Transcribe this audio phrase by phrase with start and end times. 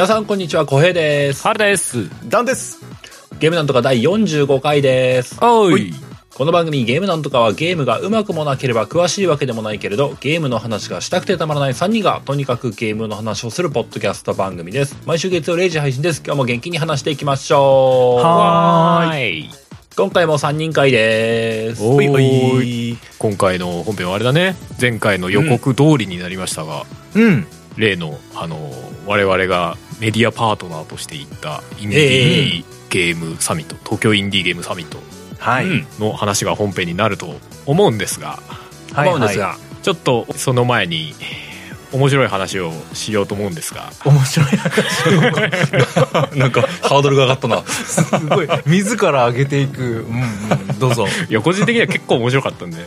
[0.00, 1.42] 皆さんこんにちは、小平です。
[1.42, 2.08] 春です。
[2.26, 2.80] ダンです。
[3.38, 5.36] ゲームなんとか第45回です。
[5.44, 5.92] おい。
[6.34, 14.96] この番組ゲームなんとかはゲームが上手くもなければ詳しいわけでもないけれど、ゲームの話がしたくてたまらない3人がとにかくゲームの話をするポッドキャスト番組です。
[15.04, 16.22] 毎週月曜0時配信です。
[16.24, 18.24] 今日も元気に話していきましょう。
[18.24, 19.50] はーい。
[19.98, 21.82] 今回も3人会です。
[21.84, 22.96] おい。
[23.18, 24.56] 今回の本編はあれだね。
[24.80, 27.46] 前回の予告通りになりましたが、うん。
[27.76, 28.72] 例の、あの、
[29.06, 34.98] 我々がメディアパートナーとして行ったインデえィーゲームサミット、東京インディーゲームサミット
[36.02, 37.36] の話が本編になると
[37.66, 38.38] 思うんですが、
[38.92, 39.08] はい。
[39.08, 41.14] 思うんですが、ちょっとその前に、
[41.92, 47.62] 面白い話をしようと思うんですが、面白い話 なんかハードルが上がったな。
[47.66, 49.82] すごい自ら上げていく。
[49.82, 50.78] うんうん。
[50.78, 51.06] どうぞ。
[51.28, 52.86] いや個人的には結構面白かったんで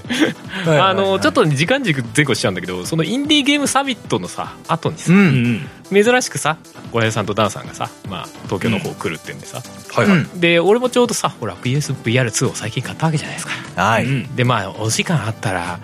[0.65, 5.15] あのちょっと時間軸前後しちゃうんだけどそのインディーゲームサミットのさ後にさ、う。
[5.15, 5.69] うんん。
[5.91, 6.57] 珍しくさ
[6.91, 9.61] 小平さんとダンさんがさ、まあ、東京の方来るってんでさ、
[9.93, 10.17] はいはい。
[10.17, 14.05] うんで俺もちょうどさほら PSVR2 を最近買ったわけじゃないですかはい。
[14.05, 15.79] うんでまあお時間あったら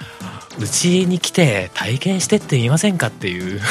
[0.59, 3.61] うちに来て体験してって言いませんかっていう、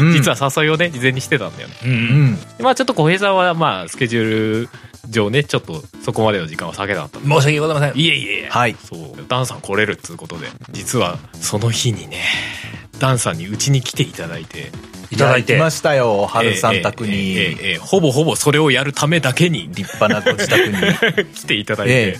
[0.00, 1.94] うん実は誘いをね事前にしてたんだよねうんう。
[1.94, 4.24] うんまあちょっと小平さんはまあスケジュー
[4.62, 4.68] ル
[5.08, 8.00] 上ねちょっとそこまでの時間を避けたかった申し訳ございません。
[8.00, 8.76] いえいえいえはい。
[8.82, 12.22] そうダンさん来れるっつうことで実はその日にね
[12.98, 14.70] ダンさんにうちに来ていただいて
[15.10, 16.26] いただいてましたよ。
[16.26, 17.30] 春さん宅ええええに。
[17.30, 20.74] ええええほぼほぼそれをやるためだけに立派なご自宅に。
[21.34, 22.18] 来ていただいて、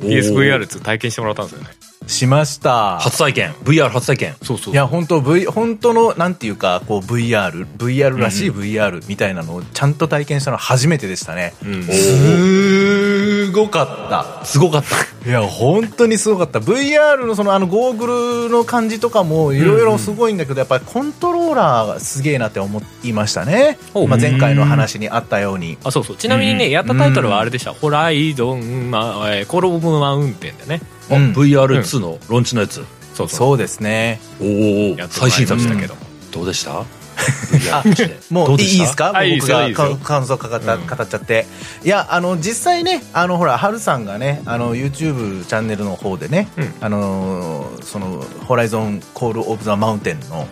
[0.00, 1.68] おー PSVR2 体験してもらったんですよね
[2.06, 2.98] しました。
[2.98, 3.52] 初体験。
[3.62, 4.36] VR 初体験。
[4.42, 4.74] そうそう。
[4.74, 11.54] いや本当 V 本当のなんていうかこう VR VR らしい VR みたいなのをちゃんと体験したのは初めてでしたね。
[11.64, 11.82] うん。
[11.84, 14.08] すごかっ
[14.40, 14.44] た。
[14.44, 14.96] すごかった。
[15.28, 16.58] いや本当にすごかった。
[16.58, 24.08] VR のそのあのゴーグルの感じとかもいろいろすごいんだけど、やっぱりコントローラーがすげえなって思いましたね、ほう。
[24.08, 25.76] まあ、前回の話にあったように。
[25.84, 26.16] あそうそう。
[26.16, 26.70] ちなみにね、うん。
[26.70, 30.80] やったタイトルはあれでした「ホライゾン、まあえーコロブマウンテン」でね。
[30.82, 31.32] あうん。
[31.32, 32.84] VR2 のロンチのやつ。
[33.14, 33.58] そうそう。
[33.58, 34.20] ですね。
[34.40, 34.48] おお
[34.96, 36.00] やってもらいましたけども、
[36.30, 36.84] どうでした？
[38.30, 40.86] もういいですか、僕が感想かかった、うん。
[40.86, 41.46] 語っちゃって。
[41.84, 46.74] いやあの実際ねあのほらハルさんがねあの YouTube チャンネルの方でね、うん。
[46.80, 50.46] あのその「ホライゾンコール・オブ・ザ・マウンテン」の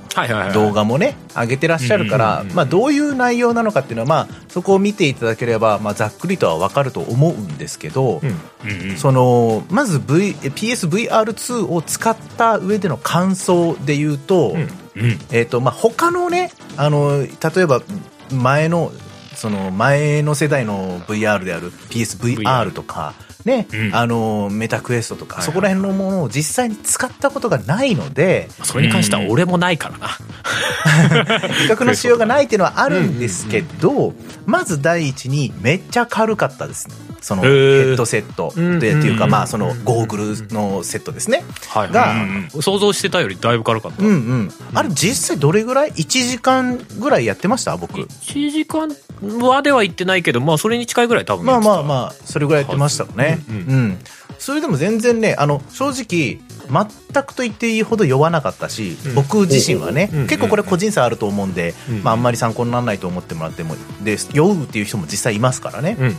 [0.53, 8.21] 動画もね上げてらっしゃるから、まあ、どういう内容なのかっていうのは、まあ、そこを見ていただければ、まあ、ざっくりとは分かると思うんですけど、
[8.97, 15.11] そのまず、v、PSVR2 を使った上での感想で言うと,、うんうん。
[15.31, 17.29] えーとまあ、他のねあの例
[17.63, 17.83] えば
[18.33, 18.93] 前の
[19.35, 23.15] その前の世代の VR である PSVR とか、
[23.45, 23.95] ねうん。
[23.95, 30.09] あのメタクエストとか、そこら辺のものを実際に使ったことがないので、それに関しては俺もないからな、
[31.55, 34.13] 比較のしようがないっていうのはあるんですけど、
[34.45, 41.45] まず第一にめっちゃ軽かったですねそのヘッドセットうんで、っていうかうんまあそのゴーグルのセットですね。
[41.69, 42.15] はいが
[42.61, 44.53] 想像してたよりだいぶ軽かった、うんうん。
[44.75, 47.77] あれ実際どれぐらい？1時間ぐらいやってました？
[47.77, 48.01] 僕。
[48.03, 48.89] 1時間
[49.41, 53.41] はでは言ってないけどまあそれに近いぐらい多分まあまああまあそれぐらいやってましたよね。
[53.49, 53.59] ううん
[53.89, 53.99] ん、
[54.39, 56.41] それでも全然ねあの正直
[56.71, 59.15] 全くと言っていいほど酔わなかったし、うん。
[59.15, 62.03] 僕自身はね、うん結構これ個人差あると思うんで、うん。
[62.03, 66.15] まあ、あんまり参考にならないと思ってもらってもで酔うっていう人も実際いますからね、うんうん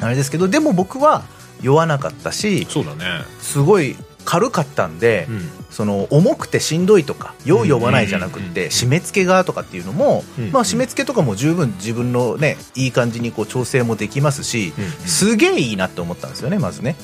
[0.00, 1.24] あれですけどでも僕は
[1.62, 3.24] 酔わなかったしそうだね。
[3.40, 16.96] すごい軽かったんで、うんその重くてしんどいとか酔う酔わないじゃなくて締め付けがとかっていうのも、うんまあ、締め付けとかも十分自分のねいい感じにこう調整もできますし、うんすげえいいなって思ったんですよねまずね。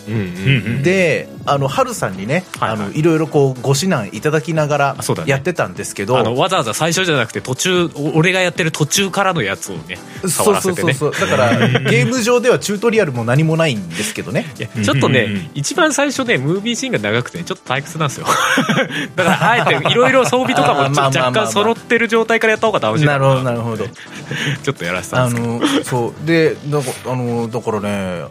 [0.83, 2.79] であの春さんにね、はいはい。
[2.81, 4.97] いあのいろいろこうご指南いただきながら
[5.27, 10.95] やってたんですけど、わざわざ最初じゃなくて途中お俺がやってる途中からのやつをね触らせてね。
[10.95, 14.47] そうそうそうだから ゲーム上ではチュートリアルも何もないんですけどね。
[14.57, 15.51] ちょっとね、うんうんうん。
[15.55, 18.27] 一番最初ねムービーシーンが長くてねちょっと退屈なんですよ
[19.17, 23.07] だからあえていろいろ装備とかも若干揃ってる状態からやった方が楽しい？
[23.07, 23.87] なるほどなるほど。
[24.63, 25.55] ちょっとやらせたあんですけど。
[25.59, 26.27] のそう。
[26.27, 28.25] でだかあのだからね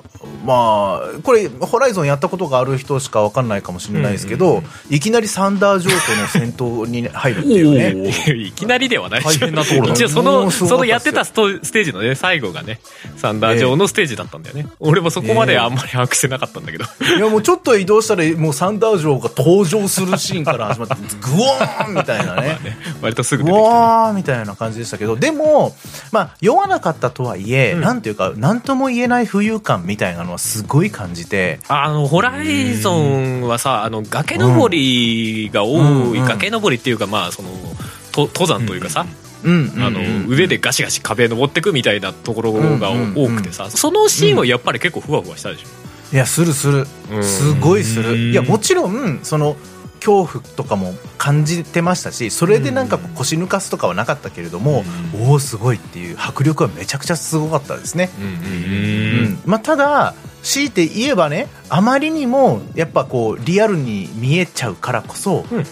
[0.46, 8.14] まあこれホライゾンやったことがある人しかわかんないかもしれないですけど、うんうんいきなりサンダージョーとの戦闘に入るって いうね。
[8.36, 12.80] いきなりではない大変なところだ一応そのそのやってたストステージのね最後がね
[13.18, 16.86] サンダー上のステージだったんだよね、俺もそこまであんまり把握してなかったんだけど、
[17.18, 22.58] いやもうちょっと移動したらもうサンダージョーが登場するシーンから始まってグワーンみたいなね。
[23.02, 23.76] 割とすぐう出てきたね。
[23.76, 25.76] わーみたいな感じでしたけどでも、
[26.12, 27.82] まあ、酔わなかったとはいえ、うん。
[27.82, 31.60] なんていうか何とも言えない浮遊感みたいなのはすごい感じて。
[31.68, 36.12] あのホライゾンはさあの崖登りが多い、うん。
[36.12, 37.50] うん崖登りっていうかまあその
[38.12, 39.06] と登山というかさ、
[39.44, 39.52] うん。
[39.52, 39.74] うん。
[39.76, 39.84] うん。
[39.84, 45.68] あの腕でガシガシ壁登ってくみたいなところが多くてさそのシーンはやっぱり結構ふわふわしたでしょ。
[46.14, 46.88] いやするする。
[47.12, 47.24] うん。
[47.24, 48.16] すごいする。
[48.16, 49.58] いやもちろんその
[50.04, 54.84] 恐怖とかも感じてましたしそれでなんか腰抜かすとかはなかったけれども、
[55.28, 65.66] おおすごいっていう迫力はめちゃくちゃすごかったですね、うんうんうんまあ、ただ強いて言えばねあまりにもやっぱこうリアルに見えちゃうからこそ、うん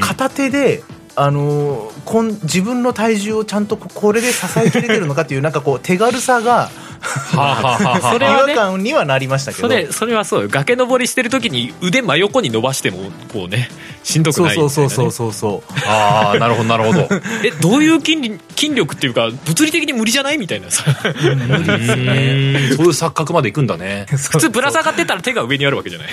[0.00, 0.82] 片手で
[1.14, 6.68] あのーこん自分の体重をちゃんとここれで支えきれてるのかっていうなんかこう手軽さが
[7.02, 8.54] それ違はね。
[8.56, 9.68] 和感にはなりましたけど。
[9.68, 10.48] それそれはそうよ。
[10.48, 13.68] 崖登りしてる時に腕真横に伸ばしてもこうね
[14.08, 17.08] しんどくそうないそうそうそうそうそうああなるほどなるほど。
[17.44, 20.82] えどういう筋力筋力っていうか物理的に無理じゃないみたいなさ。
[21.04, 24.06] 無理ですよねそういう錯覚までいくんだね。
[24.08, 26.08] 普 普通ぶら下がってたら手が上にあるわけじゃない。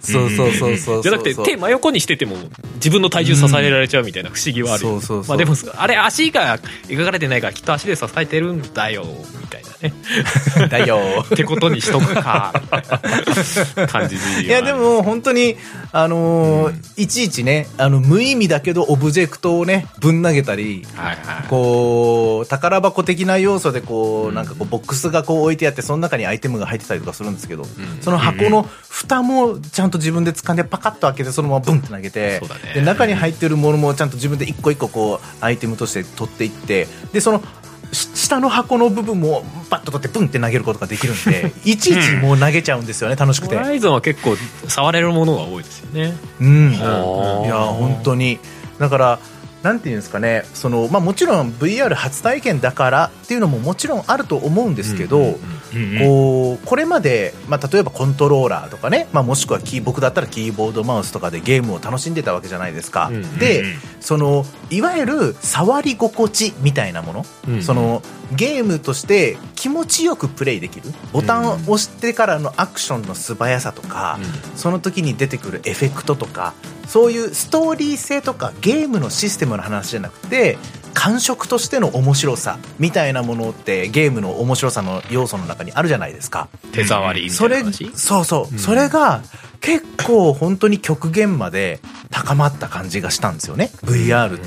[0.00, 2.36] そうそうそうそうじゃなくて手真横にしてても
[2.76, 4.90] 自分の体重支えられちゃうみたいな不思議はあるよ。
[4.92, 5.28] そうそうそう。
[5.28, 9.04] まあでもあれ足が描かれてないからきっと足で支えてるんだよ
[9.40, 10.68] みたいなね。
[10.68, 11.24] だよ。
[11.26, 12.52] ってことにしとくか
[13.88, 15.56] 感じいやでも本当に
[15.92, 21.48] あのーいちいちねあの無意味だけどオブジェクトをねぶん投げたりはいはい。
[21.48, 27.64] こう宝箱的な要素でこうなんかこうボックスがこう置いてあってその中にアイテムが入ってたりとかするんですけど、
[28.00, 32.72] その箱の蓋もちゃんと自分で掴んでパカッと開けてそのままブンって投げてそうだね。
[32.74, 37.44] で中に入ってるものもちゃんと自分で一個一個こうアイテムとして取っていってでそのし
[37.92, 43.56] 下の箱の部分もバッと取ってブンって投げることができるんで いちいちもう投げちゃうんですよね楽しくて。
[43.56, 44.36] ホライゾンは結構
[44.66, 46.14] 触れるものが多いですよね。
[46.40, 48.38] うん、いはあや本当に。
[48.78, 49.18] だから
[49.62, 55.38] なんていうんですかねその、まあ、もちろん VR 初体験だからっていうのももちろんあると思うんですけど、
[56.00, 63.64] こうこれまで、まあ、例えばコントローラーとかね、まあ、もしくはキー僕だったらキーボードマウスとかでゲームを楽しんでたわけじゃないですか、うんで
[64.00, 68.02] そのいわゆる触り心地みたいなもの、うんその
[68.34, 70.90] ゲームとして気持ちよくプレイできる。
[71.12, 74.18] ボタンを押してからのアクションの素早さとか、
[74.56, 76.54] その時に出てくるエフェクトとか
[76.88, 80.58] そういうストーリー性とかゲームのシステムの話じゃなくて
[80.94, 86.48] 感触としての面白さみたいなものってゲームの面白さの要素の中にあるじゃないですか。
[86.72, 88.58] 手触りみたそれいな話そうそう、うん。
[88.58, 89.22] それが
[89.62, 91.80] 結構本当に極限まで
[92.10, 93.70] 高まった感じがしたんですよね。
[93.84, 94.40] VR っ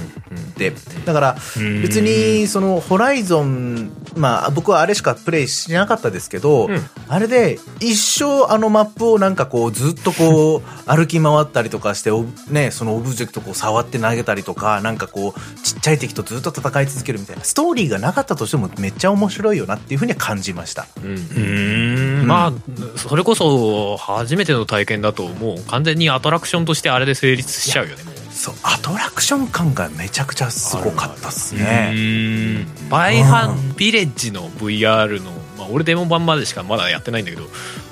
[0.56, 0.74] て。
[1.06, 1.38] だから
[1.82, 6.82] 別にそのホライゾンまあ僕はあれしかプレイしなかったですけど、うん。
[7.08, 17.44] あれで一生あのマップをなんかこうずっとこう歩き回ったりとかしておねそのオブジェクトこう触って投げたりとかなんかこうちっちゃい敵とずっと戦い続けるみたいな。
[17.44, 20.88] ストーリーがなかったとしてもめっちゃ面白いよなっていうふうには感じました。
[21.02, 22.28] うん。
[22.28, 32.68] まあそれこそ初めての体験だともう完全にアトラクションとしてあれで成立しちゃうよねそうアトラクション感がめちゃくちゃすごかったっすね。
[32.90, 37.44] バイハンビレッジの VR の、まあ、俺デモ版までしかまだやってないんだけど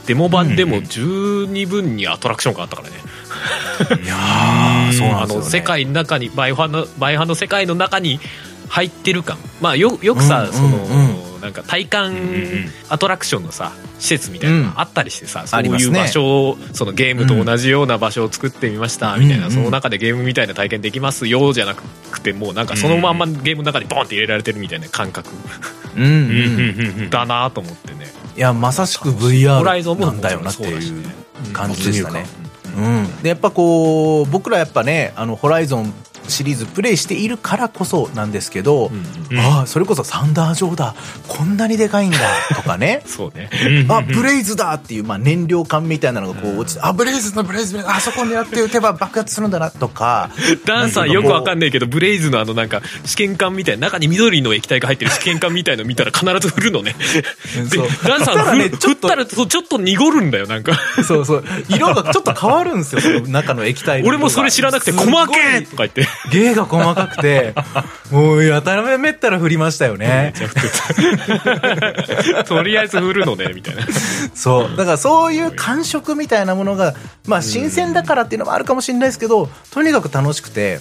[0.05, 2.95] デモ版でも十二分にアトラクション感あったからね、
[4.03, 8.19] いやーそうなんですよ、ね、あの世界の中にバイハンのバイハンの世界の中に
[8.67, 9.37] 入ってる感。
[9.61, 12.15] まあよよくさ、うんうんその、うなんか体感
[12.87, 15.97] アトラクションのさ施設みたいなのがあったりしてさ、そうありますね。
[15.99, 25.29] いう場所をそのゲームと同じような場所を作ってみましたみたいな、うんその中でゲームみたいな体験できますよじゃなくてもうなんかそのまんまゲームの中にボンって入れられてるみたいな感覚。
[25.95, 31.03] うんうんだなと思ってね、いやまさしく VR なんだよなっていう
[31.51, 32.25] 感じでしたね。
[32.75, 35.93] うん、でやっぱこう僕らやっぱねあのホライゾン
[36.27, 40.95] シリーズプレイしているからこそなんですけど、うんああそれこそサンダージョーだ
[41.27, 42.17] こんなにでかいんだ
[42.55, 43.01] とかね。
[43.05, 43.49] そうね。
[43.89, 50.29] あブレイズだっていう、まあ、燃料管みたいなのがこう落ちて、あブレイズだブレイズあそこ狙って撃てば爆発するんだなとか。
[50.65, 56.95] ダンさんよくわかんないけどブレイズのあのなんか試験管みたいな中に緑の液体が入ってる試験管みたいの見たら必ず振るのね。
[57.69, 57.87] でそう。
[58.07, 60.79] ダンさんね振ちょったらちょっと濁るんだよなんか。
[61.03, 61.43] そうそう。
[61.69, 65.07] 色がちょっと変わるんですよ中の液体俺もそれ知らなくて「すごい。
[65.07, 67.53] 細け!」とか言って芸が細かくて
[68.11, 70.33] もうやたらめったら振りましたよね。
[72.47, 73.83] とりあえず振るのねみたいな。
[74.33, 74.77] そう。
[74.77, 76.95] だからそういう感触みたいなものが
[77.27, 80.79] まあ新鮮だからっていうのもあるかもしれないですけどとにかく楽しくて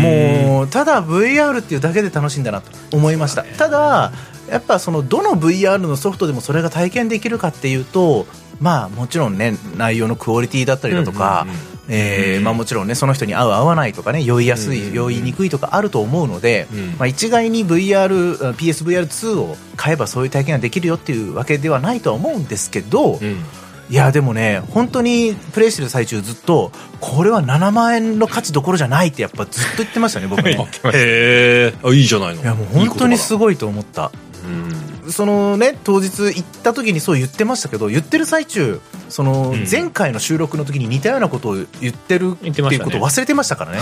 [0.00, 3.44] もうただ VR っていうだけで楽しいんだなと思いました。
[3.44, 4.12] ただ
[4.50, 8.26] やっぱそのどの VR のソフトでもそれが体験できるかっていうと
[8.60, 11.46] まあもちろんね内容のクオリティだったりだとか、
[11.88, 16.86] えーまあ、もちろんねその人に合う合わないとかね酔いやすい酔いにくいとかあると思うので、うん。
[16.92, 23.18] まあ、一概に VR PSVR2 を買えばそういう体験ができるよっていうわけではないとは思うんですけど、
[23.90, 30.52] いやでもね本当にプレイしてる最中ずっとこれは7万円の価値どころじゃないってやっぱずっと言ってましたね僕ね。
[30.94, 32.42] へえあいいじゃないの。
[32.42, 34.12] いやもう本当にすごごいと思った
[35.10, 38.80] そのね当日行った時にそう言ってましたけど言ってる最中
[39.12, 39.66] そのうん。
[39.70, 43.78] 前回の収録の時に似たようなことを言ってるっていうことを忘れてましたからね。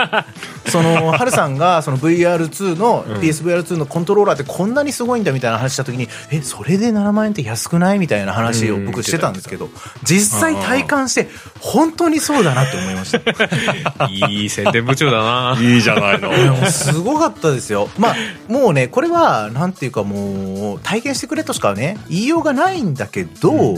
[0.70, 3.16] そのハルさんがその VR2 の、うん。
[3.16, 8.86] PSVR2 のコントローラーってこんなにすごいんだみたいな話した時にえそれで7万円って安くないみたいな話をうん。
[8.86, 9.68] 僕してたんですけど
[10.04, 11.28] 実際体感して
[11.60, 14.06] 本当にそうだなって思いました。
[14.08, 15.56] いい宣伝部長だな。
[15.60, 16.30] いいじゃないの。
[16.70, 17.88] すごかったですよ。
[17.98, 18.16] まあ、
[18.48, 20.33] もうね、これは、なんていうかもう、
[20.82, 23.76] 体験してくれとしかね、言いようがないんだけど、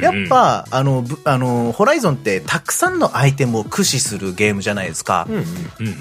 [0.00, 5.26] やっぱ、あの、ぶあの、ホライゾンってたくさんのアイテムを駆使するゲームじゃないですか。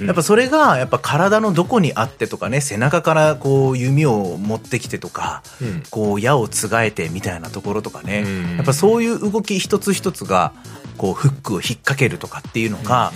[0.05, 5.83] やっぱそれが、やっぱ体のどこにあってとかね、背中からこう弓を持ってきてとか、うん。
[5.89, 8.55] こう矢をつがえてみたいなところとかね、うん。
[8.57, 10.53] やっぱそういう動き一つ一つが、
[10.97, 13.11] こうフックを引っ掛けるとかっていうのが、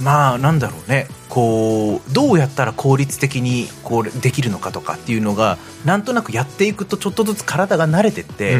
[0.00, 1.08] まあなんだろうね。
[1.28, 8.56] こうどうやったら効率的にこうできるのかとかっていうのがなんとなくやっていくとちょっとずつ体が慣れてって、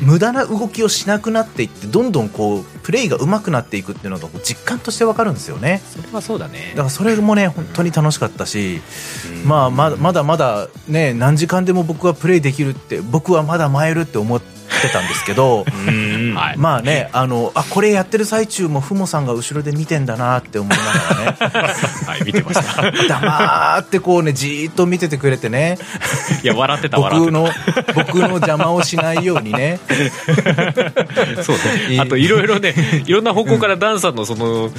[0.00, 5.82] 無駄な動きをしなくなっていってどんどんこうプレイが上手くなっていくっていうのが実感としてわかるんですよね。
[5.84, 6.70] それはそうだね。
[6.70, 8.80] だからそれもね本当に楽しかったし、
[9.44, 14.54] まあまだまだまだね何時間でも僕はプレイできるって僕はまだ参るって思って
[14.88, 15.64] たんですけど
[16.56, 21.36] まあねあのあこれやってる最中もふもさんが後ろで見てんだなって思いながらね。
[22.06, 22.90] はい見てました。
[22.90, 25.78] 黙ってこうねじーっと見ててくれてね。
[26.42, 27.48] いや笑ってた僕の
[27.94, 29.80] 僕の邪魔をしないようにね。
[31.36, 31.56] た そう
[31.88, 32.00] ね。
[32.00, 32.74] あといろいろね
[33.06, 34.70] いろんな方向からダンさんのその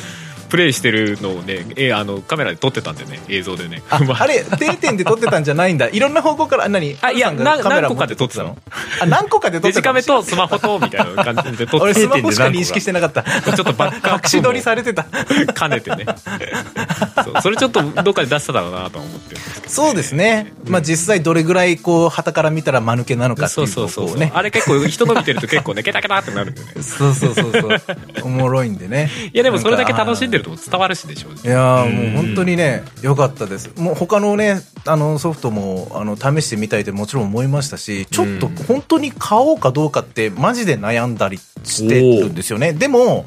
[0.55, 3.19] プレイしてるのをねえあのカメラで撮ってたんでね。
[3.27, 3.83] 映像でね。
[3.89, 4.25] あ まあ。
[4.25, 5.89] れ定点で撮ってたんじゃないんだ。
[5.89, 8.57] いろんな方向から何あいや何個かで撮ってたの。
[9.01, 9.93] あ何個かで撮ってたの？
[9.95, 13.23] デジカメとスマホとみたいな感じで撮って俺スマホしか認識してなかった。
[13.23, 15.03] ちょっとバックアップ隠し撮りされてた。
[15.03, 16.05] 兼ねてね。
[17.25, 19.35] そうそれちょっとどっかで出しただろうなと思って。
[19.35, 24.31] るんですけどそうですね、まあ実際どれぐらいこう旗から見たら間抜けなのかってそいううそうそうそう、こうね。
[24.33, 26.81] あれ結構人の見てると結構ねケタケタってなるんだよね。
[26.81, 27.81] そうそうそうそう。
[28.23, 29.09] おもろいんでね。
[29.33, 33.71] いやでもそれだけ楽しんでると伝わるしでしょいやーもう本当にね良かったです。
[33.77, 42.73] もう他のねあのソフトもあの試してみたいってもちろん思いましたしちょっと本当に買おうかどうかってマジで悩んだりしてるんですよね。
[42.73, 43.25] でも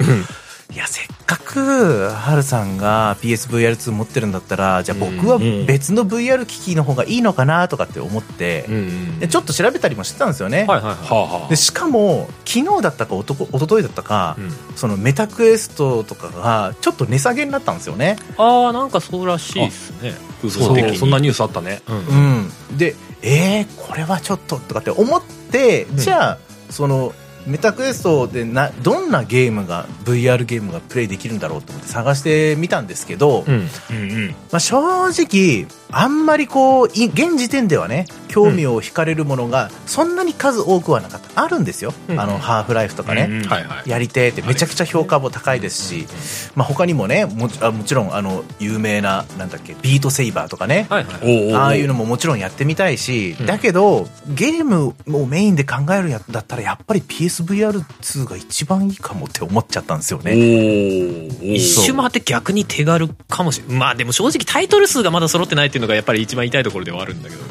[0.71, 11.49] いやせっかくハルさんが PSVR2 持ってるんだったらじゃあ僕は別の VR 機器の方がいいのかなとかって思ってうんでちょっと調べたりもしてたんですよね、はいはいははあはあ。
[11.49, 14.51] でしかも昨日だったかおとこ一昨日だったか、うん。
[14.77, 18.19] そのメタクエストとかがちょっと値下げになったんですよね。
[18.31, 20.13] いああなんかそうらしいですね。
[20.49, 20.97] そう的に。
[20.99, 21.81] そんなニュースあったね。
[21.89, 22.51] うん。
[22.71, 26.39] うん、でえー、これはちょっととかって思って、じゃあ
[26.71, 27.15] その
[27.49, 34.29] メタクエストでなどんなゲームが VR ゲームがプレイできるんだろうと思って探してみたんですけど、うんうんうん。
[34.29, 41.43] まあ、正直あんまりこうい現時点ではね興味を惹かれるものがそんなに数多くはなかった。
[41.43, 42.21] あるんですよ、うん。
[42.21, 43.91] あのハーフライフとかね、うんはいはい。
[43.91, 44.43] やりてーって。
[44.43, 46.07] めちゃくちゃ評価も高いですし、
[46.55, 53.47] まあ、他にもねもちあもちろんあの有名ななんだっけビートセイバーとかね、はいはいああいうのももちろんやってみたいし、うん。
[53.47, 60.33] だけどゲームをメインで考えるやだったらやっぱり PSVR2 が一番いいかもって思っちゃったんですよおね。
[60.33, 61.55] ー。
[61.55, 67.43] 一周回って逆に手軽かもしれないまあでも正直タイトル数がまだ揃ってないっていうのがやっぱり一番痛いところではあるんだけど。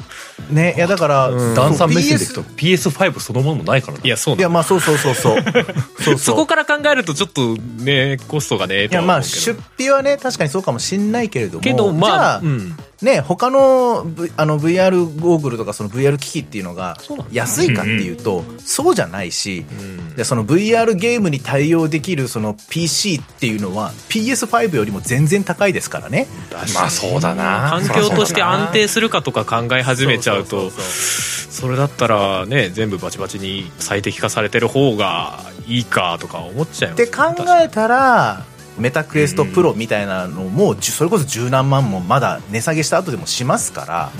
[0.52, 1.56] ねいやだから、うん。
[1.56, 4.04] ダンさん目線でいくと PS5 そのものもないからな。
[4.04, 5.44] いやそういやまあそうそうそうそう。
[5.44, 5.64] そう
[5.98, 6.18] そう。
[6.18, 11.62] そこから考えるとちょっとねコストがねいやまあ出費はね確かにそうかもしんないけれども。
[11.62, 16.98] けどまあじゃあ、うんね他の,、v、あの VR ゴーグルとかその VR 機器っていうのが
[17.32, 20.16] 安いかっていうと、そうじゃないし、うん。
[20.16, 26.28] でその VR ゲームに対応できるその PC っていうのは PS5 よりも全然高いですからね。
[26.74, 27.70] まあそうだな。
[27.70, 38.46] 環境として安定するかとか考え始めちゃうとそれだったらね全部バチバチに最適化されてる方がいいかとか思っちゃいますって考えたら
[38.78, 44.12] メタクエストプロみたいなのもじゅそれこそ十何万もまだ値下げした後でもしますから。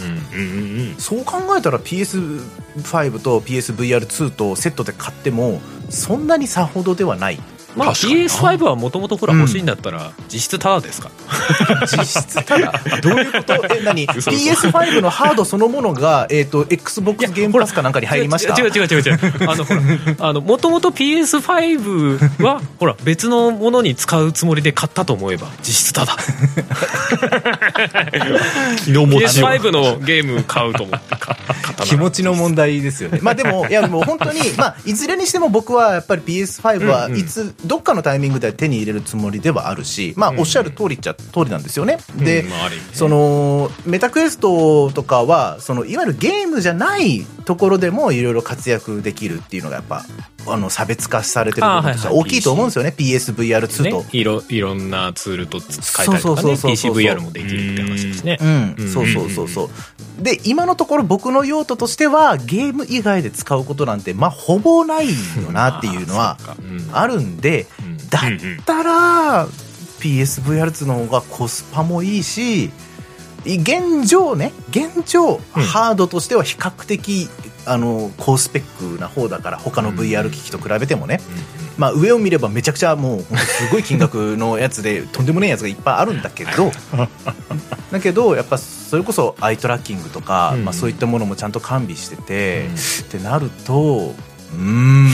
[1.00, 7.40] そう考えたら PS5 と PSVR2 とセットで買ってもそんなにさほどではない
[7.78, 8.26] まあ、確かにな。
[8.26, 11.10] PS5 はもともとほら欲しいんだったら実質タダですか？
[11.70, 13.54] ら、 実質ただどういうこと？
[13.76, 14.06] え何？
[14.08, 18.60] そうそう PS5 のハードそのものが、えー、と XBOX ゲームパスかなんかに入りました？
[18.60, 19.20] 違う違う違う違う
[19.50, 19.82] あのほら
[20.20, 26.16] あのもともと PS5 はほら別のものに使うつもりで買ったと思えば実質タダ。
[28.86, 29.50] 気の持ちよう。
[29.52, 31.08] PS5 のゲーム買うと思って
[31.86, 33.20] 気持ちの問題ですよね。
[33.22, 37.20] まあでも、いやでも本当に、まあいずれにしても僕はやっぱり PS5 はうんうん。
[37.20, 41.98] いつ、どっかのタイミングで手に入れるつもりではあるし、まあおっしゃる通りっちゃ通りなんですよね。
[42.16, 42.50] で、うん。
[42.50, 42.76] まあね。
[42.94, 50.06] その、メタクエストとかは、その、いわゆるゲームじゃないところでもいろいろ活躍できるっていうのがやっぱ、
[50.48, 52.94] あの、差別化されてるとしては大きいと思うんですよね。
[52.98, 54.02] PSVR2 と。
[54.02, 58.38] ね、いろいろんなツールと使えたりとかね PCVR もできるって話ですね。
[58.42, 59.70] うん、うんそうそうそうそう。
[60.24, 66.38] で、今のところ僕の用途としては、ゲーム以外で使うことなんて、まあ、ほぼないよなっていうのは
[66.92, 67.98] あるんで、うん。
[68.10, 69.48] だったら、
[70.00, 72.72] PSVR2 の方がコスパもいいし、
[73.46, 75.64] 現状ね、現状、うん。
[75.64, 77.30] ハードとしては比較的、
[77.66, 81.22] あの、高スペックな方だから、他の VR 機器と比べてもね、
[81.78, 86.72] まあ、上を見ればめちゃくちゃもうすごい金額のやつでとんでもないやつがいっぱいあるんだけど。
[87.92, 90.66] だけどやっぱそれこそアイトラッキングとか、うん。
[90.66, 92.76] まあ、そういったものもちゃんと完備してて、うん。
[92.76, 92.78] っ
[93.10, 94.16] てなると
[94.54, 95.08] うーん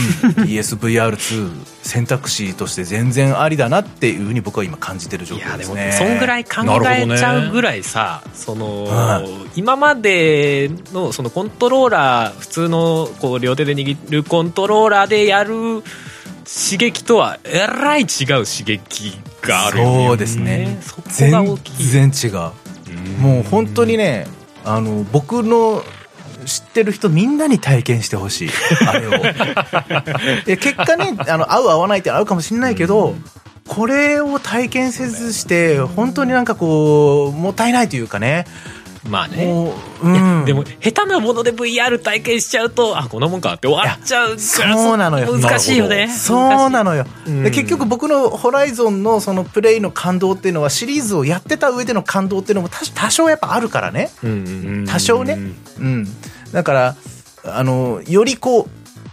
[0.44, 1.50] PSVR2
[1.82, 6.08] 選択肢として全然ありだなっていうふうに僕は今感じてる状いやでも況ですね。
[6.08, 9.60] そんぐらい考えちゃうぐらいさ、その、はい。
[9.60, 15.82] 今までのそのコントローラー普通のこう両手で握るコントローラーでやる
[16.44, 18.06] 刺激とはえらい違う
[18.44, 20.06] 刺激があるよね。
[20.06, 20.78] そうですね。
[21.08, 22.52] 全然違う。
[23.20, 24.26] もう本当にね
[24.64, 25.82] あの僕の
[26.44, 28.50] 知ってる人みんなに体験してほしい。
[28.86, 29.10] あれを。
[30.46, 33.16] で結果ねあの合う合わないってあるかもしれないけど、
[33.66, 38.46] これを体験せずして本当になんかこうもったいないというかね。
[39.08, 39.46] まあね。
[39.46, 44.36] もう、ん、でも下手なもので VR 体験しちゃうとあこんなもんかって終わっちゃう。
[44.36, 45.38] からそうなのよ。
[45.38, 46.08] 難しいよね。
[46.08, 54.10] そうなのよ、うんで結局僕のホライゾンのそのプレイの感動っていうのはシリーズをやってた上での感動っていうのも多多少やっぱあるからね。
[54.22, 54.86] うんうん。
[54.86, 55.38] 多少ね。
[55.78, 56.08] うん
[56.54, 56.96] だから
[57.44, 58.68] あのよりこう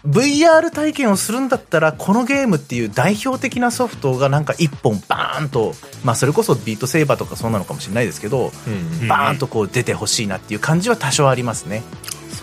[0.08, 5.74] VR 体験をするんだったらこのゲームっていう代表的なソフトがなんか一本バーンと
[6.04, 9.08] まあそれこそビートセーバーとかそうなのかもしれないですけどうんうん。
[9.08, 11.84] バーンとこう出てほしいなっていう感じは多少ありますね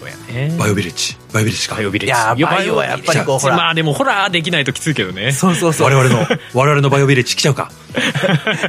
[0.08, 0.16] や。
[0.48, 1.16] ねバイオビレッジ。
[1.32, 1.74] バイオビレッジか。
[1.76, 2.38] バイオビレッジ。
[2.38, 3.56] いやバイオはやっぱりこうほら。
[3.56, 5.32] まあでもホラーできないときついけどね。
[5.32, 5.86] そうそうそう。
[5.88, 7.70] 我々の 我々のバイオビレッジ来ちゃうか。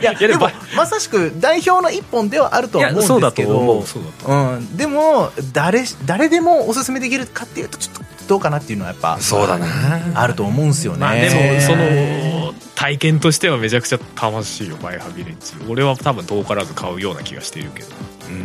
[0.02, 3.58] いやいやでもまさしく代表の一本ではあるとは思うんですけど。
[3.58, 3.88] 思う。
[3.88, 4.56] そうだとう。
[4.58, 9.68] ん、でも誰誰でもおすすめできるかっていうとちょっとどうかなっていうのはやっぱそうだな。
[10.16, 15.54] あると思うんですよね、まあでもその体験としてはめちゃくちゃ楽しいよバイハビレッジ。
[15.70, 17.90] 俺は多分遠からず買うような気がしているけど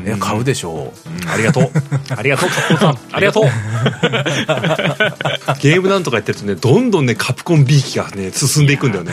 [0.04, 1.70] いや買うでしょう、ありがとう。
[2.16, 2.98] ありがとう、カプコンさん。
[3.12, 3.44] ありがとう。
[5.60, 9.12] ゲームなんとかやってるとね、どんどんね、カプコン B 機がね、進んでいくんだよね。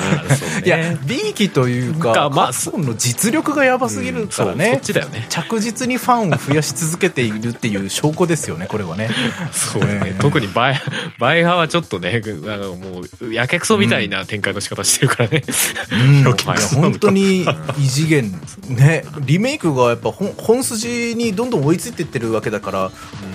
[0.66, 5.26] いや B 機というかかまあカプコンの実力がやばすぎるからそうそねっ、ちだよね。
[5.30, 9.10] 着実にファンを増やし続けているっていう証拠ですよねこれはね。
[9.52, 10.00] そうね。
[10.00, 10.16] ね。
[10.20, 10.82] 特にバイ
[11.20, 15.44] バイハはちょっとねあのもうやけくそみたいな展開の仕方してるからね、
[15.92, 16.34] うん、
[16.82, 17.46] 本当に。
[17.80, 18.32] 異次元。
[18.68, 19.04] ね。
[19.22, 22.92] リメイクがやっぱ本本筋にどんどん追いついていってるわけだから、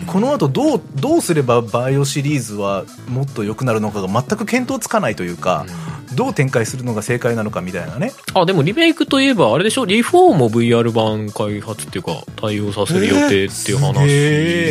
[0.06, 5.66] この後どうどうすればバイオシリーズはもっと良くなるのかが全く見当つかないというか、
[6.16, 8.12] どう展開するのが正解なのかみたいなね。
[8.34, 9.84] あでもリメイクといえばあれでしょ？
[9.84, 13.94] リフォーも VR 版開発っていうか対応させる予定っていう話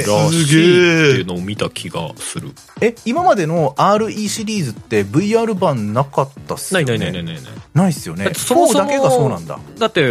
[0.09, 2.49] らしいっていうのを見た気がする。
[2.81, 6.85] え今までの RE シリーズって VR 版なかったっすよね？
[6.85, 7.91] ないないないないないない。
[7.91, 8.33] っすよね。
[8.33, 9.59] そもそも4だけがそうなんだ。
[9.77, 10.03] だって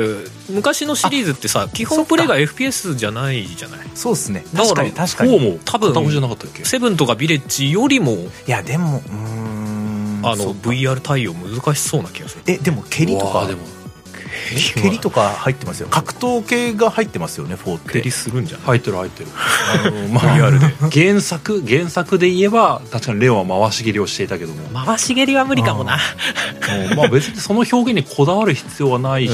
[0.50, 3.80] 昔のシリーズってさ基本プレイが FPS じゃないじゃない？
[3.94, 4.44] そうっすね。
[4.54, 5.38] だから確かに確かに。
[5.38, 6.64] 4も多分片方じゃなかったっけ？
[6.64, 8.12] セブンとかビレッジよりも。
[8.12, 9.63] いやでもうーん
[10.30, 12.42] あの VR 対応難しそうな気がする。
[12.46, 13.46] えでも蹴りとか。
[13.46, 13.60] でも、
[14.74, 15.88] 蹴りとか入ってますよ。
[15.90, 17.92] 格闘系が入ってますよね4って。
[17.92, 18.66] 蹴りするんじゃない？
[18.66, 19.30] 入ってる入ってる。
[19.87, 20.37] あの まあ。
[20.37, 20.58] VR
[20.90, 21.02] で。
[21.10, 24.84] 原作、原作で言えば、確かにレオンは回し蹴りをしていたけども。
[24.84, 25.98] 回し蹴りは無理かもな、
[26.90, 29.30] うんまあ別にその表現にこだわる必要はないし、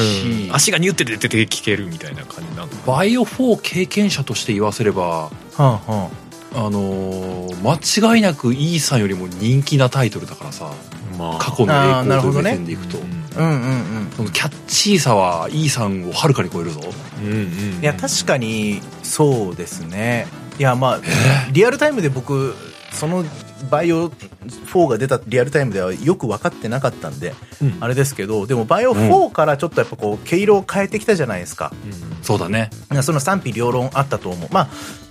[0.48, 0.54] うん。
[0.54, 6.08] 足がニュって出てて聞けるみたいな感じなのバイオ4経験者として言わせれば、はあはあ
[6.54, 10.72] のー間違いなく E さんよりも人気なタイトルだからさ、
[11.18, 12.50] ま過去の栄光というるほどね。
[12.50, 12.98] 目線でいくと、
[13.36, 13.56] あうんうんう
[14.08, 14.10] ん。
[14.16, 16.80] そのキャッチーさは E さんをはるかに超えるぞ。
[17.22, 17.34] うんう
[17.78, 20.26] んいや確かにそうですね。
[20.58, 21.00] いやまあ
[21.52, 22.54] リアルタイムで僕
[22.92, 23.24] その
[23.70, 27.49] バイオ4が出たリアルタイムではよく分かってなかったんで、うん
[27.80, 31.72] あれですけどでもバイオ4からちょっとやっぱこう毛色を変えてきたじゃないですか、
[32.22, 32.70] そうだね。
[33.02, 34.48] その賛否両論あったと思う。
[34.50, 34.68] まあ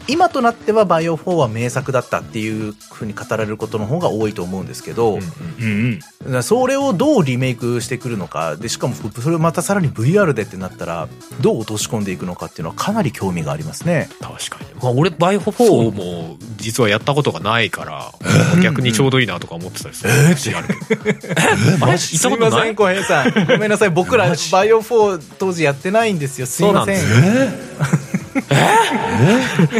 [0.09, 6.43] 今となってはバイオ4は名作だったっていうふうに語られることの方が多いと思うんですけど、うんうん。
[6.43, 11.07] それをどうリメイクしてくるのかでしかもそれをまたさらに VR でってなったら
[11.41, 14.09] どう落とし込んでいくのかっていうのはかなり興味がありますね。
[14.19, 18.11] 確かに、まあ、俺バイオ4も実はやったことがないから、
[18.63, 20.73] 逆にちょうどいいなとか思ってたりする、えー、あるけ
[21.77, 22.75] どあれ行ったことない？
[22.75, 23.33] 小平さん。
[23.47, 23.89] ごめんなさい。
[23.89, 26.47] 僕らバイオ4当時やってないんですよ。
[26.47, 27.01] すいません。
[27.01, 27.51] そうなん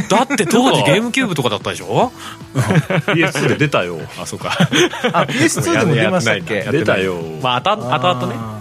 [0.09, 2.11] だって当時ゲームキューブとかだったでしょ
[2.53, 3.99] ？PS2 で出たよ。
[4.21, 4.57] あそうか。
[5.13, 6.63] あ PS2 でも出ましたっけ？
[6.71, 7.15] 出たよ。
[7.41, 8.33] まああた後々ね。
[8.37, 8.59] あ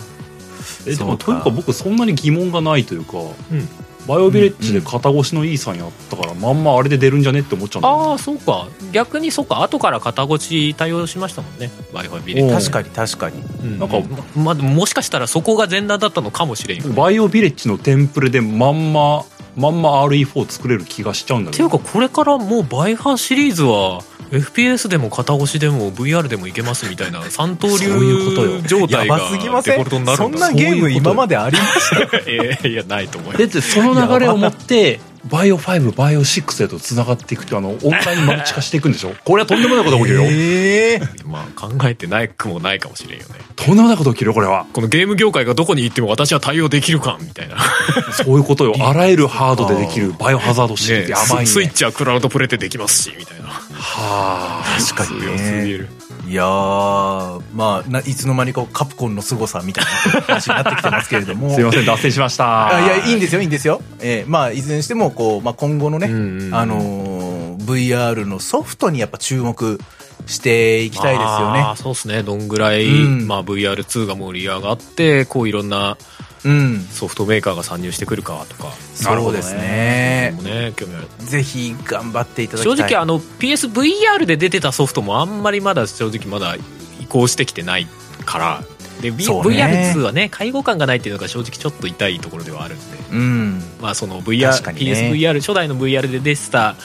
[0.86, 3.18] え、でもというか僕そんなに疑問がないというか、
[3.50, 3.68] うん
[4.08, 8.66] バイオビレッジで肩越しのイーさんやったから、まんまあれで出るんじゃねって思っちゃうああそうか。
[8.90, 9.62] 逆にそうか。
[9.62, 11.70] 後から肩越し対応しましたもんね。
[11.92, 12.70] バイオビレッジ。
[12.70, 13.42] 確かに確かに。
[13.62, 13.78] うん。
[13.78, 14.00] なんか
[14.34, 19.24] ままあでももしかしたらそこが前段だったのかもしれんバイオビレッジのテンプレでまんま、
[19.58, 21.66] まんま RE4 作れる気がしちゃうんだけど。
[21.66, 28.60] っていうかこれからもうバイハーシリーズは FPS でも肩越しでも VR でもいけますみたいな三刀そういうことよ。
[28.60, 30.38] 流状や態がばすぎまデフォせんルトになるんだ。
[30.38, 39.12] そんなゲーム今までありましたえー いやないと思うよだってその流れを持って、バイオ5、バイオ6へと繋がっていくって、あの、オンラインマルチ化していくんでしょ？
[39.24, 40.24] これはとんでもないことが起きるよ。
[40.30, 44.66] ええまあ考えてないくもないかもしれんよねとんでもないこと起きるよ、これは。
[44.72, 47.56] このゲーム業界がどこに行っても私は対応できるかみたいな
[48.12, 48.74] そういうことよ。
[48.86, 51.46] あらゆるハードでできるバイオハザードシリーズねやばいね。
[51.46, 54.78] ススイッチはクラウドプレイでできますしみたいなはあ。
[54.80, 55.88] 確かに強すぎねる
[56.28, 61.50] いやーまあないつの間にかカプコンの凄さみたいな話になってきてますけれども。
[61.54, 62.68] すいません、脱線しました。
[62.76, 66.06] あいやいいんですよいいんですよ、えーまあいずれにしてもこう、まあ、今後のね、
[66.52, 67.38] あのー
[67.68, 69.78] VR のソフトにやっぱ注目
[70.26, 71.72] していきたいですよね。
[71.76, 72.22] そうですね。
[72.22, 73.26] どんぐらい、うん。
[73.26, 75.98] まあ、VR2 が盛り上がってこういろんな
[76.48, 76.80] うん。
[76.80, 78.72] ソフトメーカーが参入してくるかとか。
[79.04, 79.42] なるほどね。
[79.42, 81.08] そうですねもね興味ある。
[81.18, 82.76] ぜひ頑張っていただきたい。
[82.76, 86.56] 正直あの PSVR で出てたソフトもあんまりまだ正直まだ
[87.00, 87.86] 移行してきてない
[88.24, 88.62] から。
[89.02, 89.92] で、V そうね。
[89.94, 92.84] VR2 はね介護感がないっていうのが正直ちょっと痛いところではあるんで。
[93.12, 93.62] うん。
[93.80, 94.78] まあその VR、ね。
[94.78, 96.76] PSVR 初代の VR で出てた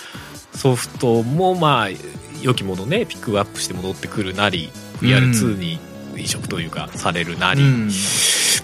[0.53, 1.87] ソフトもまあ
[2.41, 5.79] 良きものねピックアップして戻ってくるなり VR2 に
[6.17, 7.89] 移植というかされるなり、うん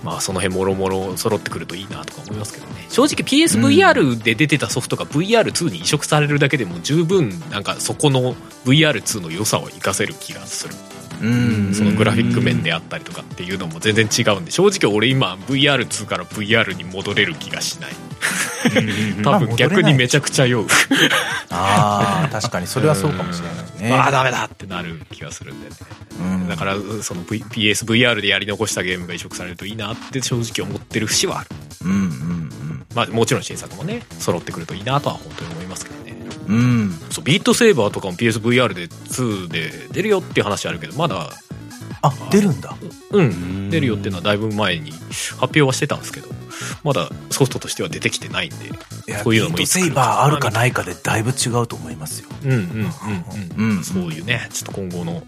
[0.03, 2.85] まあその辺もろもろ揃ってくるといいなとか思いますけどね。
[2.89, 8.35] 正直 PSVR で出てたソフトが VR2 に移植されるだけでも十分なんかそこの
[8.65, 10.75] VR2 の良さを活かせる気がする。
[10.75, 10.88] うん
[11.73, 17.91] そのグラフィック面であったりとかっていうのも全然違うんで正直俺今 VR2 から VR に戻れる気がしない。
[19.23, 20.67] 多分逆にめちゃくちゃ酔う。
[21.49, 23.53] ああ確かにそれはそうかもしれな
[23.87, 23.95] いね。
[23.95, 25.75] あ あダメだってなる気がするんでね。
[26.19, 26.47] うん。
[26.47, 31.49] だからその、v、PSVR でやり残したゲームが移植されるといいなって正直思ってる節はある。
[31.85, 32.49] うんうん
[32.95, 35.95] まあもちろん新作もね揃ってくるといいなとは本当に思いますけど。
[35.95, 35.98] ね
[36.49, 36.55] うん。
[36.55, 41.29] うんそうビートセーバーとかも PSVR で2で出るよっていう話あるけどまだ。
[42.01, 42.75] あ出るんだ
[43.11, 43.69] うん。
[43.69, 46.29] 出るよっていうのはだいぶ前に発表はしてたんですけど
[46.83, 52.29] まだソフトとしては出てきてないんでいやそういうのもビートセイバーあるかないかでだいぶ違うと思いますよ。
[52.43, 52.69] うんうんうん
[53.57, 53.83] うん、うん。
[53.83, 55.23] そういうねちょっと今後の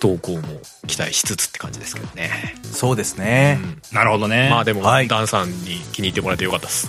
[0.00, 3.96] 動向も期待しつつって感じですけどね、そうですね、うん。
[3.96, 4.48] なるほどね。
[4.50, 5.08] まあでも、はい。
[5.08, 6.88] ダンさんに気に入ってもらえてよかったです。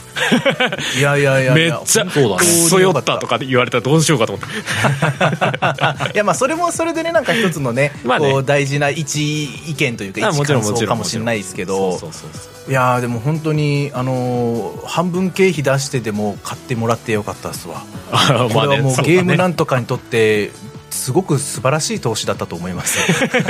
[1.00, 1.56] いやいやいやいや。
[1.56, 2.38] めっちゃそうだね。
[2.38, 4.54] クソ酔ったとか言われたらどうしようかと思って。
[6.13, 8.32] いやまあそれもそれでねなんか一つのねまあね。
[8.32, 11.97] こう大事な一意見というかあ一感想もちろんもちろんかもしれないですけど。
[11.97, 17.83] そうそうそういやーでも本当にあのー半分経費出してでも買ってもらってよかったですわ。
[18.12, 20.51] あこれはもうゲームなんとかにとって
[20.89, 22.99] すごく素晴らしい投資だったと思います。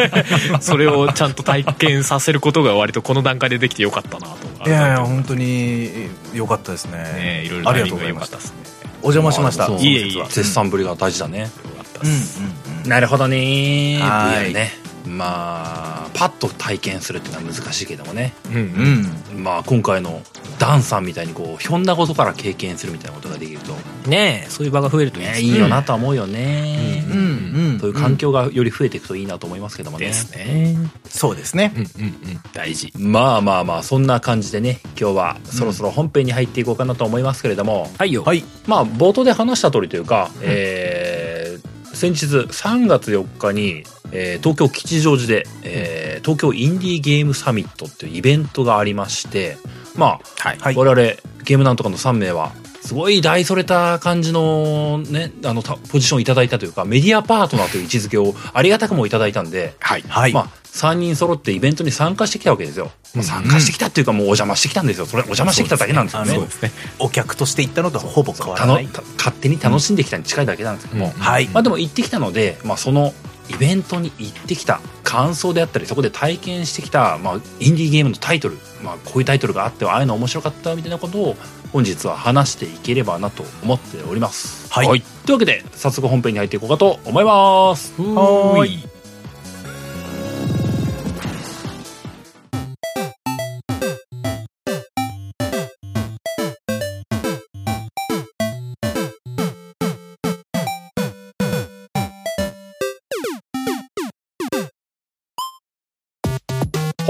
[0.62, 4.28] それをちゃんと体験させることが割とこの段階でできてよかったな
[4.64, 6.98] といやいや本当に良かったですね。
[6.98, 8.38] ねいろいろありがとうございました
[9.04, 9.68] お邪魔しました。
[9.68, 10.24] いえいえ。
[10.30, 11.42] 絶賛ぶりが大事だね。
[11.42, 11.52] よか
[11.84, 12.90] ったうんです、うんうん。
[12.90, 14.00] なるほどね。
[14.02, 14.83] はい VR ね。
[15.06, 18.34] まあ、パッと体験するっていうのは難しいけどもね。
[18.50, 18.56] うん
[19.36, 19.44] うん。
[19.44, 20.22] まあ、今回の
[20.60, 23.74] ダンさんみたいにこう、ひょんなことから経験するみたいなことができると、
[24.10, 25.40] ねえそういう場が増えるといいね、ね。
[25.42, 27.06] いいよなとは思うよね。
[27.10, 27.20] うんう
[27.76, 30.06] んそういう環境がより増えていくといいなと思いますけどもね。
[30.08, 30.78] ですね。
[31.10, 31.74] そうですね。
[31.76, 32.42] うんうんうん。
[32.54, 32.94] 大事。
[32.98, 38.24] まあまあまあ、そんな感じでね、今日はそろそろ本編に入っていこうかなと思いますけれども、はいよ。
[38.24, 38.44] はい。
[38.68, 41.24] まあ、冒頭で話した通りというか、えー
[41.94, 49.58] 先日3月4日に、えー東京吉祥寺で、えー東京インディーゲームサミットっていうイベントがありまして、
[49.96, 51.02] まあ、はいはい我々
[51.44, 60.04] ゲームなんとかの3名はすごい大それた感じのね、あの、たポジションをいただいたというか、メディアパートナーという位置づけをありがたくもいただいたんで、はい。
[60.06, 60.34] はい。
[60.34, 62.92] まあ、3人揃ってイベントに参加してきたわけですよ。
[63.16, 65.06] まあ参加してきたっていうか、もうお邪魔してきたんですよ。
[65.06, 66.34] それ、お邪魔してきただけなんですよね。
[66.34, 68.88] そうですねお客として行ったのとほぼ変わらない。
[69.18, 71.48] 勝手に楽しんできたに近いだけなんですけども、うんはい。
[71.48, 73.14] まあでも行ってきたので、まあその
[73.56, 81.36] イベントに行ってきた感想であったり、そこで体験してきた、まあインディーゲームのタイトル、まあこういうタイトルがあって、ああいうの面白かったみたいなことを
[81.72, 84.72] 本日は話していければなと思っております。
[84.72, 87.94] はいというわけで、早速本編に入っていこうかと思います。
[88.02, 88.93] はーい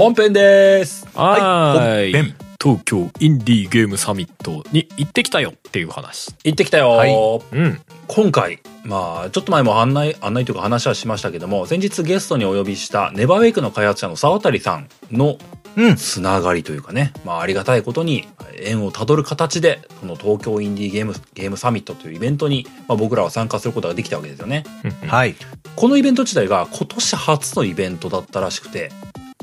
[0.04, 1.08] 本編です。
[1.14, 2.12] はーい。
[2.12, 6.34] 本編東京インディーゲームサミットに行ってきたよっていう話。
[6.44, 7.14] 行ってきたよ、はい
[7.52, 7.80] うん。
[8.06, 15.38] 今回、まあ、ちょっと前も案内、案内というか話はしましたけども、先日ゲストにお呼びしたネバーウェイクの開発者の沢渡さんの
[15.76, 15.96] うん。
[15.96, 18.28] つながりというかね、まあ、ありがたいことに
[18.60, 24.64] 縁をたどる形で、この東京インディーゲーム、ゲームサミットというイベントに、まあ、僕らは参加することができたわけですよね。
[25.02, 25.34] うんはい。
[25.76, 28.92] このイベント自体が今年初のイベントだったらしくて、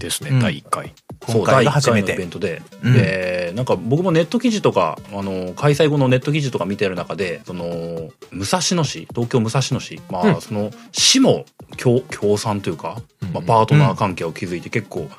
[0.03, 0.39] ですね、うん。
[0.39, 0.93] 第1回。
[1.27, 2.93] 今回が初めてそう第一回のイベントで、うん。
[2.93, 7.65] でなんか僕もネット記事とかあの開催後のネット記事とか見てる中でその
[8.31, 10.41] 武蔵野市東京武蔵野市まあ、うん。
[10.41, 11.45] その市も
[11.77, 13.33] 協協賛というか、うん。
[13.33, 15.09] まあ、パートナー関係を築いて結構、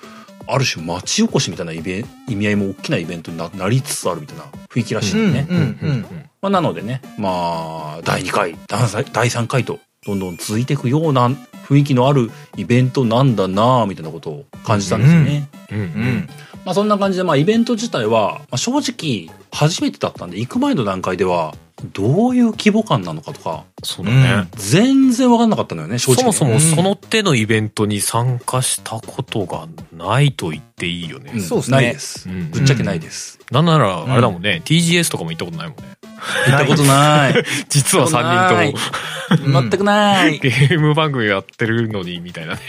[0.47, 11.31] ある種町おこしみたいなイベ意味合いも大きなイベントにななりつつあるみたいな雰囲気らしいんでね、なのでねまあ第2回第3第3回とどんどん続いていくような
[11.65, 15.49] 雰囲気のあるイベントなんだなあみたいなことを感じたんですよね。
[15.71, 15.79] うん。
[15.79, 15.85] うん。
[15.85, 16.29] うん。
[16.65, 21.55] まあそんな感じで、まあイベント自体は、まあ、正直初めてだったんで、行く前の段階では、
[21.93, 24.49] どういう規模感なのかとか、そうだね。
[24.55, 26.53] 全然わかんなかったのよね、正直、そね。
[26.55, 31.33] もそもその手のイベントに参加したことがないと言っていいよね。
[31.35, 32.29] うんそうですねないです。
[32.29, 33.41] うんぶっちゃけないです。
[33.51, 35.97] なんなら、あれだもんね、TGS とかも行ったことないもんね。
[36.47, 37.45] 行ったことない。
[37.69, 40.39] 実は3人とも全くない。
[40.39, 42.61] ゲーム番組やってるのに、みたいなね。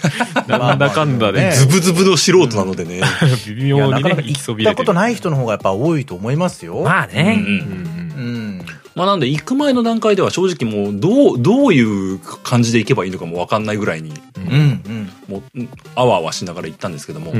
[0.48, 3.02] なんだかんだでズブズブの素人なのでね。
[3.46, 6.80] 微妙にね、行行きそびれてるったことない人の方がやっぱ多いと思いますよ。
[6.82, 7.36] まあね。
[7.38, 8.26] うんうんうんう
[8.60, 8.66] ん。
[8.94, 15.10] まあなんで行く前の段階では正直もう、どう、どういう感じで行けばいいのかもわかんないぐらいに、うん。
[15.28, 17.38] もう、うんあわあわしながら行ったんですけども、うん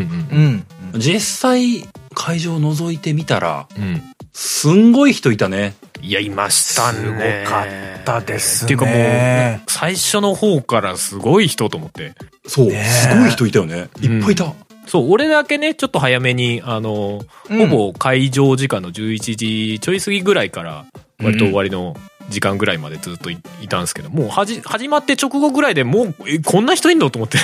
[0.92, 1.00] うん。
[1.00, 5.74] 実際会場を覗いてみたら、うんうんすんごい人いたね。
[6.02, 6.98] いや、いましたね。
[6.98, 12.14] すごかったですねっていうかもう、最初の方からすごい人と思って。
[12.46, 13.88] そう、すごい人いたよね。
[14.02, 14.52] いっぱいいた。
[14.86, 20.84] そう、俺だけね、ちょっと早めに、あの、うんほぼ会場時間の11時ちょい過ぎぐらいから、
[21.22, 21.96] 割と終わりの
[22.28, 27.38] 時間ぐらいまでずっといいたんですけど、もうはじ、始まって直後ぐらいでもう、え、こんな人いんのと思って、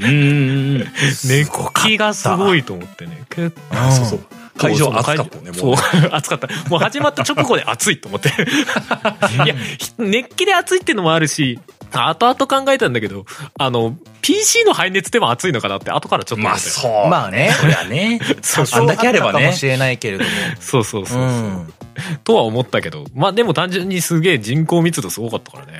[0.00, 0.84] うんうんうん。
[1.24, 1.50] 熱
[1.82, 3.22] 気がすごいと思ってね。
[3.30, 4.39] 結構そうそう。
[4.56, 6.08] 会場暑かったよね、そうもうね。
[6.12, 6.48] 暑かった。
[6.68, 8.28] もう始まった直後で暑いと思って。
[9.44, 11.58] いや、ひ熱気で暑いってのもあるし、
[11.92, 13.26] 後々考えたんだけど、
[13.58, 16.58] あの、PC の排熱でも暑いのかなって後からちょっと思まあ。
[16.58, 17.08] そう。
[17.08, 18.20] まあねそりゃね。
[18.42, 20.30] そうあんだけあればねかもしれないけれども。
[20.60, 21.74] そうそうそうそう、うん。
[22.24, 25.72] とは思ったけど、まあでも単純にすげえ人口密度すごかったからね。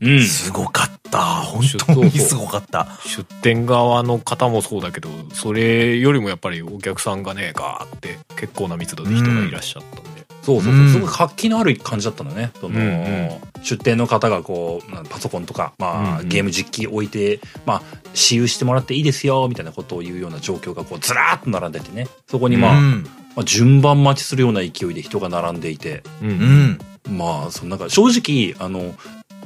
[0.00, 0.20] うん。
[0.24, 1.18] すごかった。
[1.18, 2.88] 本当にすごかった。
[3.04, 10.13] 出店側の方もそうだけど、それよりもやっぱりお客さんがね、ガーって結構な密度で人がいらっしゃったんで。
[10.44, 10.84] そうそうそうう。
[10.84, 12.52] んすごい活気のある感じだったんだね。
[12.60, 13.30] その、うんうん
[13.64, 22.08] 出店の方がこう、パソコンとか、まあ、うんうんゲーム実機置いて、まあ、私有してもらっていいですよ、みたいなことを言うような状況がこう、ずらーっと並んでてね。
[22.28, 23.04] そこにまあ、うん。
[23.36, 26.78] まあ順番待ちするような勢いで人が並んでいて、うん。
[27.08, 27.16] うん。
[27.18, 28.94] まあ、そのなんか正直、あの、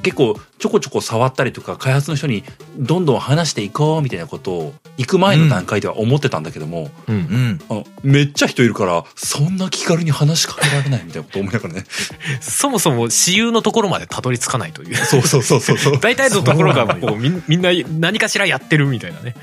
[0.01, 2.43] 結構ちょこちょこ触ったりとか開発の人に
[2.77, 7.15] どんどん話していこうみたいなことを行く前の段階では思ってたんだけども、うん。
[7.15, 7.61] うんうん。
[7.69, 11.85] あのめっちゃ人いるからそんな気軽に話しかけられないみたいなこと思いながらね。
[12.41, 14.95] そもそも私有のところまでたどり着かないという。
[14.95, 15.99] そうそうそうそうそう。
[16.01, 19.35] 大体のところがこうみんみんな何かしらやってるみたいなね。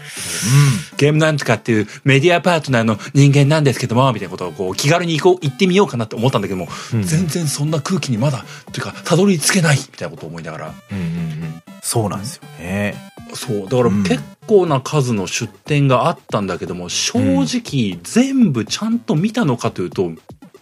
[0.97, 10.75] ゲームなんとかっていうメディアパートナーの人間なんですけども、みたいなことをこう気軽に行こう、行ってみようかなって思ったんだけども、うん全然そんな空気にまだ、というか、たどり着けないみたいなことを思いながら。
[10.93, 12.97] うんうんそうなんですよね。
[13.33, 13.63] そう。
[13.69, 20.11] だからうん結構な数の出店があったんだけども、正直全部ちゃんと見たのかというと、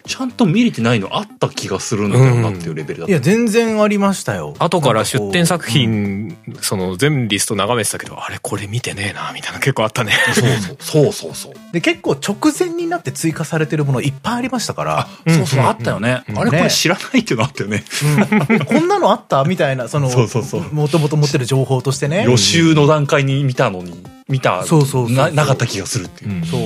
[0.07, 3.11] ちゃんと見れてないのあった気がするんだよなっていうレベルだった。
[3.11, 4.55] いや、全然ありましたよ。
[4.59, 10.13] 後から出展作うん品、その全リスト眺めてたけど、あれこれ見てねえな、みたいな結構あったね。
[10.35, 11.55] そうそう、そうそう。
[11.73, 16.23] で、結構直前になって追加されてるものいっぱいありましたから、そうそう、あったよね。
[16.37, 17.83] あれこれ知らないっていうのあったよね。
[18.49, 22.25] うんこんなのあったみたいな、その、そうそうそうもともと持ってる情報としてね。
[22.25, 26.45] 予習の段階に見たのに、見た、そうそうそうそうななかった気がするっていう。
[26.45, 26.61] そう。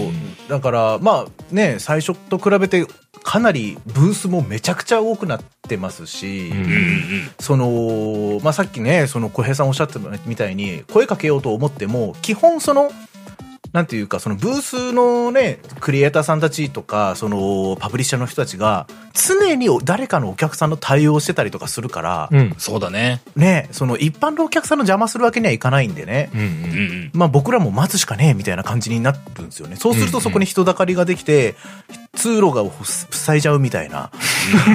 [0.48, 2.86] だから、まあね、最初と比べて
[3.28, 6.50] かなりブースもめちゃくちゃ多くなってますし。
[7.38, 12.90] その、まあさっきね、その小平さんおっしゃってたみたいに、声かけようと思っても、基本その、
[13.74, 22.54] なんていうか、そのブースのね、クリエイターさんたちとか、その、パブリッシャーの人たちが、常に誰かのお客さんの対応をしてたりとかするから、うん。
[22.56, 23.20] そうだね。
[23.36, 26.30] ね、その一般のお客さんの邪魔するわけにはいかないんでね。
[26.34, 26.40] うん。
[26.40, 27.10] うんうん。
[27.12, 29.76] まあ僕らも待つしかねえみたいな感じになるんですよね。
[29.76, 31.54] そうするとそこに人だかりができて、
[32.18, 32.64] 通路が
[33.10, 34.10] 塞いじゃうみたいな。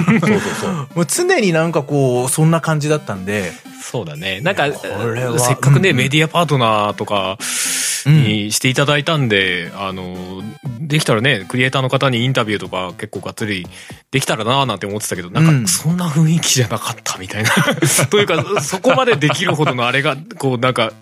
[0.08, 0.70] そうそうそう。
[0.94, 3.52] もう常になんかこう、そんな感じだったんで、
[3.82, 4.40] そうだね。
[4.40, 7.36] なんか、せっかくね、うんメディアパートナーとか
[8.06, 10.42] にしていただいたんで、あの、
[10.80, 13.66] できたらね、クリエイターの方にインタビューとか結構がっつり
[14.10, 17.50] できたらなーなんて思ってたけど、なんうんかそんな雰囲気じゃなかったみたいな。
[18.10, 20.92] というか、そこまでできるほどのあれが、こうなんか、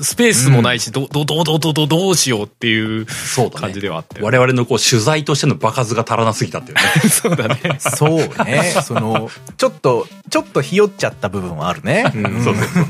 [0.00, 3.06] スペースもないし、ど、ど、ど、ど、ど、ど、どうしようっていう。
[3.54, 4.20] 感じではあって。
[4.22, 6.82] 我々のこう取材としての場数が足らなすぎたっていうね。
[7.10, 7.78] そうだね。
[7.78, 12.10] そうね、 その、ちょっと、ちょっとひよっちゃった部分はあるね。
[12.14, 12.86] うんそうそうそう。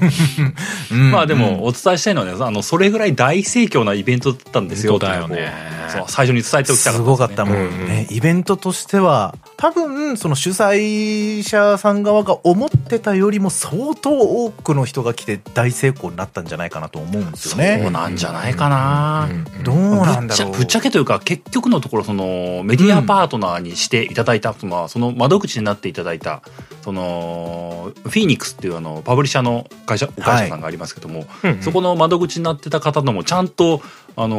[0.92, 4.98] うんまあでも、お伝えしたいのはね、あの、それぐらい大盛況なイベントだったんですよ。
[4.98, 5.52] だよね
[5.90, 6.98] そう、最初に伝えておきたかったね。
[6.98, 8.06] すごかったもんうんね。
[8.10, 17.90] イベントとしては、多分、その主催者さん側が思ってたよりも相当多くの人が来て大成功になったんじゃないかなと思うんですよそうね。
[17.90, 19.28] なんじゃないかな。
[19.62, 20.52] どうなんだろう。
[20.52, 26.42] ぶっちゃけというか結局のところそのメディアパートナーにしていただいた、そのその窓口になっていただいた
[26.82, 33.82] そのフィーニックスっていうあのパブリッシャーの会社お会社さんがありますけども、うんうんそこの窓口になってた方ともちゃんと、
[34.16, 34.36] あの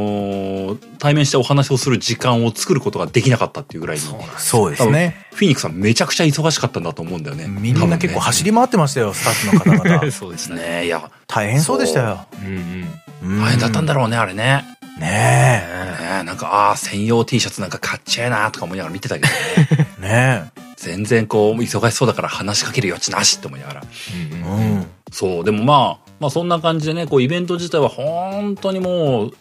[0.75, 4.03] ー対面してお話をする時間を作ることができなかったっていうぐらいに
[4.37, 5.25] そうですね。
[5.33, 7.47] フィーニックスさんめちゃくちゃ忙しかったんだと思うんだよね。
[7.47, 10.11] みんな結構走り回ってましたよ、スタッフの方々。
[10.13, 10.61] そうですね。
[10.61, 12.25] ねいや大変そうでしたよ。
[12.43, 12.87] うんうん。
[13.23, 14.65] うん大変だったんだろうねあれね。
[15.01, 19.33] ねねえなんかああ専用 T シャツなんか買っちゃえなとか思いながら見てたけどね。
[19.99, 20.01] え。
[20.01, 24.35] ね全然こう忙しそうだから話しかける余地なしって思いながらえ。
[24.35, 24.87] うんうんうん。
[25.11, 29.33] そうでもまあまあそんな感じでねこうイベント自体は本当にもう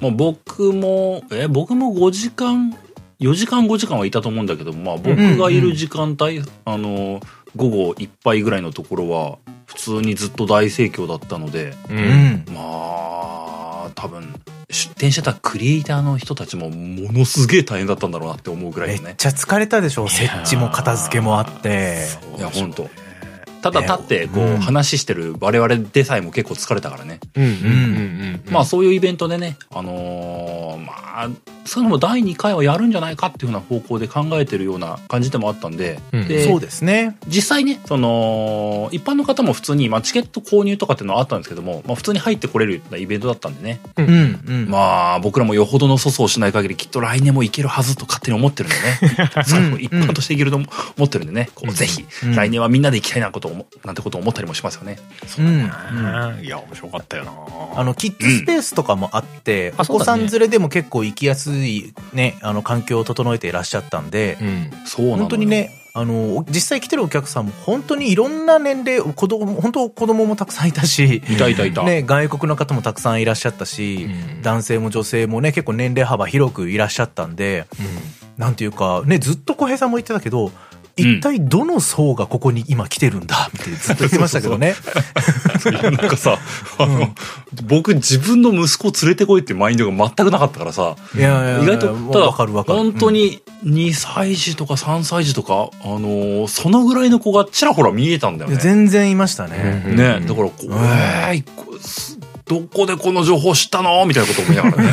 [0.00, 2.76] もう僕もえ僕も5時間
[3.20, 7.20] 4時間5時間はいたと思うんだけどまあ僕がいる時間帯、あの
[7.56, 11.92] 午後いっぱいぐらいのところは普通にずっと大盛況だったのでう。
[11.92, 12.44] うんん。
[12.52, 14.34] まあ多分
[14.76, 20.08] 出店してたクリエイターの人たちもものすげえ大変だったんだろうなって思うぐらいのねめっちゃ疲れたでしょ。
[20.08, 22.06] 設置も片付けもあって。
[22.36, 22.88] いや本当
[23.62, 27.18] ただ立ってこううん話してる我々でさえも結構疲れたからね。
[28.50, 30.92] まあそういうイベントでねあのーま
[31.24, 31.28] あ
[31.66, 36.28] そういうのも第2回はやるんじゃないかっていうような方向で考えてるような感じでもあったんで,、うん。
[36.28, 37.16] でそうですね。
[37.26, 44.40] 実際ねその一般の方も普通に、まあ、チケット購入とかっていうのはあったんですけども、まあ、普通に入ってこれるようなイベントだったんでね、うん。
[44.46, 44.68] うん。
[44.68, 48.76] まあ僕らもよほどの粗相をしない限りきっと来年も行けるはずと勝手に思ってるんで
[49.16, 49.30] ね。
[49.44, 50.66] 最後一般としていけると思
[51.04, 52.34] ってるんでね、こうぜひうん。
[52.34, 54.98] 来年はみんなで行きたいなことを思なんてことを思ったりもしますよね。
[55.38, 55.46] うん。
[55.46, 56.44] うん。
[56.44, 57.32] いや、面白かったよな。
[57.76, 64.70] あの、キッズスペースとかもあって、お子さん連れでも結構行きやすいね、あの、環境を整えていらっしゃったんで、うん。
[64.84, 71.84] そうなのよ本当にね、あの、実際来てるお客さんも本当にいろんな年齢、子供、本当子供もたくさんいたし、いたいたいた。
[71.84, 77.66] ね、外国の方もたくさんいらっしゃったし、うん男性も女性もね、結構年齢幅広くいらっしゃったんで、
[78.36, 80.52] なんていうか、ね、ずっと小平さんも言ってたけど、
[80.96, 83.48] 一体どの層がここに今来てるんだ？
[83.48, 84.74] ってずっと言ってましたけどね。
[85.82, 86.38] なんかさ、
[86.78, 87.08] あの、
[87.66, 92.32] 僕自分の息子を連れてこいっていうマインドが全くなかったからさ、いやいや意外と、ただ。
[92.32, 98.56] 本当に2歳児とか3歳児とか、あのーそのぐらいの子がちらほら見えたんだよね。
[98.56, 99.82] 全然いましたね。
[99.86, 104.04] うんね、だからこう、えーどこでこの情報知ったの？
[104.06, 104.90] みたいなこと思いながらね。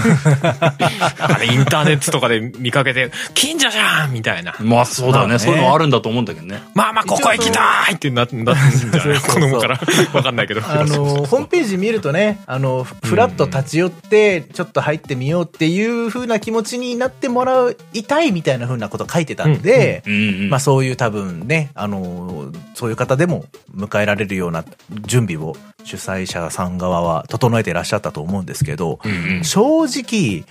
[1.19, 4.55] なんかね、インターネットとかで見かけて、近所じゃんみたいな。
[4.59, 5.27] まあそうだよね。
[5.27, 6.63] まあねそういうのあるんだと思うんだけどね。
[6.73, 9.79] まあまあ、ここ行きたいってななったんじゃない子供から。
[10.13, 10.61] わかんないけど。
[10.65, 20.01] あの、 ホームページ見るとね、あの、ふふらっと立ち寄って、ちょっと入ってみようっていう風な気持ちになってもらいたいみたいな風なこと書いてたんで。
[20.49, 24.65] まあそういう多分ね、あの、そういう方でも迎えられるような
[25.05, 30.45] 準備を主催者さん側は整えていらっしゃったと思うんですけど、うんうん正直、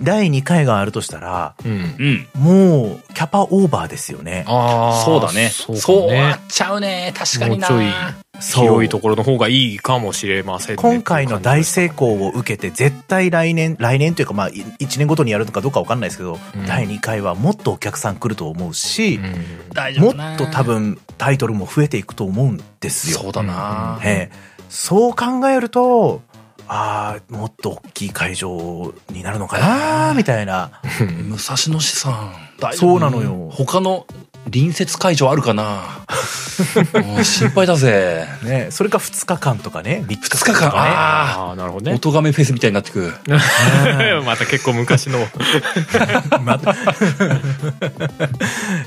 [0.00, 1.72] 第2回があるとしたら、うん。
[1.98, 2.42] うん。
[2.42, 4.44] もう、キャパオーバーですよね。
[4.46, 5.04] ああ。
[5.04, 5.48] そうだね。
[5.48, 7.12] そうそうなっちゃうね。
[7.16, 7.68] 確かにな。
[7.68, 7.92] もうちょい
[8.40, 10.82] 広いところの方がいいかもしれませんね。
[10.82, 20.62] 今回の大成功を受けて、絶対来年、来年というかまあ、1年ごとにやるのかどうかわかんないですけど、うん第2回はもっとお客さん来ると思うし、うんもっと多。
[20.62, 23.20] 分タイトルも増えていくと思うんですよ。
[23.20, 23.98] そうだな。
[24.04, 26.22] ええそう考えると、
[26.68, 30.70] ああ、もっと大きい会場になるのかな、みたいな。
[31.00, 32.48] 武蔵野市さん。
[32.74, 34.06] そうなのよ他の
[34.44, 36.04] 隣接会場あるかな？
[37.22, 38.26] 心配だぜ。
[38.42, 40.68] ね、それか2日間とかね、3 2日間。
[40.68, 41.92] あああ、なるほどあ。
[41.92, 41.96] ね。
[41.96, 43.12] 音亀フェスみたいになってく。
[44.24, 45.18] また結構昔の。
[46.42, 46.76] またい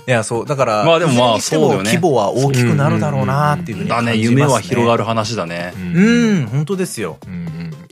[0.07, 5.73] や、そう、だから、まあでもまあそうだよね規模は大きくなるだろうなっていうふうにだね、感じます、夢は広がる話だね。
[5.77, 7.17] うん、本当ですよ。
[7.27, 7.40] うんうん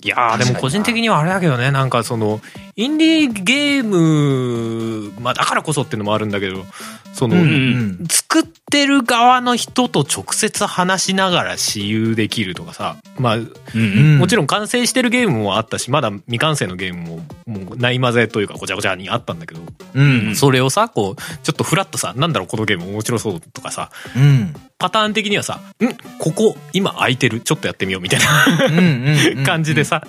[0.02, 2.40] いやーでも個人的にはあれだけどねなんかその
[2.76, 6.66] インディーゲームまあだからこそっていうのもあるんだけど
[7.14, 13.80] その、ん作ってる側の人と直接話しながら私有できるとかさまあうんう
[14.16, 19.62] んもちろん完成してるゲームもあったしまだ未完成のゲームももうない混ぜというかごちゃごちゃにあったんだけど、
[19.96, 20.36] うん。
[20.36, 24.54] それをさこうちょっとフラッとさなんだろうこのゲーム面白そうとかさうん。
[24.80, 25.88] パターン的にはさ「ん？
[26.20, 27.42] ここ今空いてる？
[27.42, 29.44] ちょっとやってみよう」みたいな。
[29.46, 30.02] 感じでさ、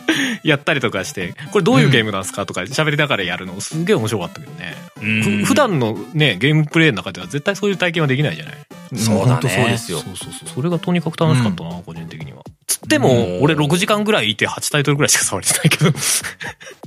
[0.44, 2.46] やったりとかして、これどういうゲームなんですか？
[2.46, 4.74] とか喋りながらやるのすげえ面白かったけどね。
[5.02, 8.54] うんふ普段のね、ゲームプレイの中では絶対そういう体験はできないじゃない？
[8.96, 10.16] そうだね本当そうですよそう。
[10.16, 10.48] そうそう。
[10.48, 12.42] それがとにかく楽しかったな、個人的には。
[12.70, 15.88] つってうんも、俺6時間ぐらいいて8タイトルぐらいしか触れてないけど。
[15.88, 15.92] い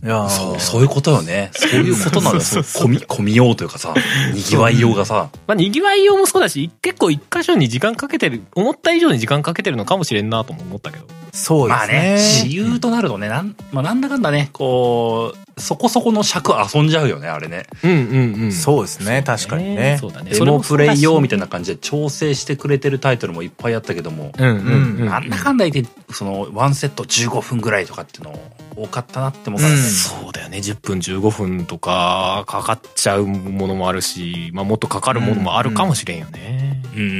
[0.08, 1.52] やーそう、そういうことよね。
[1.54, 2.42] そういうことなのよ。
[2.42, 3.94] そうそうそう込み、込みようというかさ、
[4.34, 5.30] 賑わいようがさ。
[5.48, 11.06] まあ、賑わいようもそうだし、結構一箇所に時間かけてる、思った以上に時間かけてるのかもしれんなとも思ったけど。
[11.34, 12.50] そうでまあね、すね。
[12.50, 17.68] 私有となるとね、なん、まあなんだかんだね、こう、そこそこの尺遊んじゃうよね、あれね。
[17.84, 18.52] うんうんうん。
[18.52, 19.98] そうですね、確かにね。
[20.02, 20.32] そうだね。
[20.32, 21.44] デモプレイ用みたいな。
[21.44, 25.06] な感じで調整してくれてるタイトルもいっぱいあったけども、うんうんうん。
[25.06, 28.40] なんだかんだ言って、その、ワンセット15分ぐらいとかっていうの
[28.76, 29.80] 多かったなって思うからね。
[29.80, 30.58] うんそうだよね。
[30.58, 36.82] 10分15分とかかかっちゃうものもあるし、まあもっとかかるものもあるかもしれんよね。
[36.96, 37.20] うんうんうんうん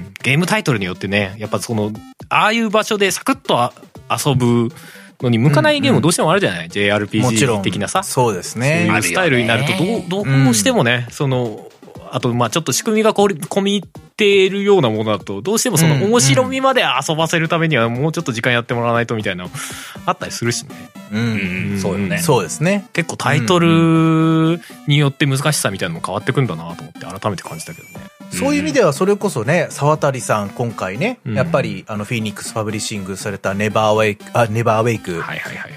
[0.00, 1.92] んゲームタイトルによってね、やっぱその、
[2.30, 3.74] ああいう場所でサクッとあ
[4.10, 4.70] 遊ぶ
[5.22, 7.62] のに向かないゲームもどうしてもあるじゃない、もちろ ?JRPG ん。
[7.62, 8.02] 的なさ。
[8.02, 8.86] そうですそうね。
[8.86, 9.72] いうスタイルになると
[10.08, 11.68] どう、どうしてもね、その、
[12.10, 19.50] あと、まあちょっと仕組みがこり込み入っているようなものだと、どうしてもそのうん面白みまで遊ばせるためにはもうちょっと時間やってもらわないとみたいなの
[20.06, 20.76] あったりするしね。
[21.10, 21.16] う。
[21.16, 21.80] うんん。
[21.80, 22.18] そうよね。
[22.18, 22.86] そうですね。
[22.92, 28.13] 結構タイトルによって難しさみたいなのも変わってくんだなと思って改めて感じたけどね。
[28.30, 31.34] そういう意味ではそれこそね、沢渡さん今回ね、うん。
[31.34, 35.22] やっぱりあのフィニックスパブリッシングされたネバーウェイク、あ、ネバーウェイク。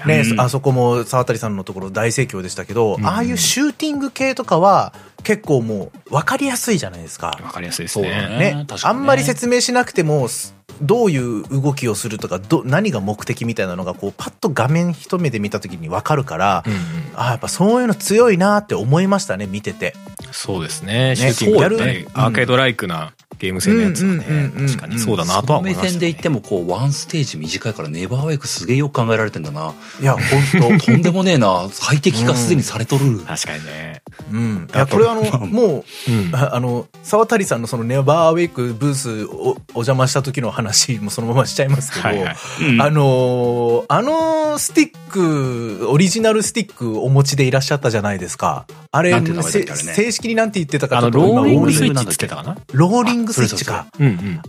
[0.06, 0.40] ね、うん。
[0.40, 3.06] あそこも沢渡さんのところ大盛況でしたけど、うん。
[3.06, 4.92] ああいうシューティング系とかは
[5.22, 7.38] 結構もう分かりやすいじゃないですか。
[7.42, 8.10] わかりやすいですね。
[8.10, 16.78] ねねあんまり説明しなくてもすどういう動きをするとかど何が目的みたいなのがこうパッと画面一目で見た時に分かるから、うんうん
[17.20, 19.94] あやっぱそういうの強いなって思いましたね見てて。
[20.30, 21.16] そうですね。
[21.16, 22.08] シューティングやるねそうやる。
[22.14, 24.66] アーケードライクなゲーム性のやつはねうんうんうんうん。
[24.66, 25.86] 確かにそうだなとは思いました、ね。
[25.86, 29.72] 目線で言っても、こう、ワンステージ短いから、ネバーウェイクすげえよく考えられてんだな。
[30.00, 30.16] いや
[30.60, 31.68] 本とんでもねえな。
[31.70, 33.20] 最適化すでにされとる。
[33.20, 34.02] 確かにね。
[34.30, 34.36] 当。
[34.36, 34.68] うん。
[34.72, 36.34] いやこれあのもううん。
[36.34, 42.08] ああの沢渡さんのそのネバーウェイクブースをお邪魔した時の話もそのまましちゃいますけど。
[42.08, 42.36] はいはい。
[42.62, 48.66] うんあのーあのスティック、オリジナルスティックお持ちでいらっしゃったじゃないですか。
[48.90, 52.56] あれ、ね正式になんて言ってたかあの、ちょっと今ローリングスイッチローリングなんだっけって言ってたかな？
[52.72, 53.86] ローリングスイッチか。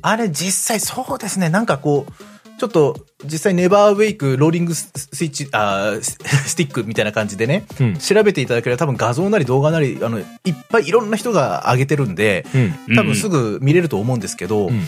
[0.01, 2.13] あれ実際そうですね、なんかこう、
[2.59, 4.89] ちょっと実際ネバーウェイクローリングス
[5.23, 7.97] イッチ、あスティックみたいな感じでね、うん。
[7.97, 10.25] 調べていただければ多分画像なり動画なり、あの、いっ
[10.69, 12.45] ぱいいろんな人が上げてるんで、
[12.88, 12.95] うん。
[12.95, 14.82] 多分すぐ見れると思うんですけど、うん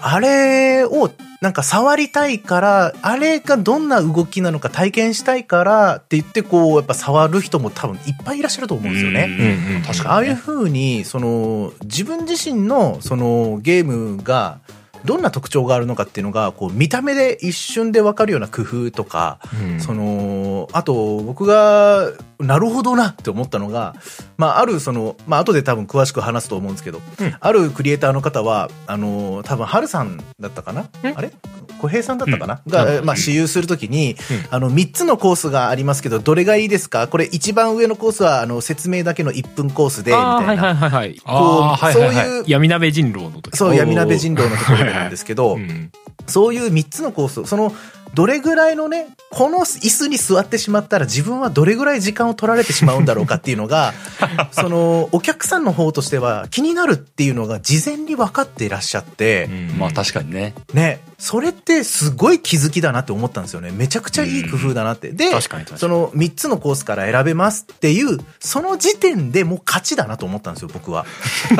[0.00, 9.82] あれをなんか触りたいから、あれがどんな動きなのか体験したいからって言ってこう、やっぱ触る人も多分いっぱいいらっしゃると思うんですよね。
[9.86, 10.36] 確ああいう。
[10.36, 14.58] 風に、その、自分自身の、その、ゲームが、
[15.04, 22.10] どんな特徴があるのかっていうのが、こう、見た目で一瞬でわかるような工夫とか、うんその、あと、僕が、
[22.40, 23.96] なるほどなって思ったのが、
[24.36, 27.36] まあ、ある、その、まあ、後で多分詳しく話すと思うんですけど、うん。
[27.38, 30.88] あるクリエイターの方は、あの、多分、ハルさんだったかな？
[31.16, 31.32] あれ？
[31.80, 34.16] 小平さんだったかな、が、うんまあ、私有するときに、うん。
[34.50, 37.08] あの、3つのコースがありますけど、どれがいいですか？
[37.08, 40.34] これ一番上のコースは、あの、説明だけの1分コースで、みたいな。
[40.36, 41.14] はいはいはいはい。
[41.16, 42.26] こあーはいはいはい。
[42.26, 43.56] そういう、闇鍋人狼の時。
[43.56, 45.90] そう、闇鍋人狼のところでなんですけど、うん
[46.26, 47.72] そういう3つのコース、その
[48.14, 53.92] どれぐらいのね、この椅子に座ってしまったら自分はどれぐらい時間を取られてしまうんだろうかっていうのが、
[54.52, 59.48] その、お客さんの方としては気になるっていうのが事前に分かっていらっしゃって、
[59.78, 60.54] まあ確かにね。
[60.72, 63.72] ね、それってすごい気づきだなって思ったんですよね。
[63.72, 65.10] めちゃくちゃいい工夫だなって。
[65.10, 65.28] で、
[65.76, 71.06] その3つのコースから選べますっていう、その時点でもう勝ちだなと思ったんですよ、僕は。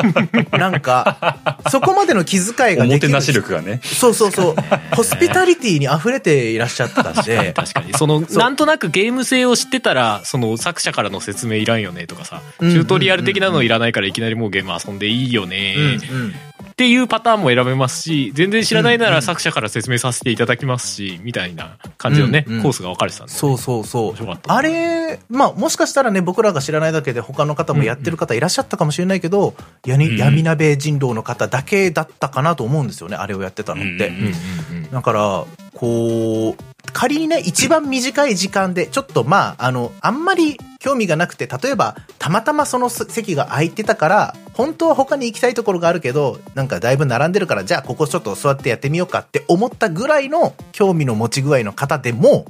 [0.57, 2.85] なんか、そこまでの気遣いができる。
[2.85, 3.81] おもてなし力がね。
[3.83, 4.55] そうそうそう。
[4.95, 7.53] ホスピタリティに溢れていらっしゃったんで。
[7.53, 7.93] 確かに。
[7.95, 16.35] その、なんとなくゲーム性を知ってたら、その作者からの説明いらんよねとかさ、チうんュートリアル的なのいらないからいきなりもうゲーム遊んでいいよねうんうん
[16.79, 22.63] っていうパターンも選べますし、全然知らないなら作者から説明させていただきますし、みたいな感じのね、うんうん。
[22.63, 23.37] コースが分かれてたんで、ね。
[23.37, 24.15] そうそうそう。
[24.47, 29.55] あれ、まあもしかしたらね、僕らが知らないだけで他の方もやってる方いらっしゃったかもしれないけど、
[29.85, 34.07] やにうん闇鍋人狼の方だけだったかなと思うんですよね、あれをやってたのって。
[34.07, 34.91] うんうんうんうん。
[34.93, 52.47] だから、こう、仮にね、一番短い時間で、ちょっとまあ、あの、あんまり興味がなくて、例えば、たまたまその席が空いてたから、本当は他に行きたいところがあるけど、なんかだいぶ並んでるから、じゃあここちょっと座ってやってみようかって思ったぐらいの興味の持ち具合の方でも、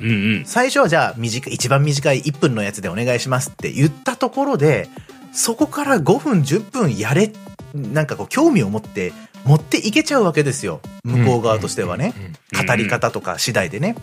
[0.00, 0.44] うんうん。
[0.44, 4.88] 最初はじゃあ短い、一番短い1分のやつでお願いしますって言ったところで、
[5.32, 7.32] そこから5分、10分やれ、
[7.74, 9.12] なんかこう興味を持って、
[9.48, 10.80] 持っていけちゃうわけですよ。
[11.04, 12.12] 向こう側としてはね。
[12.16, 13.94] うん語り方とか次第でね。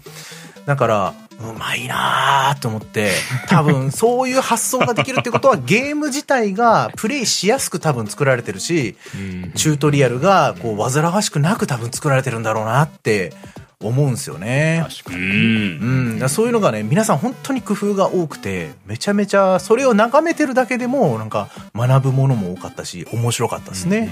[0.66, 3.12] だから、うまいなーと思って、
[3.48, 9.18] 多分そういう発想ができるってことはゲーム自体がプレイしやすく多分作られてるし、う
[9.48, 13.34] んチュートリアルがこう煩わしくなく多分作られてるんだろうなって
[13.82, 14.86] 思うんですよね。
[15.12, 15.14] う。
[15.14, 24.10] うんん、だからそういうのがね、皆さん本当に工夫が多くて、めちゃめちゃ、それを眺めてるだけでも、なんか、学ぶものも多かったし、面白かったですね。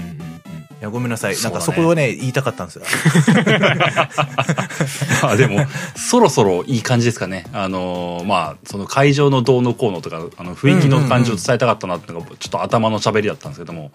[0.53, 0.53] い
[0.84, 1.36] や、ごめんなさい。
[1.42, 2.84] なんかそこをね、言いたかったんですよ。
[5.22, 5.66] ま あでも、
[5.96, 7.46] そろそろいい感じですかね。
[7.52, 13.90] あのーまあ、その会場のどうのこうのとか、あの雰囲気の感じを伝えたかったなっていうのが、ちょっと頭の喋りだったんですけども、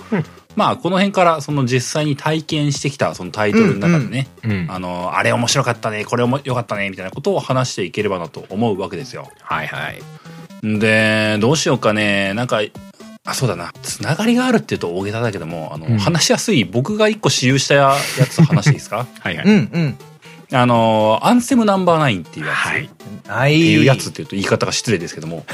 [0.56, 9.30] まあ、この辺から、その実際に体験してきた、そのタイトルの中でね、うんあのーあれ面白かったね、これも良かったね、みたいなことを話していければなと思うわけですよ。
[9.42, 10.02] はいはい。
[10.64, 12.62] で、どうしようかね、なんか、
[13.30, 13.72] あ、そうだな。
[13.84, 17.96] つながりがあるって言うと大げさだけども、あの、うん話しやすい、僕が一個私有したや
[18.30, 19.06] つ話していいですか？
[19.20, 19.46] はいはい。
[19.46, 19.98] うん、うん。
[20.52, 22.56] あの、アンセムナンバーナインっていうやつ。
[22.56, 22.90] はい。
[23.28, 23.56] はい。
[23.56, 25.46] っていうやつっていうと言い方が失礼ですけども。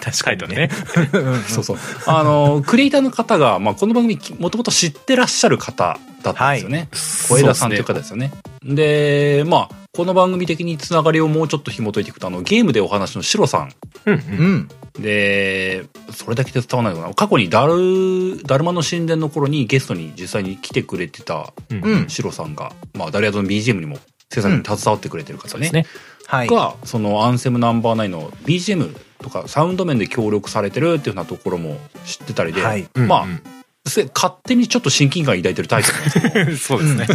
[0.00, 0.70] 確 タイトルね。
[1.48, 1.78] そうそう。
[2.06, 6.88] あの、クリエイターの方が、まあ、この番組もともと知ってらっしゃる方だったんですよね。
[7.28, 8.32] 小枝さんという方ですよね。
[8.64, 13.72] で、まあ、この番組的につながりをもうちょっと紐解いていくと、あの、ゲームでお話のシロさん。
[14.06, 14.68] うんうん。
[15.00, 17.14] で、それだけで伝わらないのかな。
[17.14, 22.08] 過去にダル、ダルマの神殿の頃にゲストに実際に来てくれてたうんうんうん。
[22.08, 23.98] シロさんが、まあ、ダルヤドの BGM にも
[24.32, 25.50] 制作に携わってくれてる方ね。
[25.50, 25.86] そうですね。
[26.26, 26.48] はい。
[26.48, 33.42] が、そのアンセムナンバーナインの BGM とかサウンド面で協力されてるっていうようなところも知ってたりで、はいまあ、うん
[33.86, 37.06] せ勝手にちょっと親近感抱いてるタイプなんですけど、う んそうですね。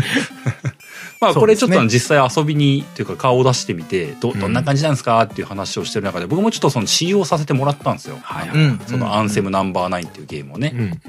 [1.21, 8.17] まあこれちょっと実際遊びにっていうか顔を出してみて、ど、どんな感じなんですかっていう話をしてる中で、僕もちょっとその使用させてもらったんですよ。
[8.21, 8.79] はいうん。
[8.87, 10.71] そのアンセムナンバーナインっていうゲームをね。
[10.73, 10.99] うんうん。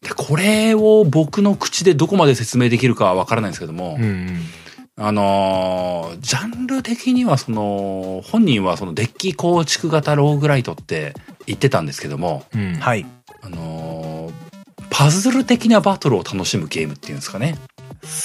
[0.00, 4.40] で、これを僕の口でどこまで説明できるかはわからないんですけども、うんうん。
[4.96, 11.14] あのージャンル的にはその、本人はそのデッキ構築型ローグライトって
[11.46, 13.04] 言ってたんですけども、うんはい。
[13.42, 14.52] あのー
[14.94, 17.56] パズル的なバトルを楽しむゲームっていうんですかね。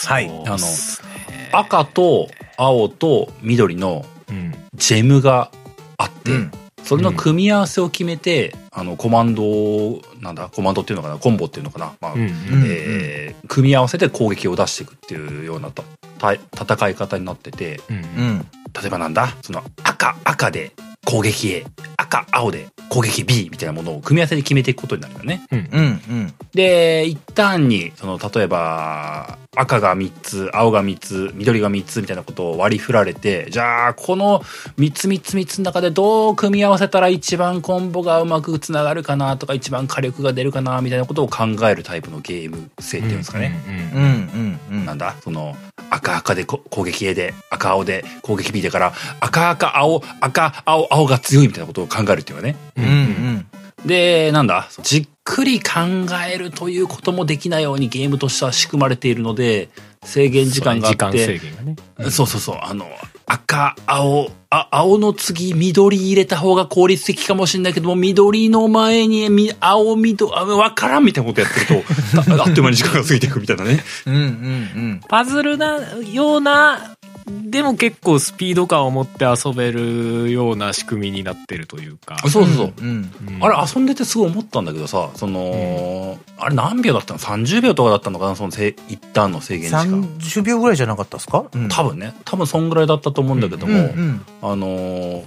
[0.07, 5.51] はいそうっすね赤と青と緑のうんジェムが
[5.97, 6.51] あって、うん。
[6.83, 12.29] それの組み合わせを決めて、あの、コマンドを、なんだ、コマンドっていうのかな、コンボっていうのかな、まあ、うんうん
[12.65, 18.47] えー組み合わせて攻撃を出していくっていうような戦い方になってて、うんうん。
[18.79, 20.71] 例えばなんだその赤、赤で
[21.05, 21.65] 攻撃 A、
[21.97, 25.45] 赤、青で攻撃 B みたいなものを組み合わせで決めていくことになるよね。
[25.51, 25.85] うんうん。
[26.09, 26.33] うん。
[26.53, 34.41] で、一旦に、その、例えば、赤が3つ、青が3つ、緑が3つみたいなことを割り振られて、じゃあ、この
[34.77, 43.63] 3つ3つ3つの中でどう組み合わせたら一番コンボがうまくつながるかなとか、一番火力が出るかなみたいなことを考えるタイプのゲーム性っていうんですかね。
[43.93, 44.03] うん。
[44.03, 44.59] うん。
[44.71, 44.85] うん。
[44.85, 45.15] なんだ？
[45.23, 45.55] その、
[45.89, 52.55] 赤赤でこ攻撃 A で、赤青で攻撃 B だから、赤赤青、赤青青が強いみたいなことを考えるっていうかね。
[52.75, 52.85] うん。
[52.85, 53.45] うん。
[53.87, 55.81] で、なんだじっくり考
[56.29, 59.69] えるということもできないようにゲームとしては仕組まれているので、
[60.03, 61.75] 制限時間があ時間制って、限がね。
[62.11, 62.85] そうそうそう、あの、
[63.25, 73.83] 赤、青、あ、青の次、緑入れた方が効率的かもしれないけども、緑の前に、み青、緑、あわからんみたいなことやってると、 ああっという間に時間が過ぎていくみたいなね。
[74.05, 74.15] うん。
[74.15, 75.01] うん。
[75.09, 75.79] パズルな
[76.13, 76.96] ような
[77.27, 82.17] でも結構スピード感を持って遊べるような仕組みになってるというか。
[82.29, 82.73] そうそうそう。
[82.77, 88.35] うんうんあれ遊んでてすごい思ったんだけどさ、その、あれ何秒だったの ?30 秒とかだったのかな？
[88.35, 90.03] そのせ一旦の制限時間。
[90.03, 92.13] 30秒ぐらいじゃなかったですか、うん多分ね。
[92.25, 95.23] 多分そんぐらいだったと思うんだけどうんも、うんあのー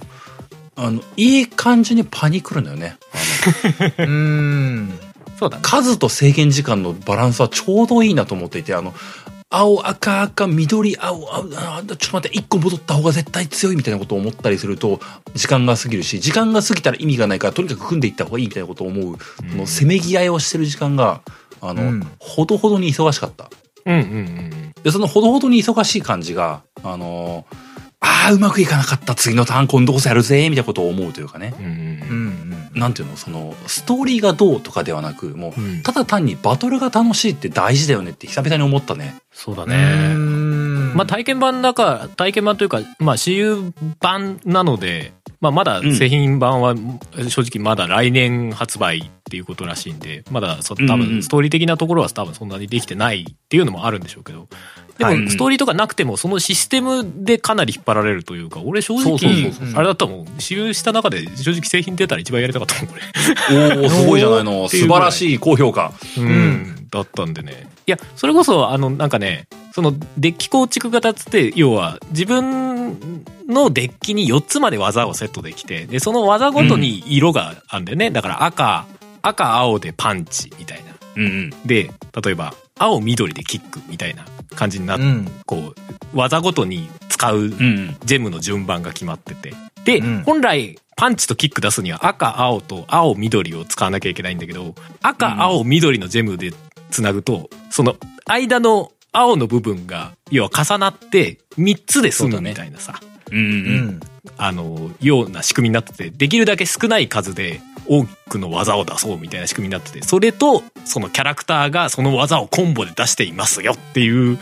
[0.75, 2.97] あの、いい感じにパニクるんだよね。
[3.99, 4.91] うん
[5.37, 5.63] そうだね。
[5.63, 8.93] 数と制限時間のバランスはちょうどいいなと思っていて、あの、
[9.53, 15.01] 青、赤、赤、緑、青、青、あちょっと待って、一個戻った方が絶対強いみたいなことを思ったりすると、
[15.35, 19.19] 時間が過ぎるし、時間が過ぎたら意味がないから、とにかく組んでいった方がいいみたいなことを思う、こ
[19.55, 21.21] のせめぎ合いをしてる時間が、
[21.59, 22.07] あの、うん。
[22.17, 23.49] ほどほどに忙しかった。
[23.85, 24.73] うんうんうん。
[24.83, 27.45] で、そのほどほどに忙しい感じが、あの
[28.03, 31.53] ああ、うまくいかなかった、次のターン今度こそやるぜ、みたいなことを思うというかね。
[31.59, 31.65] うん。
[31.65, 39.15] うんうんうんなんていうの、その、ストーリーがどうとかではなく、もう、うんただ単にバトルが楽しいって大事だよねって久々に思ったね。
[39.33, 40.13] そうだうね。
[40.13, 45.11] んまあ体験版の中、体験版というか、まあ私有版なので、
[45.41, 46.75] まあまだ製品版は
[47.27, 54.47] 正直まだ来年発売っていうことらしいんで、まだそ多分ストーリー的なところは多分そんなにできてないっていうのもあるんでしょうけど、
[54.99, 55.17] ではい。
[55.17, 59.17] もストーリーとかなくてもそのシステムでかなり引っ張られるというか、俺正直
[59.75, 63.81] あれだったもん、私有した中で正直製品出たら一番やりたかったもん、これ。
[63.81, 64.69] おおすごいじゃないの。
[64.69, 65.91] 素晴らしい高評価。
[66.17, 67.67] うん、だったんでね。
[67.87, 78.11] いや、それこそ、あの、なんかね、その、デッキ構築型っつって、要は、自分のデッキに4つまで技をセットできて、で、その技ごとに色があるんだよね。
[78.11, 78.85] だから赤、
[79.21, 80.91] 赤、青でパンチみたいな。
[81.15, 81.49] うんうん。
[81.65, 81.89] で、
[82.23, 84.25] 例えば、青、緑でキックみたいな
[84.55, 87.97] 感じになって、うんこう、技ごとに使ううんうん。
[88.03, 89.53] ジェムの順番が決まってて。
[89.85, 96.51] で、うん本来、パンチとキック出すには赤、青と青、緑を使わなきゃいけないんだけど、赤、青、緑のジェムで
[96.91, 102.99] つなぐと、その間の青の部分が、要は重なって3つで済むみたいなさ、
[103.31, 103.39] うんう。
[103.39, 103.99] うんん。
[104.37, 114.37] あの、ような仕組みになってて、できるだけ少ない数で多くの技を出そうみたいな仕組みになってて、それと、そのキャラクターがその技をコンボで出していますよっていう、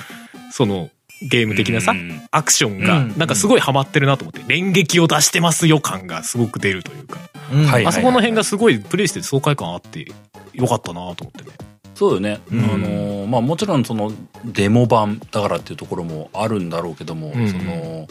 [0.52, 0.90] その
[1.22, 2.00] ゲーム的なさ、うん。
[2.00, 3.18] うんアクションが、うん。
[3.18, 7.18] なんかすごいハマってるなと思って、連撃を出してますよ感がすごく出るというか、
[7.52, 7.66] うん。
[7.66, 7.86] はい。
[7.86, 10.12] あそこの辺がすごいプレイしてて爽快感あって、
[10.54, 11.58] よかったなと思ってね。
[12.00, 12.40] そうよね。
[12.50, 12.64] うん。
[12.64, 14.12] あのーまあもちろんその
[14.46, 17.50] デモ版だからっていうところもあるんだろうけども、うんうん。
[17.50, 18.08] その、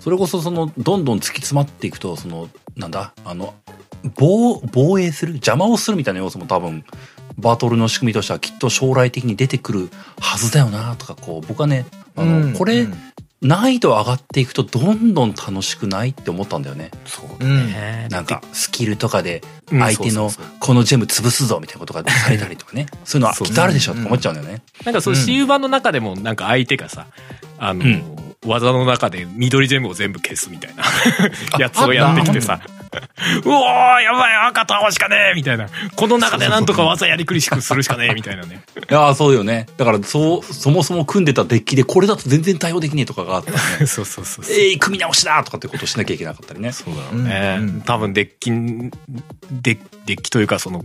[0.00, 3.54] それこそその、どんどん突き詰まっていくと、その、なんだ、あの、
[4.16, 5.32] 防、防衛する？
[5.32, 6.84] 邪魔をするみたいな要素も多分、
[7.38, 9.88] バトルの仕組みとしてはきっと将来的に出てくる
[10.20, 12.52] はずだよなとか、こう、僕はね、あの、うん。
[12.52, 12.94] これ、うん
[13.42, 16.92] 難易度上がっていくとどんどん楽しくないって思ったんだよね。
[17.04, 18.06] そうね。
[18.08, 20.30] なんか、スキルとかでうん相手の
[20.60, 22.86] このジェム潰すぞみたいなことがされたりとかね。
[23.04, 24.62] そういうのはきっとあるでしょって思っちゃうんだよね。
[24.84, 25.20] なんかそう、うん。
[25.20, 27.08] 私有版の中でもなんか相手がさ、
[27.58, 28.02] あの、うん。
[28.46, 30.84] 技の中で緑ジェムを全部消すみたいな。
[31.58, 32.60] やつをやってきてさ、
[33.44, 35.68] うおーやばい赤倒しかねえみたいな。
[35.96, 38.62] この中でなんとか技やりくりしくするしかねえみたいなね。
[38.76, 39.66] いやーそうよね。
[39.76, 43.86] だから、そう、そもそも組んでたデッキでこれだと全然対応できねえとかがあったらね。
[43.86, 44.54] そうそうそうそう。
[44.54, 46.72] えい、組み直しだとかってことをしなきゃいけなかったりね。
[46.72, 47.56] そうだろうね。
[47.58, 48.90] うんうん多分デッキん、
[49.50, 50.84] デデッキというかその、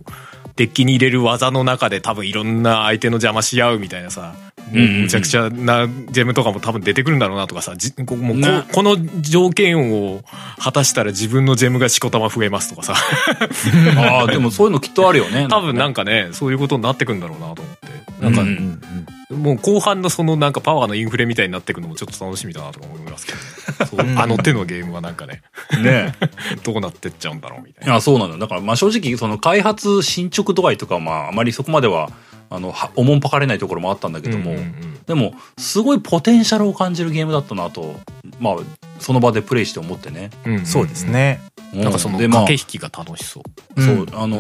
[0.56, 4.34] デッキに入れる技の中で多分いろんな相手の邪魔し合うみたいなさ、
[4.72, 10.24] むちゃくちゃなジェムとかも多分出てくるんだろうなとかさ、じこもうこなこの条件を
[10.58, 12.96] 果たしたら自分のジェムがしこたま増えますとかさ、
[13.98, 15.48] ああ、でもそういうのきっとあるよね。
[15.50, 17.88] 多分なんかかね、そういうことになってくんだろうなと思って。
[18.22, 23.44] なんか、うんうんもう後半のそのなんかパワーのインフレみたいになってくのもちょっと楽しみだなとか思いますけど、ね、
[23.90, 25.42] そううんあの手のゲームはなんかね、
[25.84, 26.14] ね。
[26.64, 27.94] どうなってっちゃうんだろうみたいな。
[27.94, 28.40] いや、そうなのよ。
[28.40, 32.10] だから、まあ正直、その開発進捗度合いとかは、まああまりそこまでは、
[32.50, 37.96] あの、はおもんぱかれないところもあったんだけども、うんうんうんでも、すごいポテンシャルを感じるゲームだったなと、
[38.42, 38.56] まあ、
[39.00, 40.32] その場でプレイして思ってね。
[40.46, 41.06] うんそうです。
[41.06, 41.40] ね。
[41.82, 43.82] うなんかその駆け引きが楽しそう。
[43.82, 44.38] そう、うんあの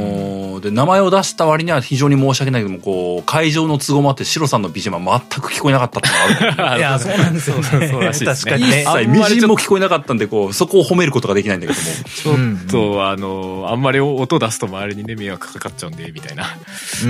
[0.57, 6.09] ーで、名前を出した割には非常に申し訳ないけども、こう、会場の都合もあって、シロさんの BGM は全く聞こえなかったって
[6.77, 7.87] いや、そうなんですよね。
[7.87, 8.83] そうらしいですね確かにね。
[8.83, 11.85] 一切みじんも聞こえなかったんで、こう、そこを褒めることができないんだけども。
[12.05, 16.45] ちょっと、あの、あんまり音出すと周りにね、迷惑かかっちゃうんで、みたいな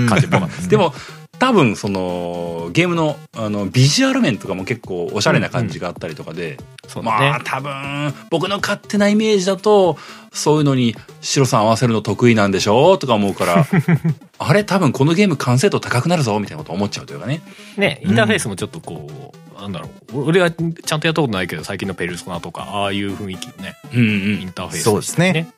[0.08, 0.68] 感じっぽかったですね。
[0.70, 0.94] でも、
[1.38, 6.58] 多分、その、ゲームの、あの、ビジュアル面とかも結構おしゃれな感じがあったりとかで、
[6.96, 9.96] ねまあ、多分、僕の勝手なイメージだと、
[10.32, 13.66] そういうのに、シロさん合わせるの得意なんでしょとか思うから、
[14.38, 17.42] あれ多分このゲーム完成度高くなるぞみたいなこと思っちゃうというかね。
[17.76, 20.24] ね、インターフェースもちょっとこう、なんだろう。
[20.24, 24.48] 俺はちゃんとやったことないけど、最近のペルソナとか、ああいう雰囲気のね、うんうイん。
[24.48, 25.48] ンターフェース、そうですね。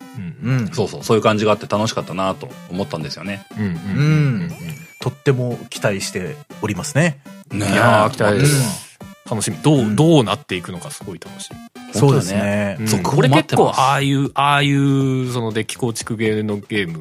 [0.42, 0.52] うん。
[0.52, 0.68] うん。
[0.72, 3.46] そうそう、そういう感じがあって楽しかったなと思ったんですよね。
[3.58, 3.64] うん。
[3.64, 3.72] うん。
[3.72, 4.52] ううんん。
[5.00, 7.20] とっても期待しておりますね。
[7.52, 8.89] ねいやー、期待ですわ。
[9.28, 9.96] 楽しみどう、うん。
[9.96, 11.92] どうなっていくのかすごい楽しみ。
[11.92, 12.76] そうですね。
[12.80, 13.18] うん。
[13.18, 17.00] 俺結構ああいうああいうそのデッキ構築系のゲーム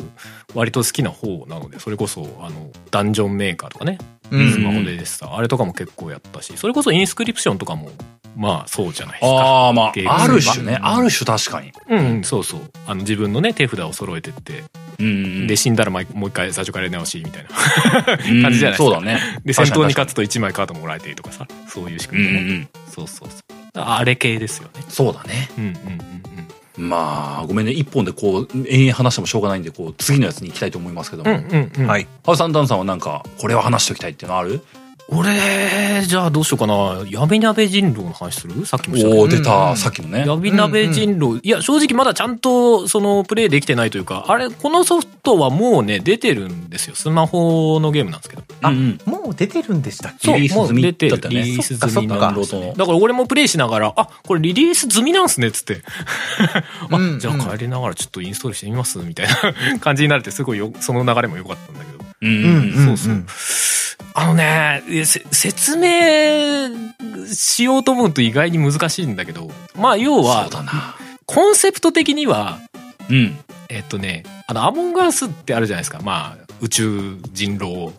[0.53, 3.97] 割と好きな方なのでそれこそあのダンジョンメーカーとかね。
[4.01, 6.53] うんスマホででした、あれとかも結構やったし。
[6.55, 7.91] それこそインスクリプションとかも
[8.35, 9.27] まあそうじゃないですか。
[9.27, 10.77] ああ、まあ、ある種ね。
[10.79, 10.85] うん。
[10.85, 11.73] ある種確かに。
[11.89, 12.61] うんうんそうそう。
[12.85, 14.63] あの自分のね手札を揃えてって。
[14.99, 15.47] うんうん。
[15.47, 17.49] で死んだらもうもう一回最初からやり直しみたいな。
[18.29, 18.77] うん 感じじゃないですか。
[18.77, 19.19] そうだね。
[19.43, 20.11] で戦闘に勝つ。
[20.11, 21.47] つと1枚カードもらえてとかさ。
[21.67, 22.67] そういう仕う組みでね、んうんうん。
[22.89, 23.39] そうそうそう。
[23.75, 24.83] あれ系ですよね。
[24.87, 25.49] そうだね。
[25.57, 26.47] うんうんうんうん
[26.79, 27.73] まあ、ごめんね。
[27.73, 31.31] 一本でこう、延々話してもしょうがないんで、こう、次のやつに行きたいと思いますけども。
[31.31, 34.61] うんうんうんはいハウさん、ダンさんはなんか、これは話しておきたいっていうのある？
[35.11, 37.03] 俺じゃあどうしようかな。
[37.09, 38.65] 闇鍋人狼の話する？
[38.65, 39.21] さっきもしたけど。
[39.21, 39.69] おお出た、うん。
[39.71, 40.23] うんさっきのね。
[40.25, 46.95] 闇鍋人狼、いや正直まだちゃんとそのプレイできてないというかあれこのソフトはもうね出てるんですよ。
[46.95, 48.43] スマホのゲームなんですけど。
[48.61, 49.11] あうんうん。
[49.11, 50.27] もう出てるんでしたっけ？
[50.27, 50.83] そうリリース済み。
[50.83, 51.17] もう出てる。
[51.29, 52.73] リリース済みなんダウンロードの。
[52.73, 55.81] だから俺もプレイしながらあこれリリース済みなんすねっつって。
[56.91, 57.19] あ、うん。
[57.19, 58.99] じゃあ帰りながらちょっとインストールしてみます？
[58.99, 59.27] みたい
[59.71, 62.05] な感じになれてすごいよその流れも良かったんだけど。
[62.21, 62.73] うんううんん。
[62.75, 63.25] そうそう
[64.13, 64.81] あのね
[65.31, 66.69] 説明
[67.33, 70.49] しようと思うと意外に難しいんだけどまあ要は。
[71.25, 72.59] コンセプト的には
[73.09, 73.37] うん。
[73.69, 77.91] えっとねあのアモンガースってあるじゃないですかまあ宇宙人狼。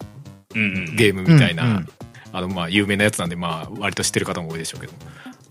[0.52, 1.88] ゲームみたいな、うんうん
[2.32, 4.92] あのまあ有名なやつなんでまあ割と知ってる方も多いでしょうけど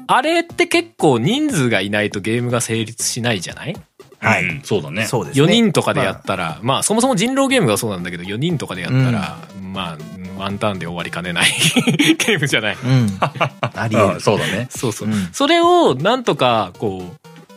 [0.07, 3.75] あれって結構人数がいないとゲームが成立しないじゃない？
[4.19, 4.43] はい。
[4.43, 5.05] うんそうだね。
[5.05, 5.45] そうですね。
[5.45, 9.97] 4人とかでやったら、まあ、そもそも人狼ゲームがそうなんだけど4人とかでやったら、まあ
[10.37, 11.49] ワンターンで終わりかねない
[12.17, 12.77] ゲームじゃない。
[12.83, 13.17] うん。
[13.19, 14.67] ありえうんるそうだね。
[14.69, 15.29] そうそう、うん。
[15.33, 17.03] それをなんとかこ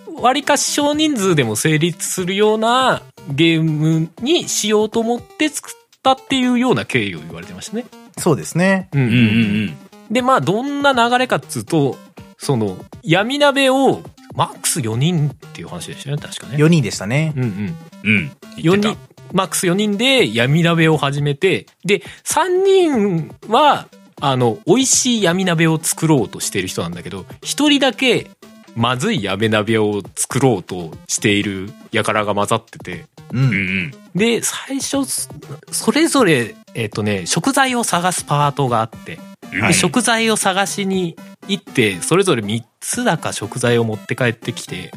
[0.09, 7.85] う割かし少人数でも成立するようなゲームにしようと思って作ったっていうような経緯を言われてましたね。
[8.19, 8.89] そうですね。
[8.93, 9.77] うんうんうんうん。
[10.11, 11.97] でまあどんな流れかっつうと
[12.37, 14.03] その闇鍋を
[14.35, 16.57] マックス4人っていう話でしたよね確かね。
[16.57, 18.33] 4人でしたねうんうんうん。
[18.57, 18.97] 4人
[19.33, 23.89] マックス4人で闇鍋を始めてで3人は
[24.20, 28.30] あの美味しい闇鍋を作ろうとしている人なんだけど1人だけ
[28.76, 33.93] まずい闇鍋を作ろうとしている輩が混ざっててううんうんん。
[34.14, 35.28] で最初そ
[35.70, 39.18] それぞれえっ、とね食材を探すパートがあって
[39.53, 41.16] うんで食材を探しに
[41.48, 44.92] 行ってそれぞれ3つだか食材を持って帰ってきて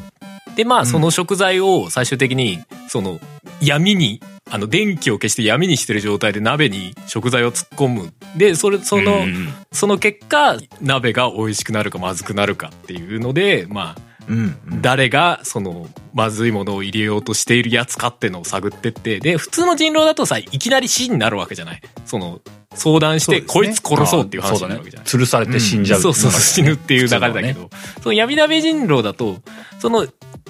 [0.56, 3.20] でまあその食材を最終的にその
[3.60, 8.12] 闇にあの電気を消して闇にしてる状態で鍋に食材を突っ込む。
[8.36, 9.48] でそれその、うんうん。
[9.72, 14.82] その結果鍋が美味しくなるかまずくなるかっていうのでまあうんうん。
[14.82, 19.20] 誰がそのまずいものを入れようとしているやつかってのを探ってって。
[19.20, 21.80] で普通の人狼だとさいきなり死になるわけじゃない。
[22.04, 22.40] その
[22.74, 23.46] 相談して、ね。
[23.46, 25.08] こいつ殺そうっていう話になるわけじゃない。
[25.08, 26.00] 吊るされて死んじゃう。
[26.00, 27.70] っていそうそうそう死ぬっていう流れだけど、
[28.02, 29.36] その闇鍋人狼だと
[29.78, 30.06] その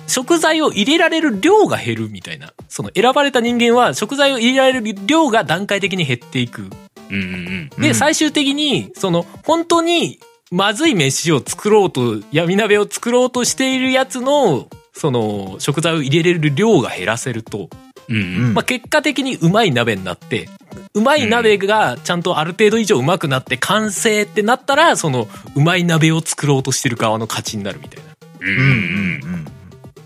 [0.07, 2.53] 食材を入れられる量が減るみたいな。
[2.69, 6.71] その選ばれた人間は食材を入れられる量が段階的に減っていく。
[7.11, 7.95] うんうんで、うん。
[7.95, 10.19] 最終的に、その、本当に、
[10.51, 17.69] まずい飯を作ろうと、闇鍋を作ろうとしているやつの、その、食材を入れれる量が減らせると、
[18.09, 18.17] うん。
[18.17, 18.55] うんうん。
[18.55, 20.49] まあ、結果的にうまい鍋になって、
[20.95, 28.17] うまい鍋がちゃんとある程度以上うまくなって完成ってなったら、その、うまい鍋を作ろうとしてる側の勝ちになるみたいな。
[28.41, 29.47] うんうんうん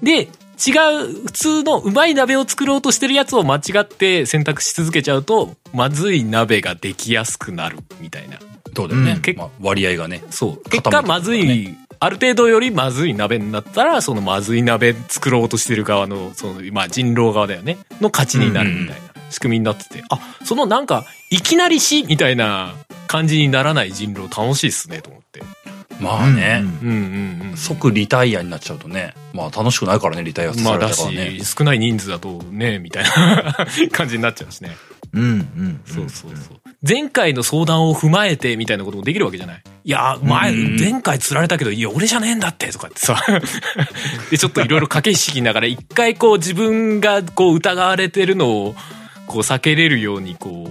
[0.03, 8.39] で、違う、普通のうまい鍋を作ろうとしてるやつを間違って選択し続けちゃうと、まずい鍋ができやすくなるみたいな。
[8.75, 9.21] そうだよね。
[9.27, 10.23] うんまあ割合がね。
[10.31, 10.71] そう。
[10.71, 22.75] 結果、まずい、ある程度よりまずい鍋になったら、そのまずい鍋作ろうとしてる側の、その、まあ人狼側だよね、の勝ちになるみたいな仕組みになってて、あ、そのなんか、いきなり死みたいな
[23.07, 25.43] 感じにならない人狼楽しいっすね、と思って。
[26.01, 26.63] まあね。
[26.83, 27.57] うんうんうん。
[27.57, 29.15] 即リタイアになっちゃうとね。
[29.33, 31.39] まあ楽しくないからね、リタイアさまあだれたからね。
[31.39, 33.55] し、少ない人数だとね、みたいな
[33.93, 34.77] 感じになっちゃうしね。
[35.13, 36.60] うんうんそうそうそう。
[36.87, 39.63] 前回の相談を踏まえてみたいなこともできるわけじゃない？
[39.85, 43.21] いや、前、うん前回釣られたけど、いや、俺じゃねえんだって、とかってさ。
[44.31, 48.75] で、ちょっといろいろ駆け引きながら、一回こう自分がこう疑われてるのを、
[49.27, 50.71] こう避けれるように、こ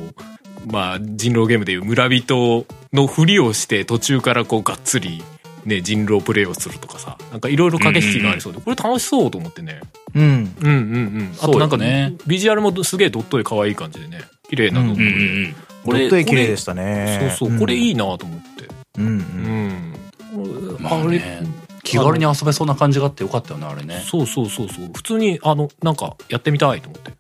[0.68, 5.22] う、まあ、人狼ゲームでいう村人のふりをして、途中からこう、がっつり、
[5.66, 7.18] ね、人狼プレイをするとかさ。
[7.32, 9.80] なんかいろいろ駆け引きがありそうで、これ楽しそうと思ってね。
[10.16, 11.36] うんうんうんうん。
[11.40, 14.94] あとなんかね、ビジュアルもすげえドット絵可愛い感じでね、綺麗なの。
[14.94, 15.56] うんうん
[15.86, 16.00] うんうん。
[16.00, 18.68] ドット絵綺麗でしたねそうそう、これいいいなと思って。
[18.98, 20.78] うんううんん。
[20.80, 21.44] まあね。
[21.84, 24.04] 気軽に遊べそうな感じがあってよかったよね、あれね。
[24.06, 24.90] そうそうそうそう。
[24.94, 27.12] 普通に、あの、なんか、やってみたいと思って。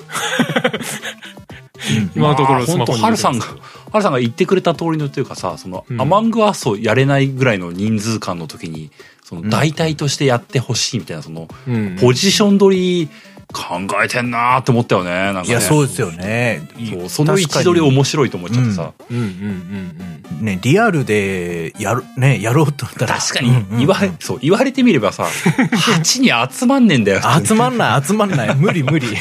[2.15, 3.45] 今のところスマホ本当にハルさんが、
[3.91, 8.91] ハルさんが言ってくれた通りのというかさ、その、うんアマングアースをやれないぐらいの人数間の時に、
[9.23, 13.09] その、代替としてやってほしいみたいな、その、うんポジション取り
[13.51, 15.09] 考えてんなーって思ったよね。
[15.09, 15.47] なんかね。
[15.47, 16.61] いや、そうですよね。
[16.91, 18.93] そうその位置取り面白いと思っちゃってさ。
[19.09, 23.17] うんうんうんね、リアルでやる、ね、やろうと思ったら。
[23.19, 27.21] 確かにうんうん言われ、そう、言われてみればさ、 8に集まんねんだよ。
[27.43, 28.55] 集まんない、集まんない。
[28.55, 29.07] 無理無理。
[29.07, 29.13] うん。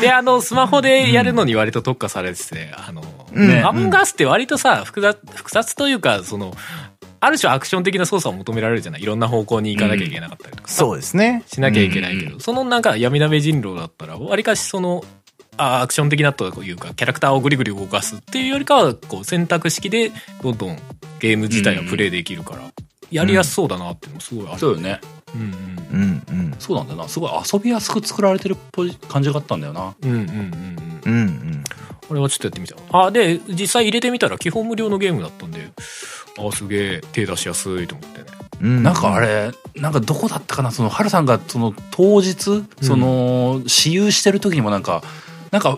[0.00, 3.02] で、あの、スマホでやるのに割と特化されてて、あの、
[3.34, 6.54] ねアモンガースって割とさ、複雑、複雑というか、その、
[7.20, 9.02] ある種アクション的な操作を求められるじゃない？
[9.02, 10.74] いろんな方向に行かなきゃいけなかったりとかさ。
[10.74, 11.44] そうですね。
[11.46, 15.04] しなきゃいけないけど、うんそのなんか闇鍋人狼だったら、わりかしその、
[15.56, 20.10] あアクション的なというか、キャラクターをぐりぐり動かすっていうよりかは、こう選択式で
[20.42, 20.78] どんどん
[21.20, 22.62] ゲーム自体がプレイできるから、
[23.10, 24.58] やりやすそうだなっていうのもすごいある。
[24.58, 25.00] そうよね。
[25.34, 25.42] うん
[25.92, 26.54] うんうんうん。
[26.58, 27.08] そうなんだよな。
[27.08, 29.94] すごい遊びやすく作られてるっぽい感じがあったんだよな。
[30.02, 30.26] うんうんうん
[31.06, 31.12] うん。
[31.12, 31.64] うん
[32.02, 32.08] うん。
[32.08, 32.76] これはちょっとやってみた。
[32.98, 35.70] あ、で、実際入れてみたら基本無料のゲームだったんで、
[36.38, 38.26] あ、すげえ手出しやすいと思ってね。
[38.62, 45.02] うんなんかあれ、なんかどこだったかな、その、ハルさんがその当日、その、私有してる時にもなんか、
[45.50, 45.76] なんか、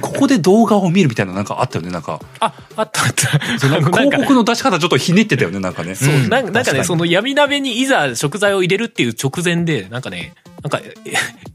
[0.00, 2.20] ここで動画を見るみたいななんかあったよね、なんか。
[2.38, 3.58] あ、あったあった。
[3.58, 5.94] そうなんかあのなんか広告の出し方ちょっとひねってたよね、なんかね。
[5.94, 10.80] そう、うんなんかなんかね、その闇鍋にいざ食材を入れるっていう直前で、なんかね、なんか、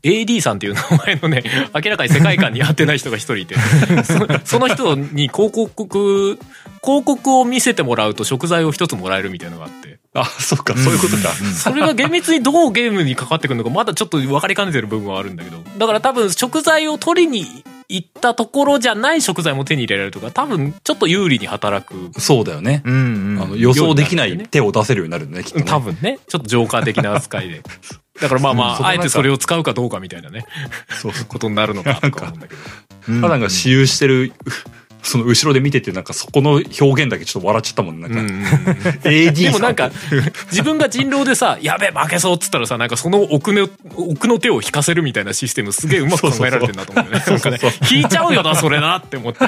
[0.03, 1.43] え AD さんっていう名前のね、
[1.74, 3.56] 明らかに世界観に合ってない人が一人いて、
[4.03, 6.39] そその人に広告、
[6.84, 11.34] 広告を見せてもらうと食材を一つもらえるみたいなのがあって、あ、そっか、そういうことか。
[11.34, 22.82] それが厳密にどうゲームにかかってくるのかまだちょっと分かりかねてる部分はあるんだけど、だから多分食材を取りに行ったところじゃない食材も手に入れられるとか、多分ちょっと有利に働くそうだよね。
[22.86, 23.41] うんうん。
[23.41, 25.66] あの予想できない手を出せるようになるんだね、きっとね。
[25.66, 27.62] 多分ね、ちょっとジョーカー的な扱いで。
[28.22, 30.45] だからまあまあ、あえてそれを使うかどうかみたいなね、
[31.01, 31.11] そう。
[31.28, 32.61] ことになるのかとか思うんだけど。
[32.61, 34.34] うんハルさんが私有してる、
[35.03, 38.07] その後ろで見てて、なんかそこの表現だけちょっと笑っちゃったもんね。
[38.09, 38.43] なんか、うん
[39.03, 39.91] AD でもなんか
[40.47, 47.24] 自分が人狼でさ、 やべえ負けそうっつったらさ、なんかその奥の、奥の手を引かせるみたいなシステムすげえうまく考えられてるなと思うよね。
[47.28, 47.59] なんかね、
[47.91, 49.39] 引いちゃうよな、それなって思って。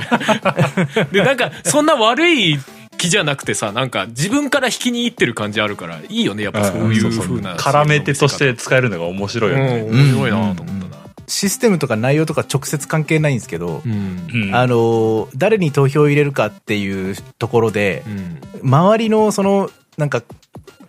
[1.12, 2.60] で、なんか、そんな悪い
[2.98, 7.56] 気じゃなくてさ、なんか自分から引きに行ってる感じあるから、いいよね、やっぱそういう風な。
[7.56, 9.86] 絡め手として使えるのが面白いよね。
[9.88, 10.98] うん、面白いなと思ったな。
[11.28, 14.28] システムとか内容とか直接関係ないんですけど、うん。
[14.34, 18.70] うんあの、誰に投票を入れるかっていうところでう、ん。
[18.70, 20.24] 周りのその、なんか、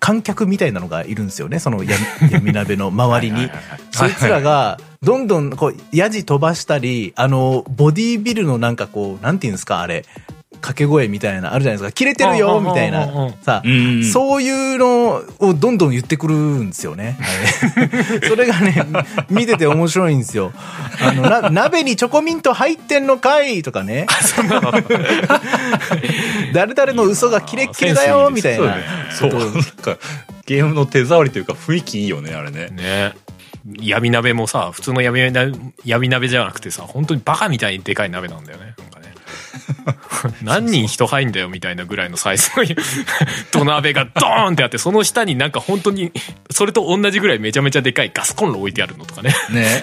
[0.00, 1.96] 観客みたいなのがいるんですよね、その闇
[2.30, 3.50] 闇鍋の周りに。
[3.90, 10.04] そいつらが、どんどん、こう、ヤジ飛ばしたり、あの、ボディービルのなんかこう、なんていうんですか、あれ、
[10.58, 13.08] 掛け声みたいな、あるじゃないですか、切れてるよ、みたいな、
[13.42, 17.16] さう、んそういうのをどんどん言ってくるんですよね。
[17.20, 17.28] はい
[18.28, 18.86] それがね、
[19.30, 20.52] 見てて面白いんですよ。
[21.00, 24.06] あの、な、鍋にチョコミント入ってんのかいとかね。
[26.52, 28.76] 誰々の嘘がキレッキレだよみたいな
[29.10, 29.40] そうね。
[29.40, 29.52] そう。
[29.52, 29.96] なんか、
[30.46, 32.68] ゲームの手触りというか雰囲気いいよね、あれね。
[32.70, 33.12] ね
[33.80, 35.52] 闇鍋もさ、普通の闇鍋
[35.84, 38.74] 闇鍋じゃなくてさ、本当にバカみたいにでかい鍋なんだよね。
[40.42, 42.64] 何人人入んだよみたいなぐらいのサイズの
[43.52, 46.12] 土鍋がドーンってあって、その下になんか本当に、
[46.50, 49.34] それと同じぐらいめちゃめちゃでかいガスコンロ置いてあるのとかね。
[49.50, 49.82] ね。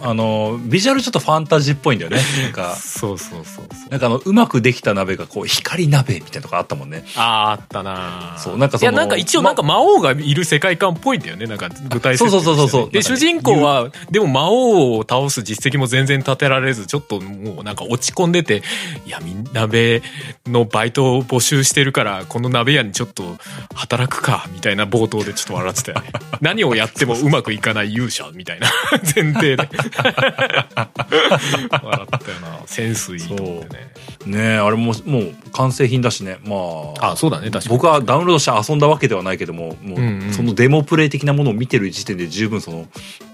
[0.00, 2.18] あの、ビジュアルちょっとファンタジーっぽいんだよね。
[2.42, 3.90] なんか、そうそうそうそう。
[3.90, 7.04] なんかあの、うまくできた鍋がこう、光鍋みたいなとこあったもんね。
[7.16, 11.46] あーあったなそうなんかそのいや、なんか一応なんか魔王がいる世界観っぽいんだよね。
[11.46, 18.62] なんか具体設定としてねそうそうそうそうで、主人公は、でも魔王を倒す実績も全然立てられず、ちょっともうなんか落ち込んでて、
[19.06, 20.02] 闇鍋
[20.46, 23.36] のバイトを募集してるから、この鍋屋にちょっと
[23.74, 26.10] 働くか、みたいな冒頭でちょっと笑ってたよね。
[26.40, 28.70] 何をやってもうまくいかない勇者、みたいな
[29.14, 29.56] 前提で。
[29.56, 32.60] 笑ったよな。
[32.66, 33.90] センスいいと思ってね。
[34.26, 36.38] ねえ、あれも、もう完成品だしね。
[36.44, 36.56] ま
[37.00, 37.12] あ。
[37.12, 37.70] あ、そうだね、確かに。
[37.70, 42.86] 僕はダウンロードして遊んだわけではないけども、もう、そのデモプレイ的なものを見てる時点で十分その、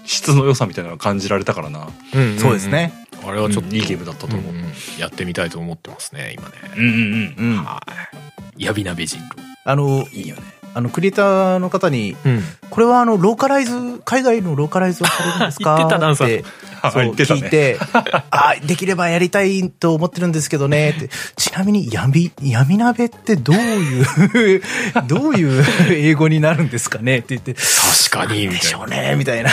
[0.07, 1.89] 質の良さみたいなのが感じられたからな。
[2.13, 2.93] うんうんうんそうですね。
[3.23, 4.53] あれはちょっと、うんいいゲームだったと思う。
[4.53, 4.63] んん
[4.97, 6.55] やってみたいと思ってますね、今ね。
[6.77, 7.49] うんうんうん。
[7.51, 7.57] うん。
[7.57, 7.81] は
[8.57, 8.63] い。
[8.63, 9.19] 闇鍋人
[9.65, 10.41] あの、いいよね。
[10.77, 12.41] あの、クリエイターの方に、狼。
[12.69, 13.73] これはあの、ローカライズ、
[14.05, 15.75] 海外のローカライズはされるんですか？
[15.79, 16.43] 言ってたって
[16.93, 17.79] そう聞いて、
[18.29, 21.09] あ、できればやりたいと思ってるんですけどね、って。
[21.35, 24.61] ちなみに闇、闇鍋ってどういう、
[25.07, 27.17] どういう英語になるんですかね？
[27.17, 28.61] って言って、確かに、みで。
[28.61, 29.49] しょうね、みたいな。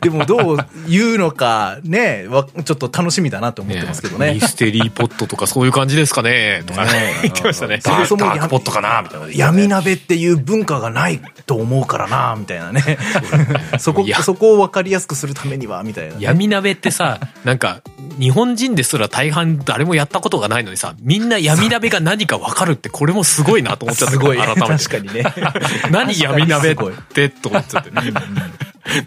[0.00, 4.32] でもどう言うのか、ね、わちょっと楽しみだなと思ってますけどね。
[4.34, 6.62] ミステリーポットとかそういう感じですかね？
[6.66, 7.80] とかねね言ってましたね。
[7.84, 9.02] ダークポットかな？
[9.02, 9.26] みたいな。
[9.30, 12.98] 闇鍋っていう文化がないと思うからな、みたいなね。
[13.78, 16.14] そこそこを分かりやすくするためには、みたいな。
[16.14, 17.82] ね、闇鍋ってさ、なんか、
[18.18, 24.36] 日本人ですら大半誰もやったことがないのにさ、みんな闇鍋が何か分かるってこれもすごいなと思っちゃったすごい。
[24.36, 24.60] 改めて。
[24.60, 25.24] 確かにね。
[25.90, 26.76] 何闇鍋っ
[27.12, 28.12] てと思っちゃって、ね、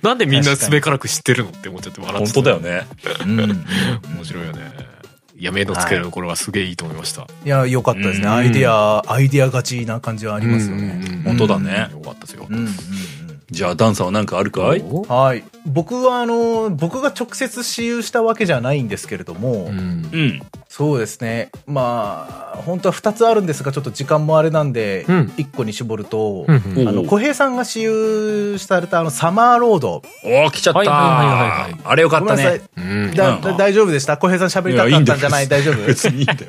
[0.02, 2.34] なんでみんなすべからく知ってるのって思っちゃって笑っ本ちゃった。
[2.34, 2.88] 当だよね。
[3.26, 3.66] うんうん
[4.16, 4.93] 面白いよね。
[5.44, 7.28] やめのつけるところはすげえいいと思いました。
[7.46, 8.28] いや、良かったですね。
[8.28, 11.02] うんアイデア、アイデア勝ちな感じはありますよね。
[11.06, 12.48] うん本当だねよかったですよ。
[12.50, 12.74] うんうんうん
[13.52, 14.82] じゃあ、ダンさんは何かあるかい？
[14.82, 15.44] おはい。
[15.68, 20.42] 僕は、あの、僕が直接私有したわけじゃないんですけれども、うんうん。
[20.76, 21.52] そうですね。
[21.68, 30.02] まあ、本当は2つあるんですが、ちょっと時間もあれなんで、うん1個に絞ると、うんうんあの、小平さんが私有されたあの、サマーロード。
[30.24, 32.62] おー、来ちゃったはいはいはいはいはいあれよかったね。。
[32.76, 34.18] うんだうんだ大丈夫でした？
[34.18, 35.48] 小平さん喋りたかったんじゃない？
[35.48, 35.86] 大丈夫？
[35.86, 36.40] 別にいいんだよ。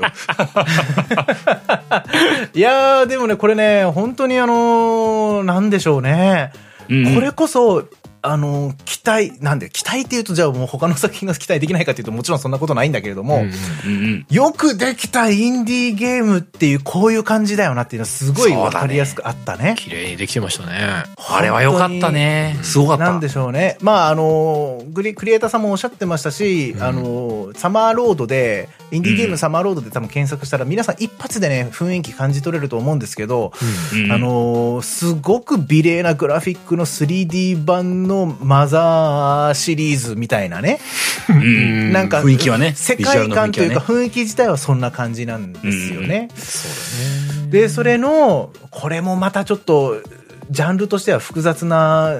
[2.54, 6.50] いやー、でもね、これね、本当にあのーなんでしょうね。
[6.88, 7.84] うんこれこそ、
[8.26, 14.26] あのー期待、なんで、期待っていうと、じゃあもう他の作品が期待できないかっていうと、もちろんそんなことないんだけれども、うんうんうん。
[14.30, 19.74] よくできたインディーゲームっていう、こういう感じだよなっていうのはすごいわかりやすくあったね。
[19.78, 21.04] 綺麗にできてましたね。
[21.28, 22.56] あれは良かったね。
[22.62, 23.04] すごかった。
[23.04, 23.76] なんでしょうね。
[23.82, 33.52] まあ、あの、グリ、クリエイターさんもおっしゃってましたし、あの、サマーロードで、インディーゲームサマーロードで多分検索したら、皆さん一発でね、雰囲気感じ取れると思うんですけど、
[33.92, 40.80] うんあのーすごく美麗なグラフィックの 3D 版のマザーシリーズみたいなね。
[41.28, 46.28] うんなんか、雰囲気はね世界観というか雰囲気自体はそんな感じなんですよね。
[46.34, 47.50] そうだね。
[47.50, 50.02] で、それの、これもまたちょっと、
[50.50, 52.12] ジャンルとしては複雑な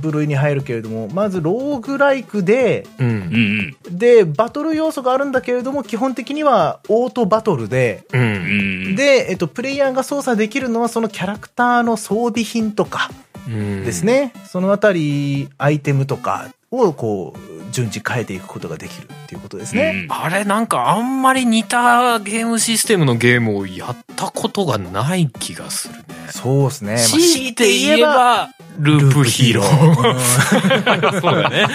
[0.00, 3.08] 部類に入るけれども、まずローグライクで、うん。
[3.08, 8.18] うんで、バトル要素があるんだけれども、基本的にはオートバトルで、う。
[8.18, 8.96] うん。
[8.96, 14.04] で、えっと、プレイヤーが操作できるのはそのキャラクターの装備品とかうんです。
[14.04, 14.32] ね。
[14.46, 20.06] そのあたり、アイテムとかをこう、順次変えていくことができるっていうことですね。
[20.08, 26.04] あれなんかあんまり似たゲームシステムのゲームをやったことがない気がするね。
[26.30, 26.92] そうですね。
[26.92, 31.20] まあ強いて言えば、ループヒーロー。
[31.20, 31.66] そうだね。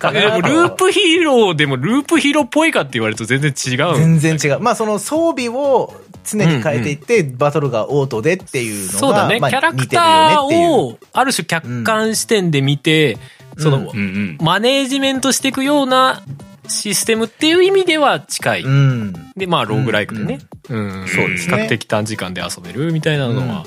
[0.00, 3.96] か なでもループヒーローでもループヒーローっぽいかって言われると全然違う。
[3.96, 4.60] 全然違う。
[4.60, 5.94] まあその装備を
[6.24, 9.38] 常に変えていって、バトルがオートでっていうのが、そうだね。
[9.38, 10.42] まあキャラクター。
[10.42, 13.18] をある種客観視点で見て、
[13.58, 14.38] その、うんうんうん。
[14.40, 16.22] マネージメントしていくような
[16.68, 18.62] システムっていう意味では近い。
[18.62, 19.12] うん。
[19.36, 20.40] で、まあ、ローグライクでね。
[20.68, 21.06] うん。
[21.08, 23.64] そうですね比較的短時間で遊べるみたいなのは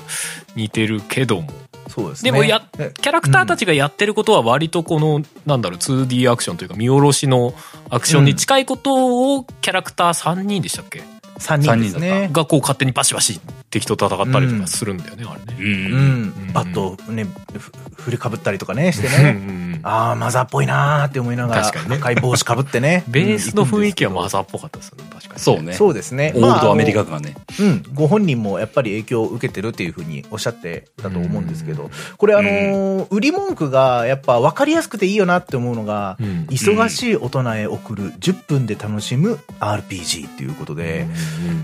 [0.56, 1.48] 似てるけども。
[1.88, 2.30] そうですね。
[2.30, 7.54] でもや、えキャラクターたちがやってることは割とこの、なんだろう、2D アクションというか見下ろしの
[7.88, 11.02] アクションに近いことをキャラクター3人でしたっけ？
[11.38, 12.28] 3人ですね。
[12.32, 15.58] がこう勝手にバシバシ敵と戦ったりとかするんだよね、あれね。
[15.60, 16.52] うん。
[16.52, 17.26] バットね、
[17.58, 17.72] ふ
[18.02, 19.30] 振りかぶったりとかね、 してうんね。
[19.30, 23.04] うんああ、マザーっぽいなーって思いながら、確かにね赤い帽子かぶってね。
[23.08, 25.40] ベースの雰囲気はうんマザーっぽかったですよね、確かに。
[25.40, 25.72] そうね。
[25.72, 26.32] そうですね。
[26.34, 27.36] オールドアメリまあカがね。
[27.60, 27.82] うん。
[27.94, 41.06] ご本人もやっぱり影響を受けてるっていうふうにおっしゃってたと思うんですけど、これあのー売り文句がやっぱ分かりやすくていいよなって思うのが、うん忙しい大人へ送る10分で楽しむ RPG っていうことで、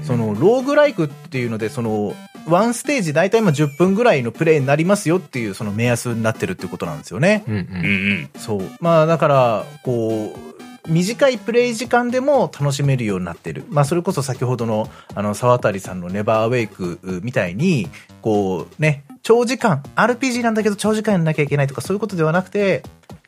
[0.04, 2.14] そのローグライクっていうのでその
[2.46, 7.42] ワンステージ大体まあ10分ぐらいのプレイになりますよっていうその目安になってるっていうことなんですよね。
[7.46, 8.62] うんううんんそう。
[8.80, 13.64] まあだから、こう、短いプレイ時間でも楽しめるようになってる。
[13.70, 17.88] まあそれこそ先ほどのあの沢渡さんのネバーアウェイクみたいに、
[18.20, 22.82] こうね、長時間、RPG なんだけど長時間やんなきゃいけないとかそういうことではなくて、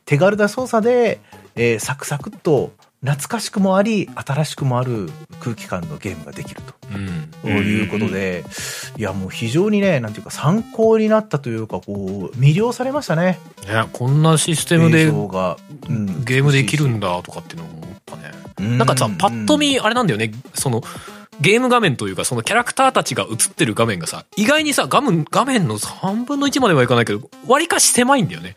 [0.05, 1.19] 手軽な操作で、
[1.55, 2.71] えーサクサクっと
[3.07, 6.73] 懐かしくもあり、新しくもある空気感のゲームができると。
[6.93, 8.43] うんということで、
[8.97, 13.39] いやもう非常にね、なんていうか参考になったというか、こう、魅了されましたね。
[13.65, 18.77] ね、こんなシステムでが、うんゲームできるんだとかっていうのも思ったね。
[18.77, 20.81] なんかさ、パッと見、あれなんだよね、その、
[21.39, 28.55] ゲーム画面というか、そのキャラクターたちが映ってる画面がさ、意外にさ、画面、画面の3分の1まではいかないけど、割かし狭いんだよね。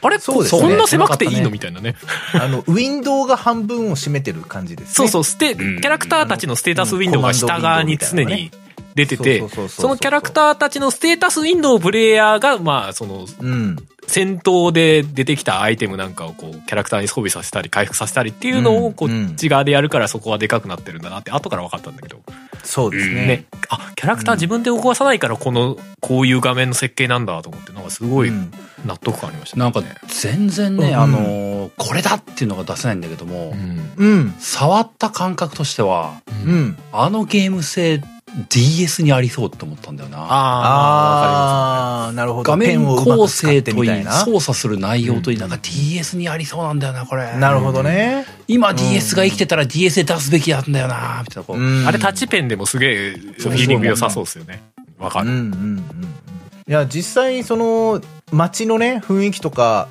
[0.00, 0.18] あれ？
[0.18, 0.62] そうですね。
[0.62, 1.44] こんな狭くていいの？
[1.44, 1.96] ねみたいなね。
[2.34, 4.94] あの、ウィンドウが半分を占めてる感じですね。
[4.94, 8.50] そうそう、ステ、キんャラクターたちのステータスウィンドウが下側に常に
[8.94, 13.76] 出ててそのキャラクターたちのステータスウィンドウをプレイヤーが、まあ、その、うん。
[14.06, 22.20] 戦闘で出てきたアイテムなんかをこうキャラクターに装備させたり回復させたりっていうのをこうんっち側でやるからそこはでかくなってるんだなって後から分かったんだけど、
[22.64, 23.26] そうですね。
[23.26, 28.52] ね、あキャラクター自分で動かさないからこのこういう画面の設計なんだと思ってなんかすごいうん
[28.84, 29.62] 納得感ありましたね。
[29.62, 34.34] なんか全然ね、うんあのーこれだっていうのが出せないんだけども、うんうん。
[34.38, 36.76] 触った感覚としては、うん。
[36.92, 38.02] あのゲーム性
[38.48, 40.18] DS にありそうって思ったんだよな。
[40.18, 42.50] ああ、なるほど。
[42.50, 44.04] 画面構成といい。
[44.04, 47.36] 操作する内容といい、なんか DS にありそうなんだよな、これ。
[47.36, 48.24] なるほどね。
[48.48, 51.44] 今 DS が生きてたら DS で出すべきなんだよな、みたいな。
[51.44, 54.62] こううんあれタッチペンでもすげえフィーリング良さそうですよね。
[54.98, 55.34] わかうんうる。
[55.34, 55.78] んうんうん。
[55.78, 59.88] いや、実際、その、街のね、雰囲気とか、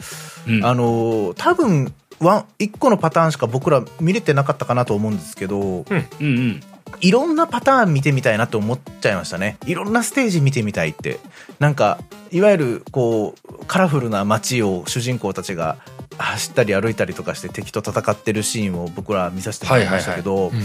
[0.48, 6.62] うんあの、多分、ワン、一個のパターンしか僕ら見れてなかったかなと思うんですけど、うんうん。
[7.00, 9.58] いろんなパターン見てみたいなって思っちゃいましたね。
[9.66, 11.20] いろんなステージ見てみたいって。
[11.60, 12.00] なんか、
[12.32, 15.78] いわゆる、こう、カラフルな街を主人公たちが
[16.18, 20.60] 走ったり歩いたりとかして敵と戦ってるシーンを僕ら見させてもらいましたけど、うんう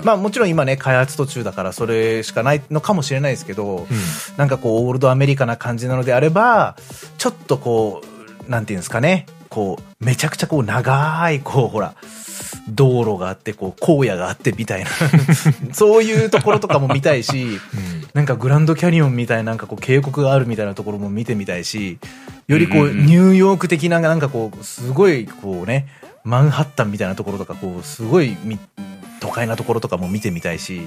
[0.00, 3.86] んまあもちろん今ね、開発途中だからそれしかないのかもしれないですけど、
[4.36, 6.76] なんかこう、オールドアメリカな感じなのであれば、
[7.18, 8.02] ちょっとこ
[8.48, 11.94] う、なんていうんですかね、こう、めちゃくちゃこう、長い、こう、ほら、
[12.70, 14.90] 道路があって、こう、荒野があってみたいな、
[15.74, 17.60] そういうところとかも見たいし、
[18.14, 21.98] なんかグランドキャニオンみたいな、なんかこう、渓谷があるみたいなところも見てみたいし、
[22.46, 23.06] よりこう、うんうんうん。
[23.06, 25.86] ニューヨーク的な、なんかこう、すごい、こうね、
[26.24, 28.58] マンハッタンみたいなところとか、こう、すごいみ、
[29.20, 30.80] 都会なところとかも見てみたいし、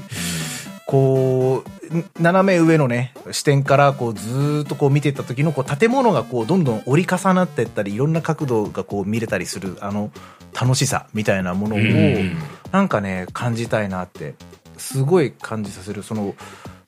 [0.87, 10.11] こう、斜め上のね、視点からこうずーっとこう見ていった時のこう建物がこうどんどん折り重なっていったり、いろんな角度がこう見れたりする、あの
[10.59, 12.37] 楽しさみたいなものを、うん。
[12.71, 14.35] なんかね、感じたいなって、
[14.77, 16.35] すごい感じさせる、その、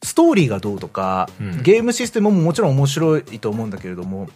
[0.04, 1.64] ストーリーがどうとか、うん。
[1.64, 4.30] ゲームシステムももちろん面白いと思うんだけれども、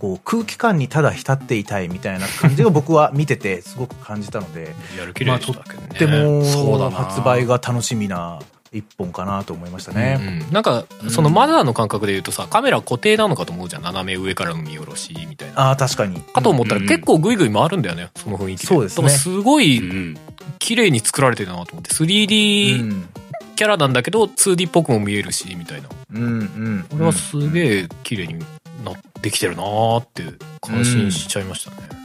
[0.00, 5.98] こう空気感にただ浸っていたいみたいな感じが 僕は見ててすごく感じたので、やる気でしたけどね。
[5.98, 6.96] でも、そうだな。
[6.96, 8.38] 発売が楽しみな
[8.72, 10.18] 一本かなと思いましたね。
[10.44, 13.82] うんなんか、そのマザーの感覚で言うとさ、カメラ固定なのかと思うじゃん。
[13.82, 15.60] 斜め上からの見下ろしみたいな。
[15.60, 16.20] ああ、確かに。
[16.20, 18.66] かと思ったらうん結構グイグイ回るんだよね、その雰囲気で。
[18.66, 20.16] そうですねすごういん
[20.58, 21.90] 綺麗に作られてるなと思って。
[21.90, 23.08] う 3D ん。
[23.56, 25.88] キャラなんだけど 2D っぽくも見えるし、みたいな。
[26.14, 26.86] うんうん。
[26.90, 28.38] これはすげえ綺麗に
[28.84, 30.22] なってきてるなーって
[30.60, 31.76] 感心しちゃいましたね。
[31.90, 31.94] うん。
[31.94, 31.99] うん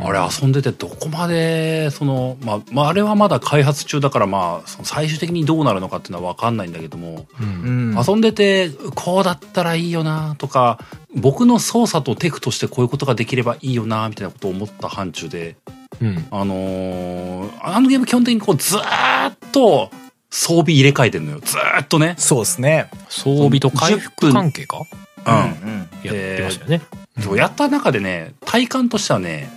[0.00, 8.04] あれ遊んでてどこまで、その、まあ、まあ、あれはまだ開発中だから、まあ、その最終的にどうなるのかっていうのはわかんないんだけども、ううんん。
[8.06, 10.78] 遊んでて、こうだったらいいよなとか、
[11.14, 15.56] 僕の操作とテクとしてこういうことができればいいよなみたいなことを思った範疇で、
[16.00, 16.26] うん。
[16.30, 19.90] あのーあのゲーム基本的にこうずーっと
[20.30, 21.40] 装備入れ替えてんのよ。
[21.40, 22.14] ずーっとね。
[22.18, 22.90] そうですね。
[23.08, 24.78] 装備と回復関係か？
[25.26, 25.34] うん。
[25.34, 25.88] うん。
[26.02, 26.78] やってましたよね。
[26.78, 27.01] そう
[27.36, 29.50] やった中でね、体感としてはね、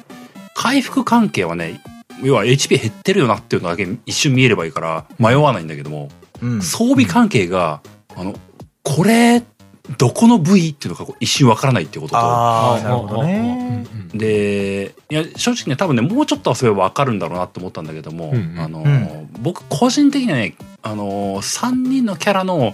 [0.53, 1.81] 回復関係はね、
[2.23, 6.09] 要は HP 減ってるよなっていうのだけ一瞬見えればいいから迷わないんだけども、
[6.41, 6.61] うん。
[6.61, 7.81] 装備関係が、
[8.15, 8.35] あの、
[8.83, 9.43] これ、
[9.97, 13.85] どこの部位っていうのがこう一瞬わからないっていうことと、ああ、なるほどね。
[14.13, 22.73] で、いや、正直ね、多分ね、もうちょっと遊べばわかるんだろうなって思ったんだけども、うんうんあの、う僕個人的にはね、あの、3人のキャラの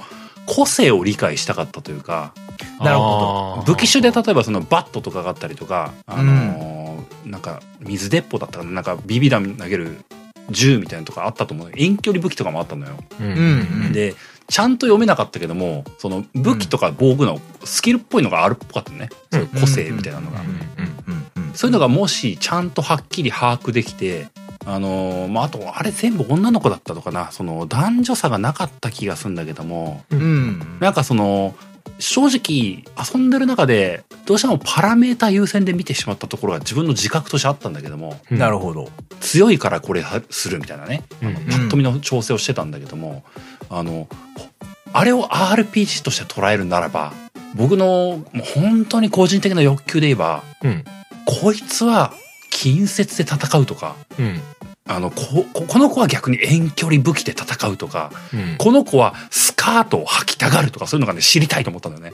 [0.53, 2.33] 個性を理解したかったというか、
[2.79, 3.65] なるほあー。
[3.65, 9.99] 武器種で例えばそのバットとかがあったりとか、あのーなんか水鉄砲だったかななんかビビ弾投げる
[10.49, 11.71] 銃みたいなのとかあったと思う。
[11.75, 12.97] 遠距離武器とかもあったのよ。
[13.19, 13.27] うん。
[13.27, 14.15] うんで
[14.49, 21.53] ちゃんと読めなかったけどもその武器とか防具のスキルっぽいのがあるっぽかったのね、そういう個性みたいなのが、うんうんうん。
[21.53, 24.27] そういうのがもしちゃんとはっきり把握できて
[24.65, 27.31] あのーまああとあれ全部女の子だったのかな。
[27.31, 30.03] その男女差がなかった気がするんだけども。
[30.11, 30.77] うん。
[30.79, 31.55] なんかその
[31.97, 32.83] 正直
[33.13, 38.19] 遊んでる中でどうしてもパラメータ優先で見てしまったところが自分の自覚としてあったんだけども。
[38.29, 38.37] うん。
[38.37, 38.89] なるほど。
[39.19, 41.03] 強いからこれするみたいなね。
[41.21, 41.33] うん。
[41.33, 43.23] パッと見の調整をしてたんだけども。
[43.69, 44.07] あの
[44.93, 47.13] あれを RPG として捉えるならば
[47.55, 50.83] 僕のもう本当に個人的な欲求で言えばうん。
[51.25, 52.13] こいつは
[52.61, 54.39] 近接で戦うとかうん。
[54.87, 58.57] あのこここの子は逆に遠距離武器で戦うとかうん。
[58.59, 62.13] この子はスカートを履きたがるとかそういうのがね知りたいと思ったんだよ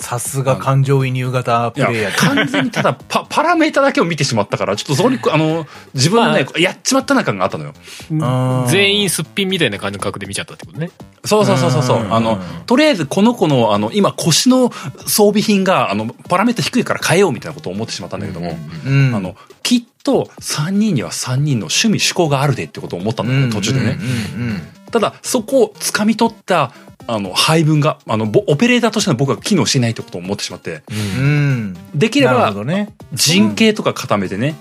[0.00, 0.04] うん。
[0.04, 2.34] さすが感情移入型プレイヤー。
[2.34, 7.74] 完全にただ パパラメータだけを見てしまったからちょっとそこにあの自分のね、やっちまったな感があったのよ。
[8.10, 10.90] うん全員すっぴんみたいな感覚で見ちゃったってことね。
[11.24, 14.72] そうそうそうそうそううんあのとりあえずこの子のあの今腰の
[15.06, 19.14] 装備品があのパラメータ低いから変えようみたいなことを思ってしまったんだけども、うん。
[19.14, 23.98] あのきっと3人には3人の趣味趣向があるでってことを思ったんだよね途中でね。
[24.36, 26.72] うんうんただそこを掴み取った
[27.06, 30.82] あの配分があのボオペレーターとしての僕は機能しないってことを思ってしまって
[31.18, 31.24] うん。
[31.24, 31.76] うん。
[31.94, 32.94] できれなるほばどね。
[33.12, 34.54] 陣形とか固めてね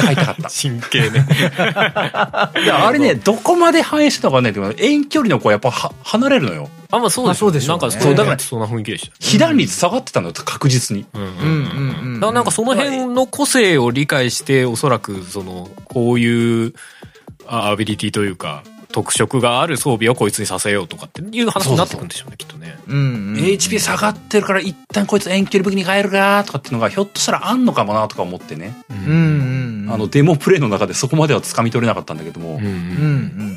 [0.00, 0.48] 戦いたかった。
[0.50, 1.26] 神経ね。
[2.64, 6.70] いや、あれね、どこまで反映してたのかね、遠距離の子はやっぱは離れるのよ。
[6.90, 9.12] あ、まあそうですまあそうでしょうんねなかそうだからそんな雰囲気でした。
[9.20, 11.04] 被弾率下がってたのよ、確実に。
[11.12, 12.20] うんうんうん。
[12.20, 16.74] だからなんかその辺の個性を理解して、おそらくその、こういう
[17.46, 22.78] あアビリティというか、特色がある装備をこいつにさせようとかっていう話になってくるんでしょうね、きっとね。
[22.88, 22.98] うんう
[23.32, 23.34] ん。
[23.36, 29.88] HP 下がってるから一旦こいつ遠距離武器に変えるかとかっていうのがひょっとしたらあんのかもなとか思ってね、ううん。
[29.90, 33.56] あのデモプレイの中でそこまでは掴み取れなかったんだけども、うんうん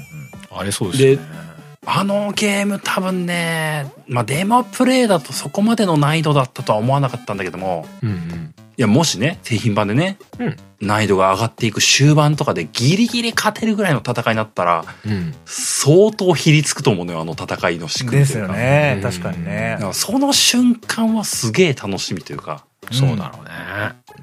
[0.56, 1.44] あれそうですよね。
[1.86, 8.54] あのゲーム多分ね、まあデモプレイだとそこまでの難易度だったとは思わなかったんだけども、うんうん。
[8.76, 15.34] いやもしね、製品版でね、うん難易度が上がっていく終盤とかでギリギリ勝てるぐらいの戦いになったら、うん。
[15.46, 18.10] 相当ひりつくと思うのよ、あの戦いの仕うん。
[18.10, 18.38] 組みです。
[18.38, 19.00] よねう。
[19.00, 23.52] ん確かにねその瞬間はすげえ楽しみというか、そうだろうね。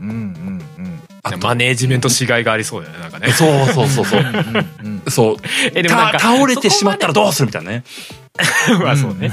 [0.00, 1.00] うんうんうん。
[1.22, 3.32] あとマネージメントしがいがありそうだよね、なんかね。
[3.32, 4.22] そうそうそうそう。
[4.84, 5.36] うんそう。
[5.74, 6.18] え、でもなんか。
[6.18, 7.84] た倒れてしまったらどうするみたいなね。
[8.84, 9.30] まあそうね。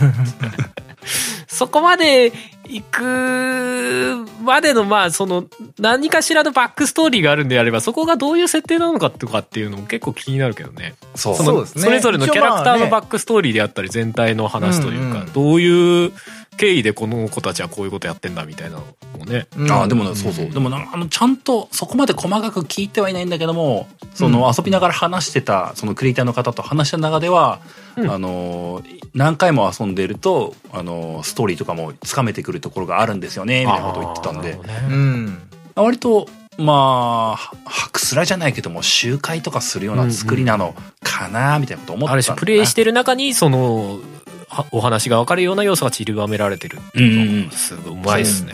[1.47, 2.31] そこまで
[2.69, 5.45] 行くまでの、まあその、
[5.79, 10.95] 何かしらのバックストーリーがあるんであれば、そこがどういう設定なのかとかっていうのも結構気になるけどね。
[11.15, 11.35] そう。
[11.35, 16.11] そうですねそれぞれのキャラクターのバックストーリーであったり、全体の話というか、どういう
[16.57, 18.83] 経緯でこの子たちはこういうことやってんだみたいなの
[19.17, 19.47] もね。
[19.57, 20.49] うんああ、でもね、そうそう。
[20.49, 28.83] でもな、あの、ちゃんとそこまで細かく聞いてはいないんだけども、その遊びながら話してた、そのクリエイターの方と話した中では、うんあの、
[29.13, 34.59] 何回も遊んでると、あの、ストーリーとかもつかめてくるところがあるんですよね、みたいなことを言ってたんで、ね。
[34.95, 35.41] ん。
[35.75, 42.13] 割と、まあ、白スラじゃないけども、集会とかするような作りなのかな、みたいなこと思ってたんだな。
[42.13, 43.99] ある種プレイしてる中にその
[44.47, 48.53] はお話が分かるような要素が散りばめられてるっていうのがすごいうまいですね。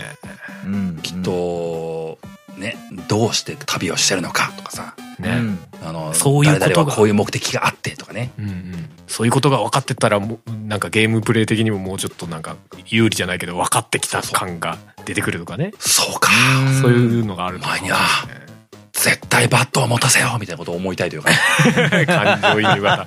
[0.65, 0.99] うん。
[1.01, 2.17] きっと、
[2.57, 6.93] ね、どうして旅をしてるのかとかさ、うん、ね、あの、そういうことが。
[6.93, 8.31] こういう目的があってとかね。
[8.39, 12.55] うんうん、そういうことが分かってったらもうなんかゲームプレイ的にももうちょっとなんか
[12.87, 15.73] 有利じゃないけど分かってきた感が出てくるとかね。
[15.79, 16.31] そうか。
[16.67, 17.97] うんそういうのがあると思う前には
[18.93, 22.05] 絶対バットを持たせよみたいなことを思いたいというかね。
[22.05, 23.05] 感情移入型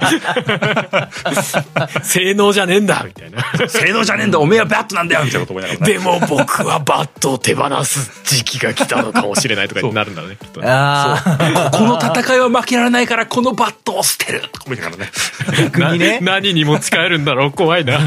[2.03, 5.93] 性能じゃねえんだみたいな性能じゃねえんだ、おめえはバットなんだよみたいなこと思いながらね。
[5.93, 15.11] でも僕はバットを手放す時期が来たのかもしれないとかになるんだろうねきっとねああ、この戦いは負けられないから、このバットを捨てるとか思いながらね。
[15.57, 16.19] 逆にね。
[16.21, 18.01] な 何にも使えるんだろう怖いな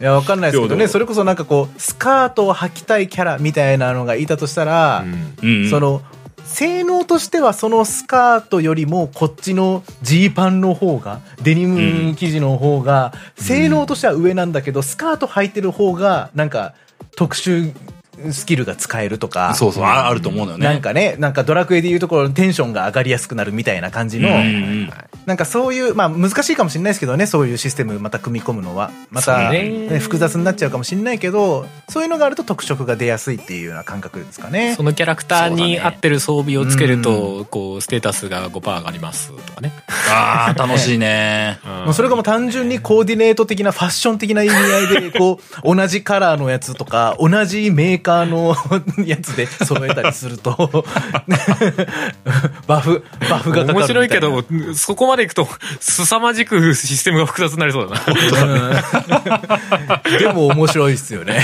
[0.00, 5.04] いや、わかんないですけどね、それこそなんかこう、スカートを履きたいキャラみたいなのがいたとしたら、
[5.42, 5.70] うん。
[5.70, 6.02] その、
[6.44, 16.74] 性能としてはそのスカートよりもこっちのジーパンの方が、デニム生地の方が、性能としては上なんだけど、スカート履いてる方が、なんか、
[17.16, 17.72] 特殊
[18.30, 20.64] スキルが使えるとか、そうそう、ああると思うのよね。
[20.64, 24.28] なんかね、なんかドラクエでいうところのテンションが上がりやすくなるみたいな感じの、
[25.26, 28.90] なんかそういう、まあ難しいかもしれないですけどね、そういうシステムまた組み込むのは。
[29.10, 34.82] また、ねね、複雑になっちゃうかもしれないけど、そういうのがあると特色が出やすいっていうような感覚ですかねそ。
[34.82, 39.72] のキャラクターに合ってる装備をつけると、こうステータスが5%上がりますとかね、
[40.10, 41.58] ああ、楽しいね。
[41.84, 48.54] もうそれがもう単純にコーディネート的なファッション的な意味合いで、こう、同じカラーのやつとか、同じメーカーの
[49.04, 50.56] やつで揃えたりすると、
[52.66, 53.74] バフ、バフがかかるみたいな。
[53.74, 54.44] 面白いけど、
[54.74, 55.48] そこまでいくと、
[55.80, 58.02] 凄まじくシステムが複雑になりそうだな。
[58.06, 58.10] う
[60.16, 61.34] んでも面白いっすよね。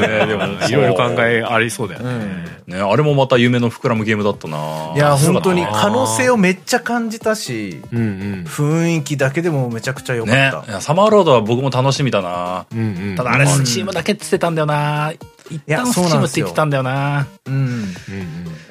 [0.00, 2.44] ねでも、いろいろ考えありそうだよね。
[2.66, 8.44] ね、あれもまた夢の膨らむゲームだったないや、本当に可能性をめっちゃ感じたし、うんうん。
[8.44, 10.64] 雰囲気だけでもめちゃくちゃ良かねった。
[10.70, 12.66] いやサマーロードは僕も楽しみだな。
[12.72, 13.16] うんうん。
[13.16, 15.12] ただあれうんスチームだけって言ってたんだよな。
[15.50, 17.26] 一や旦スチームって言ってたんだよな。
[17.46, 17.54] うん。
[17.54, 17.96] うんうん。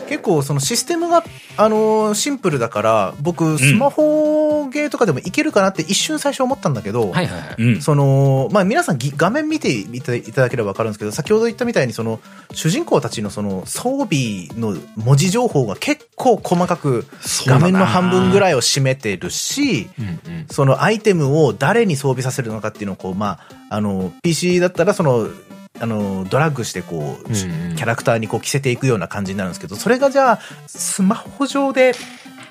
[0.08, 1.24] 結構そのシステムが、
[1.58, 7.12] あのーシンプルだから、僕、スマホゲーとかでもいけるかなって一瞬最初思ったんだけど。
[7.82, 12.20] その、まあ皆さんぎ画面見ていただければわかるんですけど、先ほど言ったみたいにその、
[12.52, 17.06] 主人公たちのその装備の文字情報が結構細かく
[17.46, 20.46] 画面の半分ぐらいを占めてるし、うんうん。
[20.50, 25.28] そのアイテムを誰に装備させるのかっていうのをこう、まあ、あの、PC だったらその、
[25.80, 31.94] あの、ドラッグしてこう、うんうんキャラクターにこう着せていくような感じになるんですけど、それがじゃあ、スマホ上で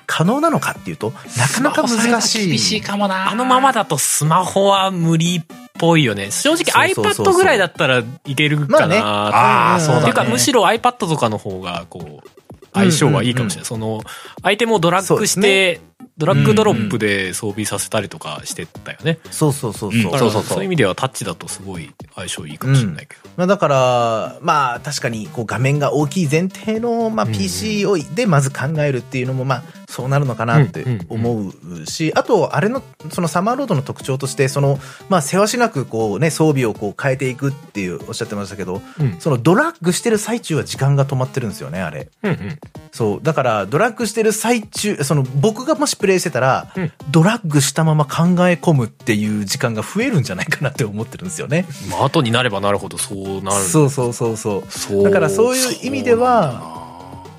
[0.05, 2.47] 可能なのかっていうと、なかなか難しい。
[2.49, 3.29] 厳しいかもな。
[3.31, 5.43] あのままだとスマホは無理っ
[5.79, 6.31] ぽいよね。
[6.31, 10.01] 正直 iPad ぐらいだったらいけるかまあねなああ、そうだね。
[10.01, 12.29] っていうか、むしろ iPad とかの方が、こう、
[12.73, 13.65] 相性はいいかもしれない。
[13.65, 14.01] その、
[14.43, 15.81] アイテムをドラッグして、
[16.17, 19.19] ドラッグドロップで装備させたりとかしてたよね。
[19.31, 19.99] そうそうそうそう。
[19.99, 23.29] うんだからそうそうそういう意味ではタッチだとすごい相性いいかもしれないけど。
[23.35, 34.79] まあだから、まあ確かにこう画面が大きい前提の、まあうん PC を、でまず考えるっていうのも、まあそうなるのかなって思うし、あと、あれの、そのサマーロードの特徴として、その、
[35.09, 42.09] まあ、せわしなくこうね、装備をこう変えていくっていうおっしゃってましたけど、うんそのドラッグしてる最中は時間が止まってるんですよね、あれ。
[42.23, 42.59] うんうん
[42.91, 43.19] そう。
[43.21, 51.65] だから、ドラッグしてる最中、その、僕がもしプレイしてたら、うんドラッグしたまま考え込むっていう時間が増えるんじゃないかなって思ってるんですよね。
[51.89, 54.71] まあ後になればなるほどそうなるそうそうそうそう。
[54.71, 56.84] そうだからそういう意味では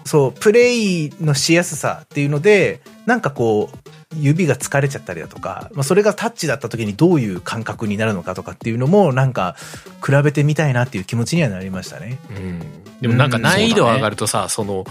[0.06, 3.78] そう、プレイのしやすさっていうので、なんかこう、
[4.18, 9.56] 指が疲れちゃったりだとか、まあ、それがタッチだった時にどういう感覚になるのかとかっていうのも、なんか、
[10.04, 12.18] 比べてみたいなっていう気持ちにはなりましたね。
[12.30, 14.84] うんでもなんか難易度上がるとさ、その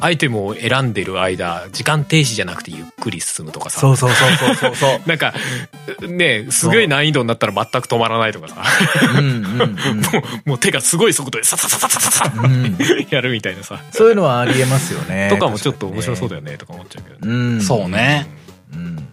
[0.00, 5.00] アイテムを選んでる間時間停止じゃなくてゆっくり進むとかさそうそうそうそうそうそう。
[5.06, 5.34] なんか
[6.06, 8.62] ねすごい難易度になったら全く止まらないとかさ
[9.12, 9.76] うんうんうん。
[10.00, 12.76] もうもう手がすごい速度でサササササササうん
[13.10, 15.28] やるみたいなさそういうのはありえますよね。
[15.30, 16.38] とかもちょっと面白そうだよ。
[16.38, 17.60] よねとか思っちゃうけど、うん。
[17.60, 18.26] そうね。
[18.72, 19.08] うん。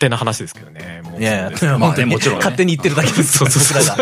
[0.00, 1.02] 勝手な話ですけどね。
[1.04, 2.38] もういやいや、まあねもちろんね。
[2.38, 3.38] 勝手に言ってるだけです。
[3.38, 3.96] そうそうそう。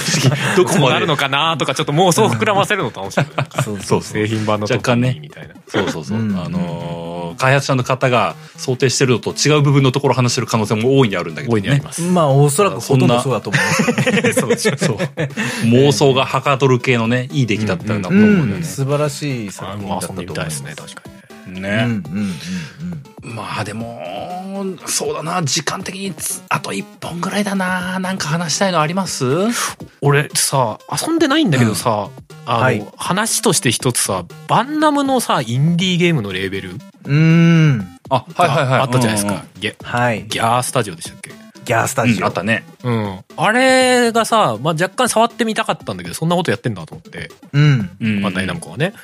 [0.00, 0.94] 正直、どこまで。
[0.94, 1.06] なる。
[1.06, 3.24] のかなとかちょっともうそう膨らませるの楽しい
[3.64, 5.54] そうそう製品版の時若干ねにみたいな。
[5.66, 6.18] そうそうそう。
[6.18, 6.38] うん。
[6.40, 11.62] あのー開発者の方が想定してるのと違う部分のところを話してる可能性も大いにあるんだけどね。
[11.62, 11.80] 大いにあり。
[11.80, 14.32] ます、まあ、おそらくほとんどそうだと思います。
[14.34, 14.98] そう そう。
[15.66, 18.62] 妄想がはかどる系のね、いい出来だったんだと思うよね。
[18.62, 21.19] 素晴らしい作あ品だったと思いますね確かに
[21.50, 21.84] ねね。
[21.84, 22.34] うんうんうん
[23.22, 24.02] まあでも、
[24.86, 27.98] そうだな、時間的につあと一本ぐらいだな。
[27.98, 29.24] なんか話したいのあります？
[30.00, 32.08] 俺さ遊んでないんだけどさ、
[32.46, 36.78] あの、はい話として一つさバンナムのさインディーゲームのレーベルうん。
[37.04, 37.98] うーん。
[38.08, 38.80] あ、はいはいはい。
[38.80, 40.26] あったじゃないですか、うんうんギャはい。
[40.26, 41.30] ギャースタジオでしたっけ？
[41.64, 42.26] ギャースタジオ。
[42.26, 42.64] あったね。
[42.82, 47.90] うんあれがさ、まあ、若干触ってみたかったんだけどそんなことやってんだと思ってうん。
[48.00, 48.94] うんバンダイナムコはね、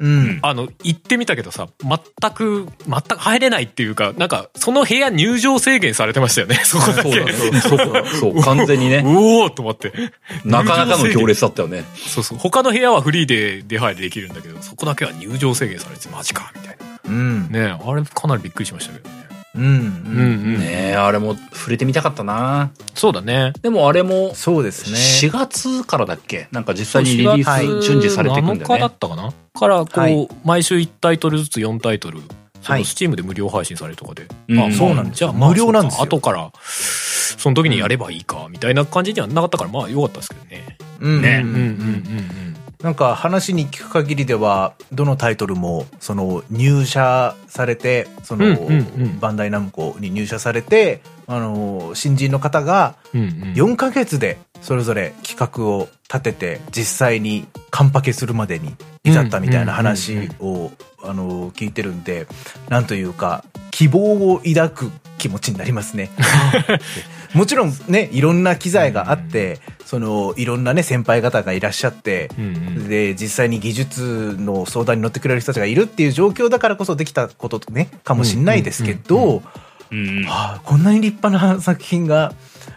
[0.00, 0.38] うん。
[0.42, 6.56] あの行ってみたけどさ全く全く入れないっていうかなんかその部屋入場制限されてましたよね。
[6.64, 7.32] そこだけ。
[7.32, 9.92] そうだそうそうそう、完全にね、 うおーと思って。
[10.44, 11.84] なかなかの行列だったよね。
[11.94, 12.38] そうそう。
[12.38, 17.50] 他の部屋はフリーで出入りできるんだけどそこだけは入場制限されてマジかみたいうん。
[17.50, 19.62] なねあれかなりびっくりしましたけどねうん。
[19.62, 19.68] うん。
[19.68, 22.70] うんねえ、あれも触れてみたかったな。
[22.94, 23.52] そうだね。
[23.62, 24.96] でもあれも、そうですね。
[24.96, 26.48] 4月からだっけ？
[26.52, 28.94] なんか実際にリリース順次されていくんだ7日だよね。
[28.94, 29.32] ったかな？
[29.58, 30.28] からこう、はい。
[30.44, 32.20] 毎週1タイトルずつ4タイトル
[32.62, 32.84] そのはい。
[32.84, 34.60] スチームで無料配信されるとかで、うん。
[34.60, 36.04] あそうなんじゃあまあ無料なんですよ。
[36.04, 40.76] 後からその時にやればいいかみたいな感じにはなかったからまあ良かったですけどね。
[41.00, 41.22] うん。
[41.22, 41.40] ね。
[41.42, 42.49] うんうんうんうん
[42.82, 48.56] なんか話に聞く限りでは、どのタイトルも、その入社されて、その、
[49.20, 53.26] バンダイナムコに入社されて、あの、新人の方がうんうん。
[53.26, 58.74] うん4ヶ月でそれぞれ企画を立てて、実際にカンパケするまでに
[59.04, 60.70] 至ったみたいな話を、
[61.02, 62.26] あの、聞いてるんで、
[62.68, 66.10] なんというか、希望を抱く気持ちになりますね。
[67.34, 72.88] もちろんね、いろんな機材があって、その、いろんなね、先輩方がいらっしゃって、うんうん。
[72.88, 79.42] で、実際に技術の相談に乗ってくれる人たちがいるっていう状況だからこそできたことね、かもしんないですけど、
[80.64, 82.32] こんなに立派な作品が、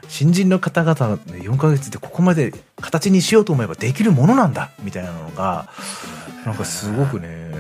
[0.08, 5.68] 新人の方々で4ヶ月でここまで形にしようと思えばできるものなんだ、みたいなのが、
[6.46, 7.52] なんかすごくね、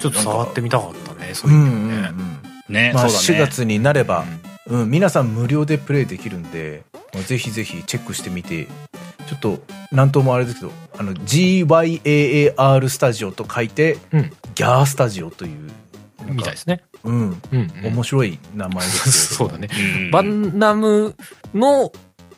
[0.00, 1.68] ちょっと触ってみたかったねそうういうね。
[1.68, 2.38] うん
[2.68, 2.74] うん。
[2.74, 3.46] ね、まあ、4そうだね。
[3.50, 4.24] 月になれば、
[4.66, 6.82] うん、皆さん無料でプレイできるんで、
[7.12, 8.66] まあぜひぜひチェックしてみて、
[9.26, 9.58] ちょっと、
[9.92, 14.32] なんともあれですけど、あの、GYAAR スタジオと書いて、うん。
[14.54, 15.70] ギャースタジオという、
[16.26, 16.82] みたいですね。
[17.04, 17.58] うん、うんう
[17.90, 17.94] ん。
[17.94, 19.68] 面白い名前です そうだね。
[19.70, 21.14] うんバンナム
[21.54, 21.92] の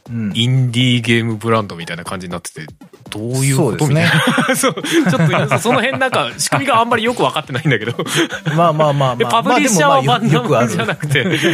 [0.09, 0.33] うん。
[0.35, 2.67] インディーゲームブランドみたいな感じになってて
[3.11, 4.57] どういうことそうですねみたいな。
[4.57, 7.93] そうちょっとその辺なんか仕組みがあんまりよく分かってないんだけど。
[8.57, 9.43] まあまあまあでまあ。
[9.43, 11.51] パブリッシャーはバンナムじゃなくて ねフィ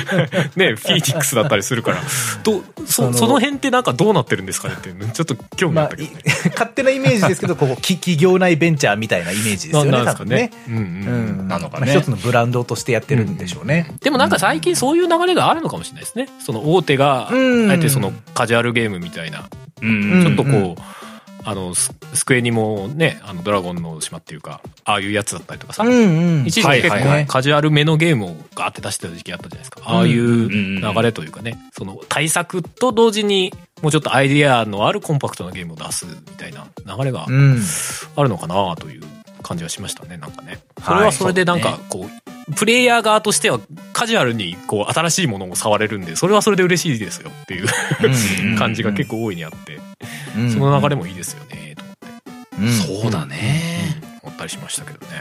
[0.57, 1.99] ーニックスだったりするから。
[2.43, 10.37] どそそのその辺ってなんかどうなってるんですかねってちょっと興味あまあったけどね、い 勝手なイメージですけど、ここ、き企業内ベンチャーみたいなイメージですよね、なんですかね。
[10.37, 10.51] ね。
[10.69, 11.49] うんうんうん。
[11.49, 11.87] なのかね。
[11.87, 13.93] まあ一つのブランドとしてやってるんでしょうね。
[14.03, 16.29] でもなんか最近そういう流れがあるのかもしれないですね。
[16.41, 17.71] その大手が、うん。
[17.71, 19.49] あえてそのカジュアルゲームみたいな、
[19.81, 20.23] うん。
[20.23, 20.77] ちょっとこう、うん
[21.45, 26.47] あの、ススクエニもね、あの、ドラゴンの島っていうか、ああいうやつだったりとかさ、うんうん。
[26.47, 29.81] 一時期結構カジュアルめのゲームをガーって出してた時期あったじゃないですか。
[29.85, 33.53] ああいう流れというかね、その対策と同時に、
[33.83, 36.67] もうちょっとアイディアのあるコンパクトなゲームを出すみたいな
[36.97, 37.61] 流れがうん。
[38.17, 39.03] あるのかなという
[39.43, 40.61] 感じはしましたね、なんかね。
[40.85, 43.61] そはいれはそれでなんかこう、プレイヤー側としては
[43.93, 47.67] カジュアルにこう新しいものを触れるんで、それはそれで嬉しいですよっていう
[48.45, 49.81] うん感じが結構大いにあって、
[50.37, 52.57] うんその流れもいいですよね、と思って。
[52.59, 54.02] うんそうだね。
[54.23, 55.13] 思ったりしましたけどね。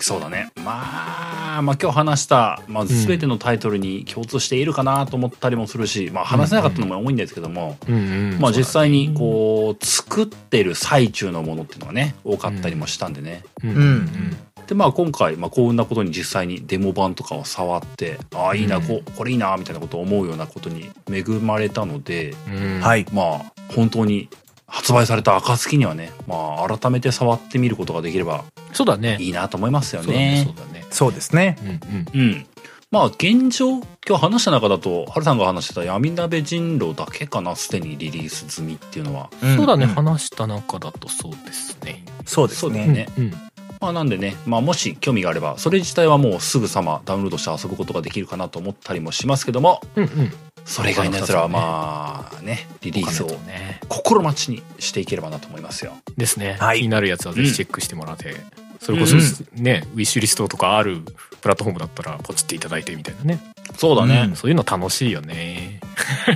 [0.00, 0.50] そうだね。
[0.56, 7.98] まあ、まあ今日話した、まあ全てのタイトルに共通しているかなと思ったりもするし、まあ話せなかったのも多いんですけども、うんう
[8.36, 13.42] んまあ実際にこう、作ってる最中のものっていうのがね、多かったりもしたんでね。
[13.62, 23.04] うんうんうんでまあ今回、まあ幸運なことに実際にデモ版とかを触って、ああいいな、うんここれいいな、みたいなことを思うようなことに恵まれたので、うんはい。
[23.12, 24.28] まあ本当に
[24.72, 29.18] 発売された暁にはね、まあ改めて触ってみることができればそうだね。
[29.20, 30.12] いいなと思いますよね。
[30.12, 30.66] ねそう。
[30.66, 30.86] だね。
[30.90, 31.58] そうですね。
[31.62, 31.68] うん
[32.14, 32.20] うん。
[32.20, 32.46] うん。
[32.90, 39.30] まあ現状、今日話した中だと、ハルさんが話してた闇鍋人狼だけかな、すでにリリース済みっていうのは。
[39.46, 39.84] んそうだね。
[39.84, 42.02] ん話した中だとそうですね。
[42.24, 42.60] そうですね。
[42.60, 43.08] そうだよね。
[43.18, 43.34] うん。
[43.82, 50.32] まあなんでね、まあもし興味があれば、それ自体はもうすぐさまダウンロードして遊ぶことができるかなと思ったりもしますけども、うんうん。
[50.64, 53.80] それ以外の奴らはまあね、リリースをね。
[53.88, 55.94] 心待ちにしていければなと思いますよ。
[56.16, 56.56] ですね。
[56.60, 58.36] はい気になるやつはぜひチェックしてもらって。
[58.78, 59.16] それこそ
[59.54, 61.02] ね、ウィッシュリストとかある
[61.40, 63.40] プラットフォームだったらポチっていただいてみたいなね。
[63.76, 64.32] そうだね。
[64.34, 65.80] そういうの楽しいよね。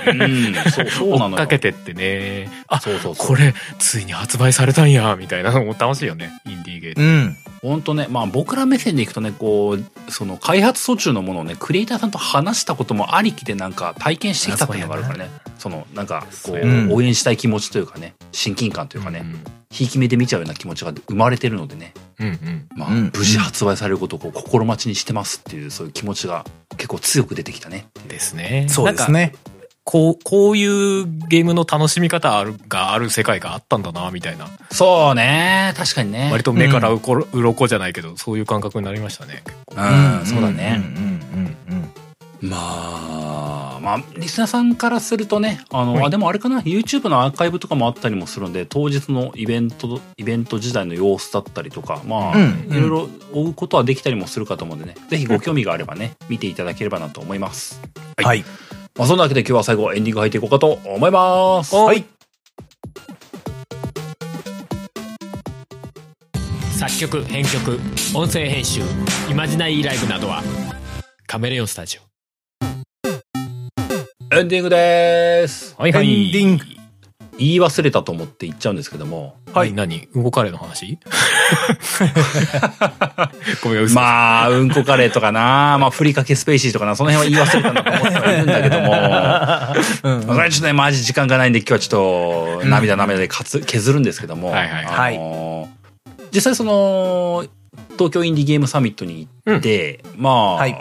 [0.06, 1.36] うん、そう、そうな追っ。
[1.36, 2.50] かけてってね。
[2.68, 3.26] あ、そうそうそう。
[3.26, 6.30] これついに発売されたんや、みたいなのも楽しいよね。
[6.46, 7.04] インディーゲーム。
[7.04, 7.36] うん。
[7.62, 15.30] 本当ね、まあ僕ら目線でいくとね、こう、その開発途中のものをね、クリエイターさんと話したこともありきでなんか体験してきたっていうのがあるからね。
[15.58, 19.24] その、なんか、こう、応援したい気持ちというかね、親近感というかね、
[19.70, 22.68] ひいき目で見ちゃうような気持ちが生まれてるのでね、うんうん。
[22.76, 26.44] まあ、うん無事発売されることをこう心待ちにしてますっていう、そういう気持ちが
[26.76, 27.86] 結構強く出てきたね。
[28.08, 28.66] ですね。
[28.68, 29.32] そうですね。
[29.84, 34.48] こう、こういうゲームの楽しみ方あるがある世界があったんだな、みたいな。
[34.72, 36.28] そうね、確かにね。
[36.32, 39.42] 割と目からうころ、鱗じゃないけど、そういう感覚になりましたね。
[39.44, 40.76] 結構うん、そうだね。
[40.78, 40.84] うん
[41.70, 42.05] うんうん
[42.40, 57.80] まあ、まあ、リスナーさんからするとね、あの、はいあ、でもあれかな、YouTube のアーカイブとかもあったりもするので、当日のイベント、イベント時代の様子だったりとか、まあ、うんいろいろ追うことはできたりもするかと思うんでね、ぜひご興味があればね、見ていただければなと思います。
[58.18, 58.24] うん。
[58.24, 58.44] はい。
[58.96, 61.74] まあ、そんなわけで今日は最後エンディング入っていこうかと思います。
[61.74, 62.04] はい。
[66.76, 67.80] 作曲、編曲、
[68.14, 68.82] 音声編集、
[69.30, 70.42] イマジナイーライブなどは、
[71.26, 72.15] カメレオンスタジオ。
[74.38, 75.74] エンディングです。
[75.78, 76.64] はいエンディング。
[77.38, 79.72] 言い忘れたと思って言っちゃうんですけども、はい。
[79.72, 80.98] 何うんこカレーの話？
[83.64, 83.94] ごめん、嘘。
[83.94, 95.16] まあ、うんこカレーとかな、まあ、ふりかけスペーシーとかな、その辺は言い忘れたなと思ってはいるんだけども、 うんまあそれはちょっとね、マジ時間がないんで今日はちょっと涙涙でかつ削るんですけども、はいはいはい。
[95.16, 95.76] あのー
[96.32, 97.46] 実際その、
[97.92, 100.76] 東京インディーゲームサミットに行って、まあ、はい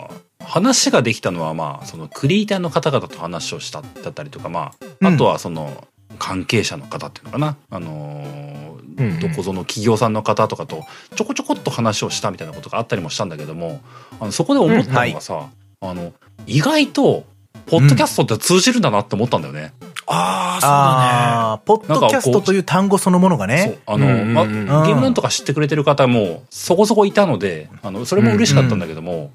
[0.46, 5.86] 話ができたのはまあ、そのクリエイターの方々と話をしただったりとか、まあ、うんあとはその、
[6.18, 8.78] 関係者の方っていうのかな、あの
[9.20, 13.80] どこぞの企業さんの方とかとちょこちょこっと話をしたみたいなことがあったりもしたんだけども
[14.20, 15.50] あのそこで思ったのがさ、
[15.80, 16.12] あの
[16.46, 17.24] 意外と
[17.66, 19.72] ポッドキャストって通じるんだなって思ったんだよね。
[20.06, 23.56] あああ、ポッドキャストという単語そのものがそう。
[23.56, 23.78] ね。
[23.86, 24.50] あの、うんうんうんまうん。
[24.86, 29.32] ゲームなんとか知ってくれてる方もそこそこいたのであのそれも嬉しかったんだけども、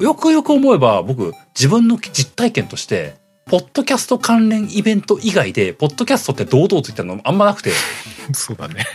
[0.00, 3.14] よくよく思えば僕自分の実体験として
[3.46, 7.72] ポッドキャスト関連イベント以外でポッドキャストって堂々と言ったのあんまなくて。
[8.32, 8.86] そうだね。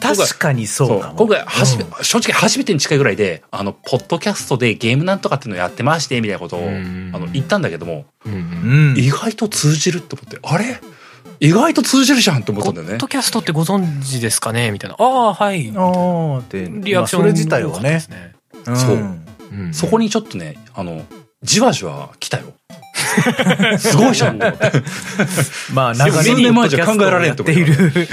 [0.00, 1.14] 確かにそうかも。
[1.16, 8.98] 今回初め、うん正直初めてに近いぐらいで、あの、ポッドキャストでゲームなんとかっていうのをやってまして、みたいなことを、うんあの、言ったんだけども、うんうんうん。
[8.98, 10.80] 意外と通じるって思って、あれ？
[11.40, 13.08] 意外と通じるじゃんって思っポたんだよねッド。
[13.08, 14.70] キャストってご存知ですかね？
[14.70, 14.96] みたいな。
[14.96, 15.72] ああ、はい。
[15.74, 17.80] ああ、って、リアクションまあそれ自体は。
[17.80, 18.00] ね。
[18.66, 19.18] うんそう
[19.52, 21.04] うんそこにちょっとね、あの、
[21.42, 22.54] じわじわ来たよ。
[23.78, 24.72] すごいじゃんって思って。
[25.72, 28.08] まあ、長数年前じゃ考えられんとている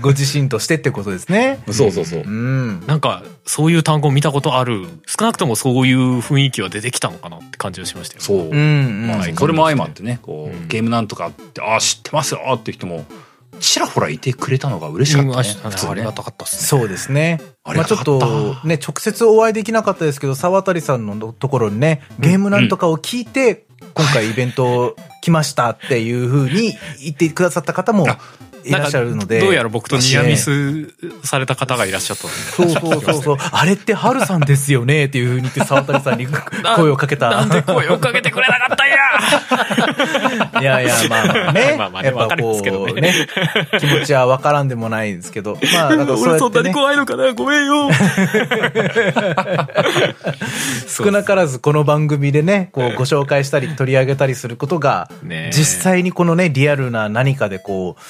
[0.00, 1.58] ご自身としてってことですね。
[1.70, 2.26] そうそうそうう。
[2.26, 2.82] ん。
[2.86, 4.86] なんか、そういう単語見たことある。
[5.06, 8.20] 少なくともそういう雰囲気は出てきたのかなって感じがしましたよ。
[8.22, 8.38] そう。
[8.38, 8.52] うん。
[8.52, 13.04] うんまあうんそれも相まってね、こう、うんゲームなんとかって、ああ、知ってますよっていう人も、
[13.60, 15.48] ちらほらいてくれたのが嬉しかったね。
[15.82, 16.62] うんありがたかったっすね。
[16.62, 17.40] そうですね。
[17.64, 28.06] ありまあちょっとね、直接お会いできなかったですけど、沢渡さんのところにね、ゲームなんとかを聞いて、今回イベント来ましたっていうふうに言ってくださった方も
[28.66, 29.40] いらっしゃるので。
[29.40, 32.38] どうやら僕とニアミスされた方がいらっしゃったので。
[32.38, 33.36] そうそうそうそう。
[33.52, 36.26] あれってハルさんですよねっていうふうに言って沢渡さんに
[36.76, 37.30] 声をかけた。
[37.30, 38.95] なんで声をかけてくれなかったんや
[40.60, 41.74] いやいや、まあまあね。
[41.78, 42.60] まあまあやっぱこ
[42.94, 43.12] うね、
[43.78, 45.58] 気持ちはわからんでもないんですけど。
[45.74, 47.32] まあ、なんかそうやってね、怖いのかな？
[47.34, 47.90] ごめんよ。
[50.88, 55.10] 少なからずこの番組でね、こうご紹介したり取り上げたりすることが、
[55.50, 58.02] 実際にこのね、リアルな何かでこう、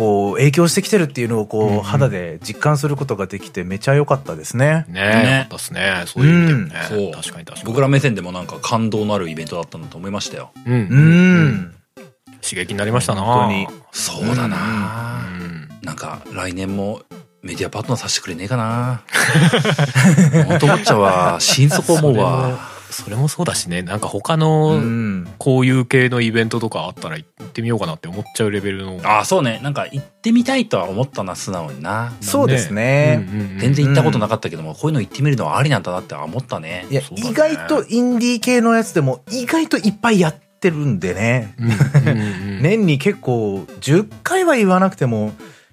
[0.00, 4.86] こう影響してきてるっていうのをこう肌で実感することができてめちゃ良かったですね。
[4.88, 6.04] ねねえ、よかったね。
[6.06, 6.74] そういう意味でもね。
[6.88, 7.64] そう確かに確かに。
[7.66, 10.52] 僕ら目線でもなんか感動のあるイベントだったんだと思いましたよ。
[10.66, 10.72] うん。
[10.72, 10.76] う。
[10.78, 11.74] ん。
[12.40, 15.68] 刺激になりましたな本当にそうだな、うん。
[15.82, 17.02] なんか来年も
[17.42, 19.02] メディアパートナーさせてくれねえかな
[20.48, 21.36] 本当思っちゃうわ。
[21.44, 22.69] 心底思うわ。
[22.92, 25.28] それもそうだしね、なんか他うのん。
[25.38, 29.00] こういう系のイベントとかあったら行ってみようかなって思っちゃうレベルの。
[29.02, 29.60] ああ、そうね。
[29.62, 32.12] なんか行ってみたいとは思ったな、素直にな。
[32.20, 33.24] そうですね。
[33.28, 36.94] うんうんうん全然行ったことなかったけども、こういうの行ってみるのはありなんだなって思ったねい。
[36.94, 41.54] や、ね意外とインディー系のやつでも意外といっぱいやってるんでね。
[41.58, 42.24] うんうんう
[42.58, 45.32] ん 年に結構10回は言わなくても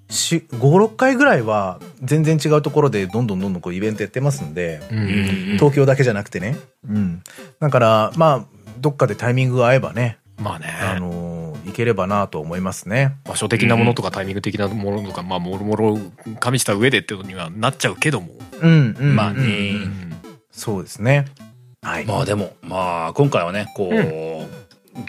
[0.09, 4.81] 5、6回ぐらいは全然違うところでどんどんどんどんこうイベントやってますんで、
[5.57, 6.57] 東京だけじゃなくてね。
[6.87, 7.23] うん。
[7.59, 8.45] だから、まあ、
[8.79, 10.67] どっかでタイミングが合えばね、まあね。
[10.67, 13.15] あのー、いければなと思いますね。
[13.25, 15.97] 場所的なものとかタイミング的なものとか、まあ、もろもろ
[16.39, 18.33] 加味した上でってことにはなっちゃうけども。
[18.61, 19.15] うん、うん。
[19.15, 19.73] まあね
[20.51, 21.25] そうですね。
[21.81, 22.05] はい。
[22.05, 24.56] まあでも、まあ今回はね、こう、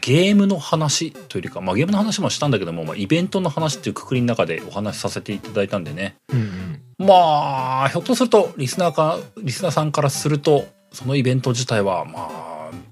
[0.03, 6.17] ゲームの話というよりか、まあゲームの話もしたんだけども、まあイベントの話っていうくくりの中でお話しさせていただいたんでね。
[6.33, 7.07] うんうん。
[7.07, 12.49] まあ、ひょっとすると、リスナーか、リスナーさんからすると、そのイベント自体は、まあ、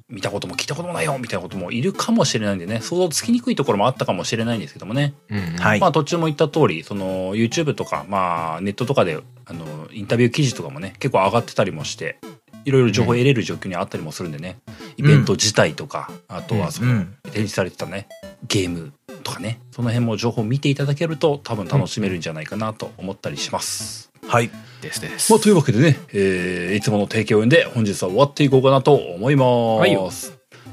[0.09, 5.14] 見たことも聞いたこともないよ、みたいなこともいるかもしれないんでね、想像つきにくいところもあったかもしれないんですけどもね。
[5.28, 5.56] うんうん。
[5.56, 5.81] はい。
[5.81, 12.20] まあ途中も言った通り、その YouTube とか、まあネットとかで、あの、インタビュー記事とかもね、結構上がってたりもして、
[12.66, 14.59] いろいろ情報得れる状況にあったりもするんでね、
[14.97, 18.09] イベント自体とか、あとはその、うん展示されてたね、
[18.48, 24.10] ゲームとかね、その辺も情報を見ていただけると多分楽しめるんじゃないかなと思ったりします。
[24.26, 24.51] はい。
[24.82, 25.30] ですです。
[25.32, 29.88] まあというわけでね、えーいつもの提供を読んで本日は終わっていこうかなと思います。
[29.88, 30.10] いよ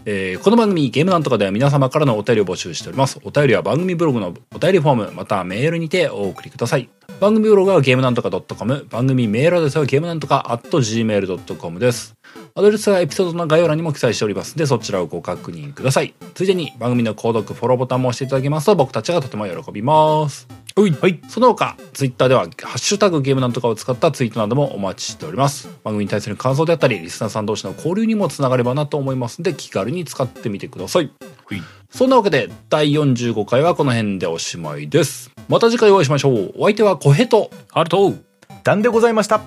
[0.05, 3.19] えーこの番組ゲームなんとかでは皆様からのお便りを募集しております。
[3.23, 6.89] お便りは番組ブログのお便りフォーム、またはメールにてお送りください。
[7.21, 12.15] 番組ブログはゲームなんとか .com、番組メールアドレスはゲームなんとか .gmail.com です。
[12.55, 16.13] アドレスはエピソードの概要欄にも記載しておりますので、そちらをご確認ください。
[16.35, 20.47] ついでに番組の購読、フォローボタンも押していただけますと僕たちがとても喜びます。
[20.75, 21.19] はい。
[21.29, 25.67] その他、ツイッターでは、ハッシュタグゲームなんとかを使ったツイートなどもお待ちしております。
[25.83, 31.11] 番組に対する感想であったり、リスナーさん同士の交流にもつながればなと思いますので、気軽に使ってみてください。
[31.45, 35.31] ほいそんなわけで、第45回はこの辺でおしまいです。
[35.49, 36.53] また次回お会いしましょう。
[36.55, 37.49] お相手は小ヘト。
[37.71, 38.13] ハルト
[38.63, 39.41] ダンでございました。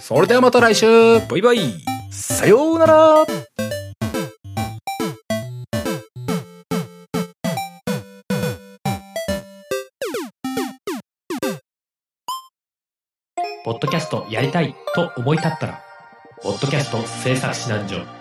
[0.00, 0.86] それではまた来週
[1.20, 3.24] バイバイさようなら。
[13.64, 15.82] ポッドキャストやりたいと思い立ったら、
[16.42, 18.19] ポッドキャスト制作指南所。